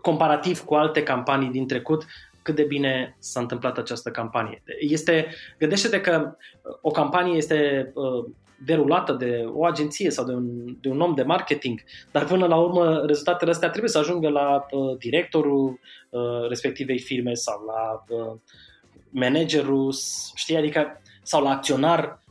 comparativ 0.00 0.60
cu 0.60 0.74
alte 0.74 1.02
campanii 1.02 1.50
din 1.50 1.66
trecut, 1.66 2.06
cât 2.42 2.54
de 2.54 2.62
bine 2.64 3.16
s-a 3.18 3.40
întâmplat 3.40 3.78
această 3.78 4.10
campanie. 4.10 4.62
Este, 4.80 5.26
gândește-te 5.58 6.00
că 6.00 6.36
uh, 6.62 6.76
o 6.80 6.90
campanie 6.90 7.36
este 7.36 7.90
uh, 7.94 8.24
derulată 8.64 9.12
de 9.12 9.44
o 9.52 9.64
agenție 9.64 10.10
sau 10.10 10.24
de 10.24 10.32
un, 10.32 10.76
de 10.80 10.88
un 10.88 11.00
om 11.00 11.14
de 11.14 11.22
marketing, 11.22 11.80
dar 12.10 12.24
până 12.24 12.46
la 12.46 12.56
urmă 12.56 13.02
rezultatele 13.06 13.50
astea 13.50 13.68
trebuie 13.68 13.90
să 13.90 13.98
ajungă 13.98 14.28
la 14.28 14.66
uh, 14.70 14.96
directorul 14.98 15.80
uh, 16.10 16.48
respectivei 16.48 16.98
firme 16.98 17.34
sau 17.34 17.64
la 17.66 18.04
uh, 18.16 18.36
managerul, 19.10 19.94
știi, 20.34 20.56
adică 20.56 21.00
sau 21.22 21.42
la 21.42 21.50
acționar 21.50 22.21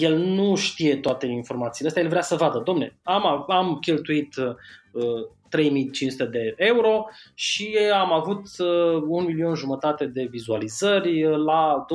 el 0.00 0.16
nu 0.16 0.54
știe 0.54 0.96
toate 0.96 1.26
informațiile 1.26 1.88
astea, 1.88 2.02
el 2.02 2.08
vrea 2.08 2.22
să 2.22 2.36
vadă, 2.36 2.62
domne, 2.64 2.98
am, 3.02 3.44
am 3.48 3.78
cheltuit 3.80 4.36
uh, 4.36 5.26
3500 5.48 6.24
de 6.24 6.54
euro 6.56 7.06
și 7.34 7.78
am 7.92 8.12
avut 8.12 8.46
uh, 8.58 9.02
un 9.08 9.24
milion 9.24 9.54
jumătate 9.54 10.06
de 10.06 10.26
vizualizări 10.30 11.24
uh, 11.24 11.36
la 11.36 11.86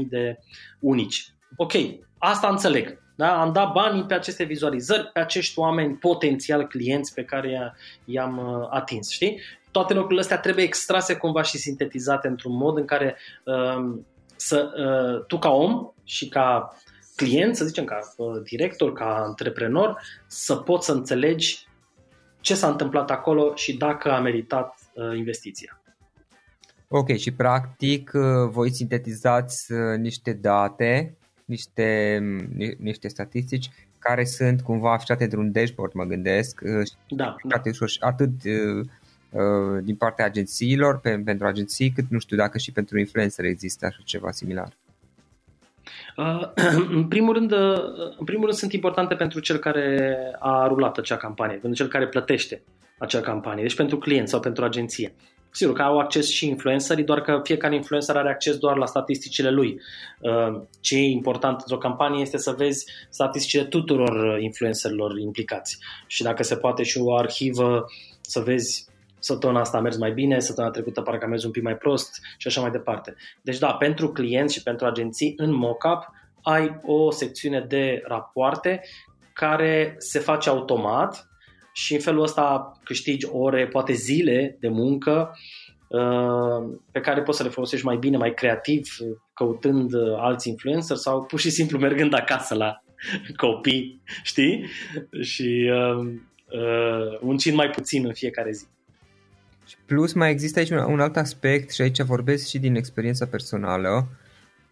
235.000 0.00 0.08
de 0.08 0.38
unici. 0.80 1.26
Ok, 1.56 1.72
asta 2.18 2.48
înțeleg. 2.48 3.04
Da? 3.16 3.40
Am 3.40 3.52
dat 3.52 3.72
banii 3.72 4.04
pe 4.04 4.14
aceste 4.14 4.44
vizualizări, 4.44 5.10
pe 5.12 5.20
acești 5.20 5.58
oameni 5.58 5.94
potențial 5.94 6.66
clienți 6.66 7.14
pe 7.14 7.24
care 7.24 7.74
i-am 8.04 8.38
uh, 8.38 8.68
atins. 8.70 9.10
Știi? 9.10 9.40
Toate 9.70 9.92
lucrurile 9.92 10.20
astea 10.20 10.38
trebuie 10.38 10.64
extrase 10.64 11.16
cumva 11.16 11.42
și 11.42 11.56
sintetizate 11.58 12.28
într-un 12.28 12.56
mod 12.56 12.76
în 12.76 12.84
care 12.84 13.16
uh, 13.44 13.98
să, 14.36 14.70
uh, 14.76 15.24
tu 15.26 15.38
ca 15.38 15.48
om 15.48 15.90
și 16.04 16.28
ca 16.28 16.76
client, 17.16 17.56
să 17.56 17.64
zicem, 17.64 17.84
ca 17.84 17.98
uh, 18.16 18.42
director, 18.42 18.92
ca 18.92 19.16
antreprenor, 19.16 20.02
să 20.26 20.56
poți 20.56 20.86
să 20.86 20.92
înțelegi 20.92 21.66
ce 22.40 22.54
s-a 22.54 22.68
întâmplat 22.68 23.10
acolo 23.10 23.54
și 23.54 23.76
dacă 23.76 24.12
a 24.12 24.20
meritat 24.20 24.74
uh, 24.94 25.16
investiția. 25.16 25.80
Ok, 26.88 27.16
și 27.16 27.30
practic 27.30 28.10
uh, 28.14 28.50
voi 28.50 28.70
sintetizați 28.70 29.72
uh, 29.72 29.98
niște 29.98 30.32
date, 30.32 31.16
niște, 31.44 32.18
niște 32.78 33.08
statistici 33.08 33.70
care 33.98 34.24
sunt 34.24 34.62
cumva 34.62 34.92
afișate 34.92 35.24
într-un 35.24 35.52
dashboard, 35.52 35.92
mă 35.92 36.04
gândesc, 36.04 36.60
da, 37.08 37.36
da. 37.42 37.62
atât 38.00 38.32
din 39.82 39.94
partea 39.94 40.24
agențiilor, 40.24 41.00
pentru 41.24 41.46
agenții, 41.46 41.90
cât 41.90 42.04
nu 42.08 42.18
știu 42.18 42.36
dacă 42.36 42.58
și 42.58 42.72
pentru 42.72 42.98
influencer 42.98 43.44
există 43.44 43.86
așa 43.86 44.00
ceva 44.04 44.30
similar. 44.30 44.68
Uh, 46.16 46.48
în 46.96 47.08
primul, 47.08 47.34
rând, 47.34 47.52
uh, 47.52 47.82
în 48.18 48.24
primul 48.24 48.44
rând 48.44 48.58
sunt 48.58 48.72
importante 48.72 49.14
pentru 49.14 49.40
cel 49.40 49.56
care 49.56 50.16
a 50.38 50.66
rulat 50.66 50.98
acea 50.98 51.16
campanie, 51.16 51.56
pentru 51.56 51.78
cel 51.78 51.88
care 51.88 52.06
plătește 52.06 52.62
acea 52.98 53.20
campanie, 53.20 53.62
deci 53.62 53.74
pentru 53.74 53.98
client 53.98 54.28
sau 54.28 54.40
pentru 54.40 54.64
agenție. 54.64 55.14
Sigur 55.50 55.74
că 55.74 55.82
au 55.82 55.98
acces 55.98 56.28
și 56.30 56.48
influencerii, 56.48 57.04
doar 57.04 57.20
că 57.20 57.40
fiecare 57.42 57.74
influencer 57.74 58.16
are 58.16 58.28
acces 58.28 58.56
doar 58.56 58.76
la 58.76 58.86
statisticile 58.86 59.50
lui. 59.50 59.80
Uh, 60.20 60.60
ce 60.80 60.96
e 60.96 61.02
important 61.02 61.60
într-o 61.60 61.78
campanie 61.78 62.20
este 62.20 62.38
să 62.38 62.54
vezi 62.56 62.84
statisticile 63.08 63.64
tuturor 63.64 64.38
influencerilor 64.40 65.18
implicați 65.18 65.78
și 66.06 66.22
dacă 66.22 66.42
se 66.42 66.56
poate 66.56 66.82
și 66.82 66.98
o 66.98 67.16
arhivă 67.16 67.86
să 68.20 68.40
vezi 68.40 68.86
săptămâna 69.26 69.60
asta 69.60 69.78
a 69.78 69.80
mers 69.80 69.96
mai 69.96 70.12
bine, 70.12 70.40
săptămâna 70.40 70.72
trecută 70.72 71.00
parcă 71.00 71.24
a 71.24 71.28
mers 71.28 71.44
un 71.44 71.50
pic 71.50 71.62
mai 71.62 71.76
prost 71.76 72.20
și 72.36 72.46
așa 72.46 72.60
mai 72.60 72.70
departe. 72.70 73.14
Deci 73.42 73.58
da, 73.58 73.72
pentru 73.72 74.08
clienți 74.12 74.54
și 74.54 74.62
pentru 74.62 74.86
agenții 74.86 75.34
în 75.36 75.54
mockup 75.54 76.10
ai 76.42 76.80
o 76.82 77.10
secțiune 77.10 77.60
de 77.60 78.02
rapoarte 78.04 78.80
care 79.32 79.94
se 79.98 80.18
face 80.18 80.48
automat 80.48 81.28
și 81.72 81.94
în 81.94 82.00
felul 82.00 82.22
ăsta 82.22 82.78
câștigi 82.84 83.26
ore, 83.30 83.66
poate 83.66 83.92
zile 83.92 84.56
de 84.60 84.68
muncă 84.68 85.36
uh, 85.88 86.78
pe 86.92 87.00
care 87.00 87.22
poți 87.22 87.36
să 87.36 87.42
le 87.42 87.48
folosești 87.48 87.86
mai 87.86 87.96
bine, 87.96 88.16
mai 88.16 88.34
creativ, 88.34 88.96
căutând 89.34 89.92
alți 90.16 90.48
influencer 90.48 90.96
sau 90.96 91.22
pur 91.24 91.40
și 91.40 91.50
simplu 91.50 91.78
mergând 91.78 92.14
acasă 92.14 92.54
la 92.54 92.82
copii, 93.42 94.02
știi? 94.22 94.66
Și 95.20 95.70
uh, 95.72 96.06
uh, 96.50 97.18
muncind 97.20 97.56
mai 97.56 97.70
puțin 97.70 98.06
în 98.06 98.14
fiecare 98.14 98.50
zi. 98.50 98.66
Plus 99.86 100.12
mai 100.12 100.30
există 100.30 100.58
aici 100.58 100.70
un, 100.70 100.78
un 100.78 101.00
alt 101.00 101.16
aspect 101.16 101.70
și 101.70 101.82
aici 101.82 102.02
vorbesc 102.02 102.46
și 102.46 102.58
din 102.58 102.74
experiența 102.74 103.26
personală. 103.26 104.08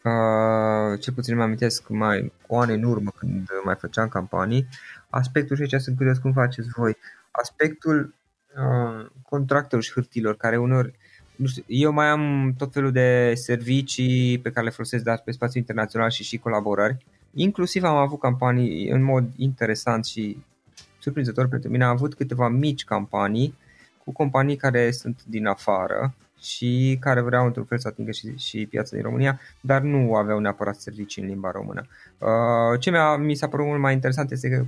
Uh, 0.03 1.01
cel 1.01 1.13
puțin 1.15 1.37
mă 1.37 1.43
amintesc 1.43 1.89
mai 1.89 2.33
cu 2.47 2.55
ani 2.55 2.75
în 2.75 2.83
urmă 2.83 3.13
când 3.19 3.49
mai 3.65 3.75
făceam 3.75 4.09
campanii. 4.09 4.69
Aspectul 5.11 5.57
și 5.57 5.63
aici 5.63 5.83
sunt 5.83 5.97
curios 5.97 6.19
cum 6.19 6.33
faceți 6.33 6.69
voi. 6.69 6.97
Aspectul 7.31 8.15
uh, 8.57 9.07
contractelor 9.29 9.85
și 9.85 9.93
hârtilor 9.93 10.37
care 10.37 10.57
unor 10.57 10.93
nu 11.37 11.47
știu, 11.47 11.63
eu 11.67 11.93
mai 11.93 12.07
am 12.07 12.55
tot 12.59 12.73
felul 12.73 12.93
de 12.93 13.33
servicii 13.35 14.39
pe 14.39 14.51
care 14.51 14.67
le 14.67 14.73
folosesc 14.73 15.05
dar 15.05 15.23
pe 15.25 15.33
spațiu 15.33 15.61
internațional 15.61 16.11
și 16.11 16.25
și 16.25 16.39
colaborări. 16.39 16.97
Inclusiv 17.35 17.85
am 17.85 17.97
avut 17.97 18.21
campanii 18.21 18.89
în 18.89 19.03
mod 19.03 19.25
interesant 19.37 20.05
și 20.05 20.45
surprinzător 20.99 21.49
pentru 21.49 21.71
mine. 21.71 21.85
Am 21.85 21.91
avut 21.91 22.15
câteva 22.15 22.49
mici 22.49 22.85
campanii 22.85 23.55
cu 24.05 24.13
companii 24.13 24.57
care 24.57 24.91
sunt 24.91 25.25
din 25.27 25.47
afară 25.47 26.15
și 26.41 26.97
care 27.01 27.21
vreau 27.21 27.47
într-un 27.47 27.65
fel 27.65 27.79
să 27.79 27.89
atingă 27.89 28.11
și, 28.11 28.37
și 28.37 28.67
piața 28.67 28.97
din 28.97 29.05
România, 29.05 29.41
dar 29.61 29.81
nu 29.81 30.15
aveau 30.15 30.39
neapărat 30.39 30.77
servicii 30.77 31.23
în 31.23 31.29
limba 31.29 31.51
română. 31.51 31.87
Uh, 32.19 32.81
ce 32.81 32.91
mi-a, 32.91 33.17
mi 33.17 33.35
s-a 33.35 33.49
părut 33.49 33.67
mult 33.67 33.81
mai 33.81 33.93
interesant 33.93 34.31
este 34.31 34.49
că 34.49 34.65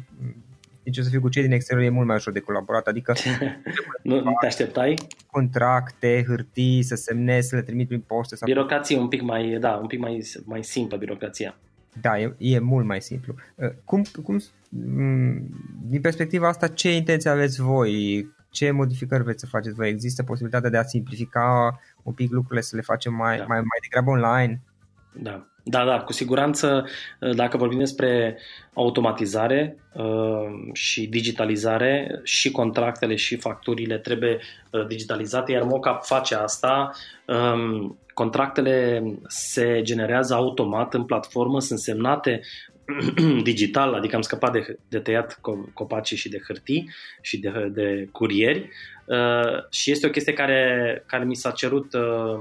deci 0.87 0.99
o 0.99 1.03
să 1.03 1.09
fiu 1.09 1.21
cu 1.21 1.29
cei 1.29 1.43
din 1.43 1.53
exterior 1.53 1.85
e 1.85 1.89
mult 1.89 2.07
mai 2.07 2.17
ușor 2.17 2.33
de 2.33 2.41
colaborat, 2.41 2.87
adică 2.87 3.13
nu, 4.03 4.21
nu 4.21 4.37
te 4.41 4.47
așteptai? 4.47 4.95
Contracte, 5.27 6.25
hârtii, 6.27 6.83
să 6.83 6.95
semnezi, 6.95 7.49
să 7.49 7.57
le 7.57 7.63
trimit 7.63 7.89
prin 7.89 8.01
poștă. 8.01 8.37
Sau... 8.37 8.49
Birocrație 8.49 8.99
un 8.99 9.09
pic 9.09 9.23
mai, 9.23 9.57
da, 9.61 9.71
un 9.71 9.87
pic 9.87 9.99
mai, 9.99 10.23
mai 10.45 10.65
simplă 10.65 10.97
birocrația. 10.97 11.57
Da, 12.01 12.21
e, 12.21 12.35
e 12.39 12.59
mult 12.59 12.87
mai 12.87 13.01
simplu. 13.01 13.35
Uh, 13.55 13.69
cum, 13.85 14.03
cum, 14.23 14.41
mm, 14.69 15.49
din 15.89 16.01
perspectiva 16.01 16.49
asta, 16.49 16.69
ce 16.69 16.95
intenții 16.95 17.31
aveți 17.31 17.61
voi? 17.61 18.27
Ce 18.57 18.71
modificări 18.71 19.23
veți 19.23 19.41
să 19.41 19.47
faceți 19.47 19.75
voi? 19.75 19.89
Există 19.89 20.23
posibilitatea 20.23 20.71
de 20.71 20.77
a 20.77 20.83
simplifica 20.83 21.81
un 22.03 22.13
pic 22.13 22.31
lucrurile, 22.33 22.61
să 22.61 22.77
le 22.77 22.83
facem 22.83 23.15
mai, 23.15 23.37
da. 23.37 23.45
mai, 23.45 23.59
mai 23.59 23.79
degrabă 23.83 24.11
online? 24.11 24.63
Da. 25.13 25.47
Da, 25.69 25.85
da, 25.85 26.01
cu 26.01 26.13
siguranță, 26.13 26.87
dacă 27.35 27.57
vorbim 27.57 27.79
despre 27.79 28.39
automatizare 28.75 29.77
uh, 29.95 30.73
și 30.73 31.07
digitalizare, 31.07 32.21
și 32.23 32.51
contractele 32.51 33.15
și 33.15 33.37
facturile 33.37 33.99
trebuie 33.99 34.39
uh, 34.71 34.87
digitalizate, 34.87 35.53
iar 35.53 35.63
Mocap 35.63 36.05
face 36.05 36.35
asta. 36.35 36.91
Um, 37.27 37.99
contractele 38.15 39.03
se 39.27 39.81
generează 39.83 40.35
automat 40.35 40.95
în 40.95 41.05
platformă, 41.05 41.61
sunt 41.61 41.79
semnate 41.79 42.41
digital, 43.43 43.95
adică 43.95 44.17
am 44.17 44.23
scăpat 44.23 44.53
de, 44.53 44.79
de 44.89 44.99
tăiat 44.99 45.41
copacii 45.73 46.17
și 46.17 46.29
de 46.29 46.43
hârtii 46.47 46.91
și 47.21 47.39
de, 47.39 47.71
de 47.73 48.09
curieri 48.13 48.71
uh, 49.05 49.71
și 49.71 49.91
este 49.91 50.07
o 50.07 50.11
chestie 50.11 50.33
care, 50.33 51.03
care 51.07 51.25
mi 51.25 51.37
s-a 51.37 51.51
cerut 51.51 51.93
uh, 51.93 52.41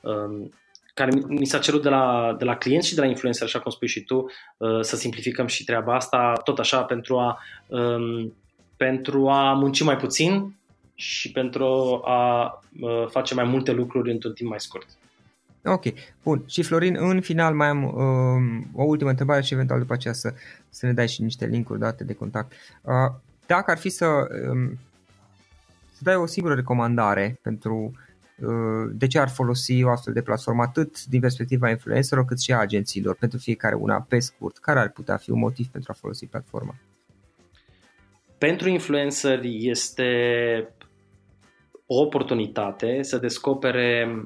uh, 0.00 0.48
care 0.94 1.10
mi 1.26 1.46
s-a 1.46 1.58
cerut 1.58 1.82
de 1.82 1.88
la, 1.88 2.34
de 2.38 2.44
la 2.44 2.56
clienți 2.56 2.88
și 2.88 2.94
de 2.94 3.00
la 3.00 3.06
influencer, 3.06 3.46
așa 3.46 3.60
cum 3.60 3.70
spui 3.70 3.88
și 3.88 4.00
tu, 4.00 4.26
uh, 4.56 4.80
să 4.80 4.96
simplificăm 4.96 5.46
și 5.46 5.64
treaba 5.64 5.94
asta, 5.94 6.32
tot 6.44 6.58
așa 6.58 6.82
pentru 6.82 7.18
a, 7.18 7.38
um, 7.66 8.34
pentru 8.76 9.28
a 9.28 9.52
munci 9.52 9.82
mai 9.82 9.96
puțin 9.96 10.56
și 10.94 11.32
pentru 11.32 11.64
a 12.04 12.44
uh, 12.80 13.06
face 13.08 13.34
mai 13.34 13.44
multe 13.44 13.72
lucruri 13.72 14.10
într-un 14.10 14.32
timp 14.32 14.50
mai 14.50 14.60
scurt. 14.60 14.86
Ok, 15.68 15.84
bun. 16.22 16.42
Și 16.46 16.62
Florin, 16.62 16.96
în 16.98 17.20
final 17.20 17.54
mai 17.54 17.68
am 17.68 17.84
um, 17.84 18.70
o 18.74 18.84
ultimă 18.84 19.10
întrebare 19.10 19.42
și 19.42 19.54
eventual 19.54 19.78
după 19.78 19.92
aceea 19.92 20.14
să, 20.14 20.34
să 20.68 20.86
ne 20.86 20.92
dai 20.92 21.08
și 21.08 21.22
niște 21.22 21.46
linkuri 21.46 21.78
date 21.78 22.04
de 22.04 22.14
contact. 22.14 22.52
Uh, 22.82 22.92
dacă 23.46 23.70
ar 23.70 23.78
fi 23.78 23.88
să, 23.88 24.06
um, 24.50 24.78
să 25.92 26.00
dai 26.02 26.14
o 26.14 26.26
singură 26.26 26.54
recomandare 26.54 27.38
pentru 27.42 27.92
uh, 28.36 28.90
de 28.92 29.06
ce 29.06 29.18
ar 29.18 29.28
folosi 29.28 29.82
o 29.82 29.88
astfel 29.88 30.12
de 30.12 30.22
platformă 30.22 30.62
atât 30.62 31.04
din 31.04 31.20
perspectiva 31.20 31.70
influencerilor 31.70 32.24
cât 32.24 32.40
și 32.40 32.52
a 32.52 32.58
agențiilor 32.58 33.16
pentru 33.16 33.38
fiecare 33.38 33.74
una 33.74 34.06
pe 34.08 34.18
scurt, 34.18 34.58
care 34.58 34.78
ar 34.78 34.88
putea 34.88 35.16
fi 35.16 35.30
un 35.30 35.38
motiv 35.38 35.66
pentru 35.66 35.92
a 35.92 35.98
folosi 36.00 36.26
platforma? 36.26 36.74
Pentru 38.38 38.68
influenceri 38.68 39.68
este 39.68 40.08
o 41.86 42.00
oportunitate 42.00 43.02
să 43.02 43.18
descopere 43.18 44.20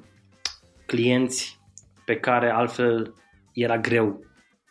clienți 0.91 1.61
pe 2.05 2.17
care 2.17 2.51
altfel 2.51 3.15
era 3.53 3.79
greu 3.79 4.21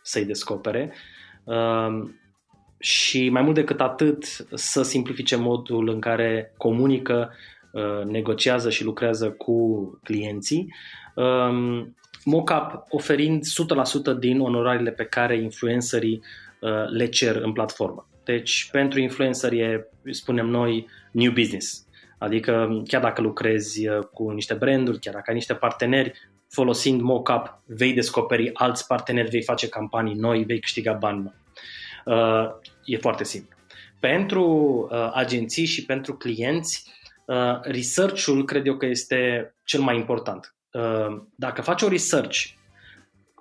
să-i 0.02 0.24
descopere 0.24 0.92
um, 1.44 2.20
și 2.78 3.28
mai 3.28 3.42
mult 3.42 3.54
decât 3.54 3.80
atât 3.80 4.24
să 4.54 4.82
simplifice 4.82 5.36
modul 5.36 5.88
în 5.88 6.00
care 6.00 6.54
comunică, 6.56 7.32
uh, 7.72 8.04
negociază 8.04 8.70
și 8.70 8.84
lucrează 8.84 9.30
cu 9.30 9.90
clienții. 10.02 10.74
Um, 11.14 11.94
Mockup 12.24 12.84
oferind 12.88 13.44
100% 14.14 14.18
din 14.18 14.40
onorariile 14.40 14.90
pe 14.90 15.04
care 15.04 15.36
influencerii 15.36 16.22
uh, 16.60 16.90
le 16.90 17.06
cer 17.06 17.36
în 17.36 17.52
platformă. 17.52 18.08
Deci 18.24 18.68
pentru 18.72 19.00
influenceri 19.00 19.58
e, 19.58 19.86
spunem 20.10 20.46
noi, 20.46 20.86
new 21.12 21.32
business. 21.32 21.86
Adică 22.20 22.82
chiar 22.86 23.02
dacă 23.02 23.20
lucrezi 23.20 23.88
uh, 23.88 23.98
cu 23.98 24.30
niște 24.30 24.54
branduri, 24.54 24.98
chiar 24.98 25.14
dacă 25.14 25.24
ai 25.28 25.34
niște 25.34 25.54
parteneri, 25.54 26.12
folosind 26.48 27.00
mockup 27.00 27.62
vei 27.66 27.92
descoperi 27.92 28.54
alți 28.54 28.86
parteneri, 28.86 29.30
vei 29.30 29.42
face 29.42 29.68
campanii 29.68 30.14
noi, 30.14 30.44
vei 30.44 30.60
câștiga 30.60 30.92
bani 30.92 31.22
noi. 31.22 31.34
Uh, 32.04 32.50
e 32.84 32.96
foarte 32.96 33.24
simplu. 33.24 33.56
Pentru 34.00 34.44
uh, 34.90 35.10
agenții 35.14 35.64
și 35.64 35.84
pentru 35.84 36.14
clienți, 36.14 36.98
research-ul 37.62 38.44
cred 38.44 38.66
eu 38.66 38.76
că 38.76 38.86
este 38.86 39.54
cel 39.64 39.80
mai 39.80 39.96
important. 39.96 40.54
Dacă 41.34 41.62
faci 41.62 41.82
o 41.82 41.88
research 41.88 42.44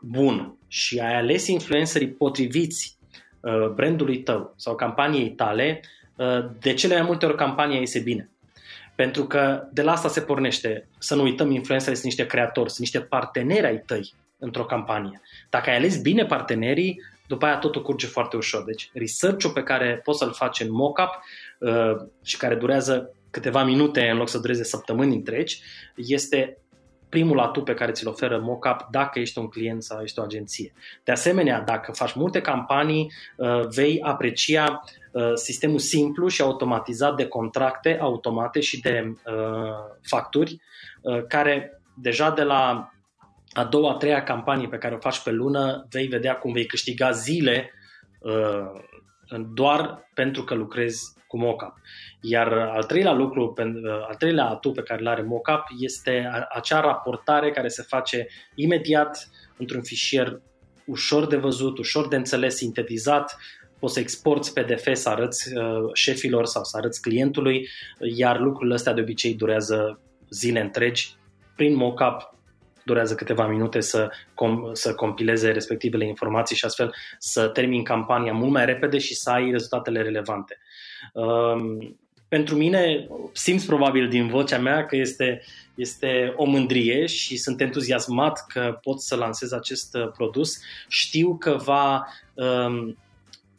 bun 0.02 0.58
și 0.68 1.00
ai 1.00 1.16
ales 1.16 1.48
influencerii 1.48 2.08
potriviți 2.08 2.98
brandului 3.74 4.24
tău 4.24 4.54
sau 4.56 4.76
campaniei 4.76 5.30
tale, 5.30 5.82
de 6.60 6.74
cele 6.74 6.94
mai 6.94 7.06
multe 7.06 7.26
ori 7.26 7.36
campania 7.36 7.80
iese 7.80 8.00
bine. 8.00 8.30
Pentru 9.00 9.26
că 9.26 9.68
de 9.72 9.82
la 9.82 9.92
asta 9.92 10.08
se 10.08 10.22
pornește. 10.22 10.88
Să 10.98 11.16
nu 11.16 11.22
uităm, 11.22 11.52
influencerii 11.52 11.96
sunt 11.96 12.06
niște 12.06 12.26
creatori, 12.26 12.68
sunt 12.70 12.80
niște 12.80 13.02
parteneri 13.02 13.66
ai 13.66 13.84
tăi 13.86 14.14
într-o 14.38 14.66
campanie. 14.66 15.22
Dacă 15.50 15.70
ai 15.70 15.76
ales 15.76 16.02
bine 16.02 16.26
partenerii, 16.26 17.02
după 17.28 17.46
aia 17.46 17.58
totul 17.58 17.82
curge 17.82 18.08
foarte 18.08 18.36
ușor. 18.36 18.64
Deci 18.64 18.90
research-ul 18.94 19.52
pe 19.52 19.64
care 19.64 20.02
poți 20.04 20.18
să-l 20.18 20.34
faci 20.34 20.60
în 20.60 20.72
mock-up 20.72 21.10
uh, 21.60 21.96
și 22.24 22.38
care 22.38 22.56
durează 22.56 23.14
câteva 23.30 23.64
minute 23.64 24.10
în 24.10 24.18
loc 24.18 24.30
să 24.30 24.38
dureze 24.38 24.64
săptămâni 24.64 25.16
întregi, 25.16 25.62
este 25.96 26.58
primul 27.10 27.40
atu 27.40 27.62
pe 27.64 27.74
care 27.74 27.92
ți-l 27.92 28.08
oferă 28.08 28.40
mockup 28.40 28.88
dacă 28.92 29.20
ești 29.20 29.40
un 29.40 29.48
client 29.48 29.84
sau 29.84 30.02
ești 30.02 30.20
o 30.20 30.24
agenție. 30.24 30.74
De 31.04 31.12
asemenea, 31.12 31.62
dacă 31.62 31.92
faci 31.92 32.14
multe 32.14 32.42
campanii, 32.42 33.12
uh, 33.36 33.68
vei 33.68 34.02
aprecia 34.02 34.84
uh, 35.12 35.32
sistemul 35.34 35.80
simplu 35.80 36.28
și 36.28 36.42
automatizat 36.42 37.16
de 37.16 37.28
contracte 37.28 37.98
automate 38.02 38.60
și 38.60 38.80
de 38.80 39.04
uh, 39.06 39.74
facturi, 40.02 40.62
care 41.28 41.82
deja 41.94 42.32
de 42.32 42.44
la 42.44 42.92
a 43.52 43.64
doua, 43.64 43.92
a 43.92 43.98
treia 43.98 44.24
campanie 44.24 44.68
pe 44.68 44.78
care 44.78 44.96
o 44.96 45.00
faci 45.00 45.20
pe 45.20 45.32
lună, 45.32 45.88
vei 45.90 46.08
vedea 46.08 46.36
cum 46.36 46.52
vei 46.52 46.66
câștiga 46.66 47.12
zile 47.12 47.74
doar 49.54 50.10
pentru 50.14 50.44
că 50.44 50.54
lucrezi 50.54 51.14
cu 51.30 51.38
mockup. 51.38 51.74
Iar 52.22 52.52
al 52.54 52.84
treilea 52.84 53.14
lucru, 53.14 53.54
al 54.08 54.16
treilea 54.16 54.46
atu 54.46 54.72
pe 54.72 54.82
care 54.82 55.02
îl 55.02 55.08
are 55.08 55.22
mockup 55.22 55.64
este 55.80 56.30
acea 56.50 56.80
raportare 56.80 57.52
care 57.52 57.68
se 57.68 57.84
face 57.88 58.28
imediat 58.56 59.30
într-un 59.58 59.82
fișier 59.82 60.42
ușor 60.86 61.28
de 61.28 61.36
văzut, 61.36 61.78
ușor 61.78 62.08
de 62.08 62.16
înțeles, 62.16 62.56
sintetizat, 62.56 63.38
poți 63.80 63.94
să 63.94 64.00
exporți 64.00 64.54
PDF, 64.54 64.88
să 64.94 65.10
arăți 65.10 65.58
uh, 65.58 65.90
șefilor 65.94 66.46
sau 66.46 66.64
să 66.64 66.78
arăți 66.78 67.02
clientului, 67.02 67.68
iar 68.16 68.40
lucrurile 68.40 68.76
astea 68.76 68.94
de 68.94 69.02
obicei 69.02 69.34
durează 69.34 70.00
zile 70.30 70.60
întregi. 70.60 71.16
Prin 71.56 71.76
mockup 71.76 72.34
durează 72.84 73.16
câteva 73.16 73.48
minute 73.48 73.80
să, 73.80 74.10
com- 74.12 74.72
să 74.72 74.96
compileze 74.96 75.52
respectivele 75.52 76.08
informații 76.08 76.56
și 76.56 76.66
astfel 76.66 76.94
să 77.18 77.48
termin 77.48 77.84
campania 77.84 78.34
mult 78.34 78.52
mai 78.52 78.66
repede 78.66 78.98
și 78.98 79.16
să 79.16 79.30
ai 79.30 79.52
rezultatele 79.52 80.02
relevante. 80.02 80.58
Um, 81.14 81.98
pentru 82.30 82.56
mine, 82.56 83.08
simți 83.34 83.66
probabil 83.66 84.10
din 84.10 84.28
vocea 84.28 84.58
mea 84.58 84.86
că 84.86 84.96
este, 84.96 85.42
este 85.76 86.34
o 86.36 86.46
mândrie 86.46 87.06
și 87.06 87.38
sunt 87.38 87.62
entuziasmat 87.62 88.46
că 88.48 88.80
pot 88.82 89.02
să 89.02 89.16
lansez 89.16 89.52
acest 89.52 89.96
uh, 89.96 90.12
produs. 90.18 90.60
Știu 90.88 91.38
că 91.38 91.56
va, 91.64 92.08
um, 92.34 92.98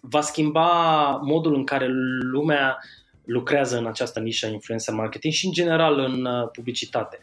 va 0.01 0.21
schimba 0.21 1.11
modul 1.25 1.55
în 1.55 1.65
care 1.65 1.87
lumea 2.21 2.79
lucrează 3.25 3.79
în 3.79 3.87
această 3.87 4.21
nișă 4.21 4.47
influencer 4.47 4.95
marketing 4.95 5.33
și 5.33 5.47
în 5.47 5.53
general 5.53 5.99
în 5.99 6.25
uh, 6.25 6.49
publicitate. 6.53 7.19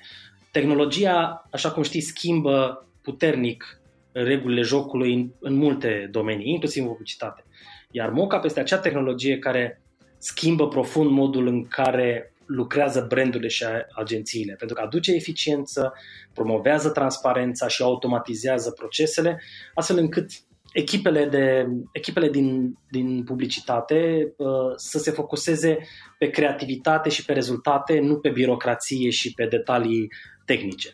Tehnologia, 0.51 1.47
așa 1.51 1.71
cum 1.71 1.83
știți, 1.83 2.07
schimbă 2.07 2.85
puternic 3.01 3.79
regulile 4.11 4.61
jocului 4.61 5.13
în, 5.13 5.29
în 5.39 5.53
multe 5.53 6.07
domenii, 6.11 6.51
inclusiv 6.51 6.83
în 6.83 6.89
publicitate. 6.89 7.43
Iar 7.91 8.09
mockup 8.09 8.43
este 8.43 8.59
acea 8.59 8.77
tehnologie 8.77 9.39
care 9.39 9.81
schimbă 10.17 10.67
profund 10.67 11.09
modul 11.09 11.47
în 11.47 11.67
care 11.67 12.31
lucrează 12.45 13.05
brandurile 13.09 13.47
și 13.47 13.65
agențiile, 13.95 14.53
pentru 14.53 14.75
că 14.75 14.81
aduce 14.81 15.13
eficiență, 15.13 15.93
promovează 16.33 16.89
transparența 16.89 17.67
și 17.67 17.81
automatizează 17.81 18.71
procesele, 18.71 19.41
astfel 19.73 19.97
încât 19.97 20.29
echipele, 20.73 21.25
de, 21.25 21.67
echipele 21.91 22.29
din, 22.29 22.77
din 22.89 23.23
publicitate 23.23 24.33
uh, 24.37 24.73
să 24.75 24.99
se 24.99 25.11
focuseze 25.11 25.77
pe 26.17 26.29
creativitate 26.29 27.09
și 27.09 27.25
pe 27.25 27.33
rezultate, 27.33 27.99
nu 27.99 28.17
pe 28.17 28.29
birocrație 28.29 29.09
și 29.09 29.33
pe 29.33 29.45
detalii 29.45 30.11
tehnice. 30.45 30.89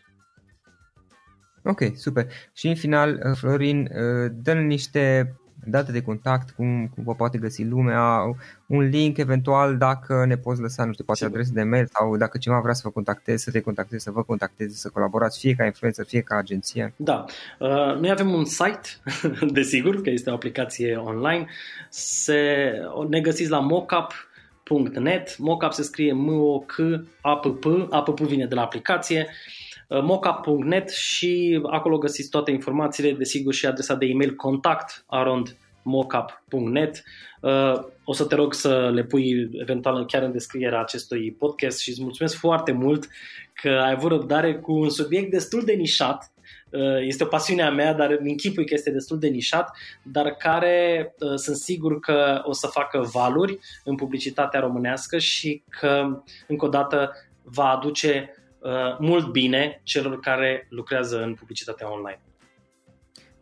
Ok, 1.64 1.82
super. 1.96 2.28
Și 2.54 2.68
în 2.68 2.76
final, 2.76 3.22
uh, 3.26 3.38
Florin, 3.38 3.80
uh, 3.82 4.32
dă 4.44 4.54
niște 4.54 5.36
date 5.66 5.92
de 5.92 6.02
contact, 6.02 6.52
cum, 6.52 6.88
cum 6.88 7.04
vă 7.04 7.16
poate 7.16 7.38
găsi 7.38 7.64
lumea, 7.64 8.36
un 8.66 8.82
link 8.82 9.18
eventual 9.18 9.78
dacă 9.78 10.26
ne 10.26 10.38
poți 10.38 10.62
lăsa, 10.62 10.86
nu 10.86 10.92
știu, 10.92 11.04
poate 11.04 11.26
adresă 11.26 11.52
de 11.54 11.64
mail 11.64 11.90
sau 11.94 12.18
dacă 12.18 12.38
cineva 12.38 12.62
vrea 12.62 12.74
să 12.74 12.82
vă 12.84 12.90
contacteze, 12.90 13.38
să 13.38 13.52
te 13.52 13.62
contacteze, 13.62 14.00
să 14.04 14.12
vă 14.12 14.24
contacteze, 14.24 14.76
să 14.76 14.90
colaborați 14.90 15.40
fie 15.40 15.54
ca 15.54 15.66
influencer, 15.66 16.06
fie 16.06 16.22
ca 16.22 16.38
agenție. 16.38 16.94
Da. 16.96 17.26
Uh, 17.60 17.98
noi 18.00 18.10
avem 18.10 18.34
un 18.34 18.46
site, 18.46 18.90
desigur, 19.60 20.02
că 20.02 20.10
este 20.10 20.30
o 20.30 20.34
aplicație 20.34 20.96
online. 20.96 21.46
Se, 21.90 22.72
ne 23.10 23.22
găsiți 23.22 23.50
la 23.50 23.60
mockup.net. 23.60 25.38
Mockup 25.38 25.72
se 25.72 25.84
scrie 25.84 26.14
M-O-C-A-P-P. 26.14 27.66
A-P-P 27.90 28.20
vine 28.20 28.46
de 28.46 28.56
la 28.56 28.62
aplicație. 28.62 29.28
Uh, 29.28 29.63
mockup.net 30.02 30.90
și 30.90 31.62
acolo 31.70 31.98
găsiți 31.98 32.30
toate 32.30 32.52
informațiile, 32.52 33.12
desigur 33.12 33.54
și 33.54 33.66
adresa 33.66 33.96
de 33.96 34.06
e-mail 34.06 34.36
contact 34.36 35.04
around 35.08 35.58
mockup.net. 35.84 37.04
Uh, 37.42 37.74
o 38.04 38.14
să 38.14 38.26
te 38.26 38.36
rog 38.36 38.54
să 38.54 38.90
le 38.94 39.04
pui 39.04 39.50
eventual 39.54 40.06
chiar 40.06 40.24
în 40.24 40.32
descrierea 40.32 40.80
acestui 40.80 41.32
podcast 41.32 41.80
și 41.80 41.90
îți 41.90 42.02
mulțumesc 42.02 42.36
foarte 42.36 42.72
mult 42.72 43.08
că 43.54 43.70
ai 43.70 43.92
avut 43.92 44.12
răbdare 44.12 44.56
cu 44.56 44.72
un 44.72 44.90
subiect 44.90 45.32
destul 45.32 45.64
de 45.66 45.74
nișat. 45.74 46.32
Uh, 46.70 47.02
este 47.02 47.24
o 47.24 47.28
pasiune 47.28 47.62
a 47.62 47.72
mea, 47.72 47.94
dar 47.94 48.10
îmi 48.20 48.30
închipui 48.30 48.66
că 48.66 48.74
este 48.74 48.92
destul 48.92 49.20
de 49.20 49.28
nișat, 49.28 49.78
dar 50.04 50.32
care 50.32 51.16
sunt 51.36 51.56
sigur 51.56 52.00
că 52.00 52.42
o 52.44 52.54
să 52.54 52.68
facă 52.68 53.10
valuri 53.14 53.60
în 53.84 53.96
publicitatea 53.96 54.60
românească 54.60 55.18
și 55.18 55.64
că, 55.70 56.24
încă 56.48 56.66
o 56.66 56.70
dată, 56.70 57.12
va 57.44 57.70
aduce 57.70 58.43
Uh, 58.64 58.98
mult 59.00 59.32
bine 59.32 59.82
celor 59.84 60.20
care 60.20 60.68
lucrează 60.70 61.24
în 61.24 61.34
publicitatea 61.34 61.92
online. 61.92 62.22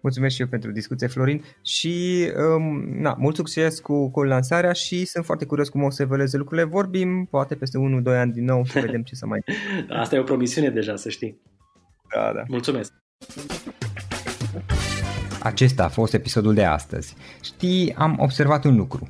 Mulțumesc 0.02 0.36
și 0.36 0.42
eu 0.42 0.48
pentru 0.48 0.72
discuție, 0.72 1.08
Florin, 1.08 1.44
și 1.62 2.28
um, 2.56 3.02
na, 3.02 3.16
mult 3.20 3.36
succes 3.36 3.80
cu, 3.80 4.12
cu 4.12 4.24
lansarea 4.24 4.72
și 4.72 5.06
sunt 5.06 5.26
foarte 5.26 5.46
curios 5.46 5.70
cum 5.70 5.84
o 5.84 5.90
să 5.90 6.02
evolueze 6.02 6.38
lucrurile. 6.38 6.68
Vorbim 6.68 7.26
poate 7.26 7.56
peste 7.56 7.78
1-2 8.04 8.04
ani 8.06 8.32
din 8.32 8.46
nou 8.46 8.66
să 8.66 8.80
vedem 8.80 9.02
ce 9.02 9.16
să 9.16 9.26
mai... 9.26 9.40
Asta 10.02 10.16
e 10.16 10.20
o 10.20 10.24
promisiune 10.24 10.70
deja, 10.70 10.96
să 10.96 11.10
știi. 11.10 11.42
Da, 12.16 12.32
da. 12.36 12.44
Mulțumesc! 12.48 12.94
Acesta 15.44 15.84
a 15.84 15.90
fost 15.90 16.14
episodul 16.14 16.54
de 16.54 16.64
astăzi. 16.64 17.16
Știi, 17.42 17.94
am 17.98 18.16
observat 18.20 18.66
un 18.66 18.76
lucru. 18.76 19.10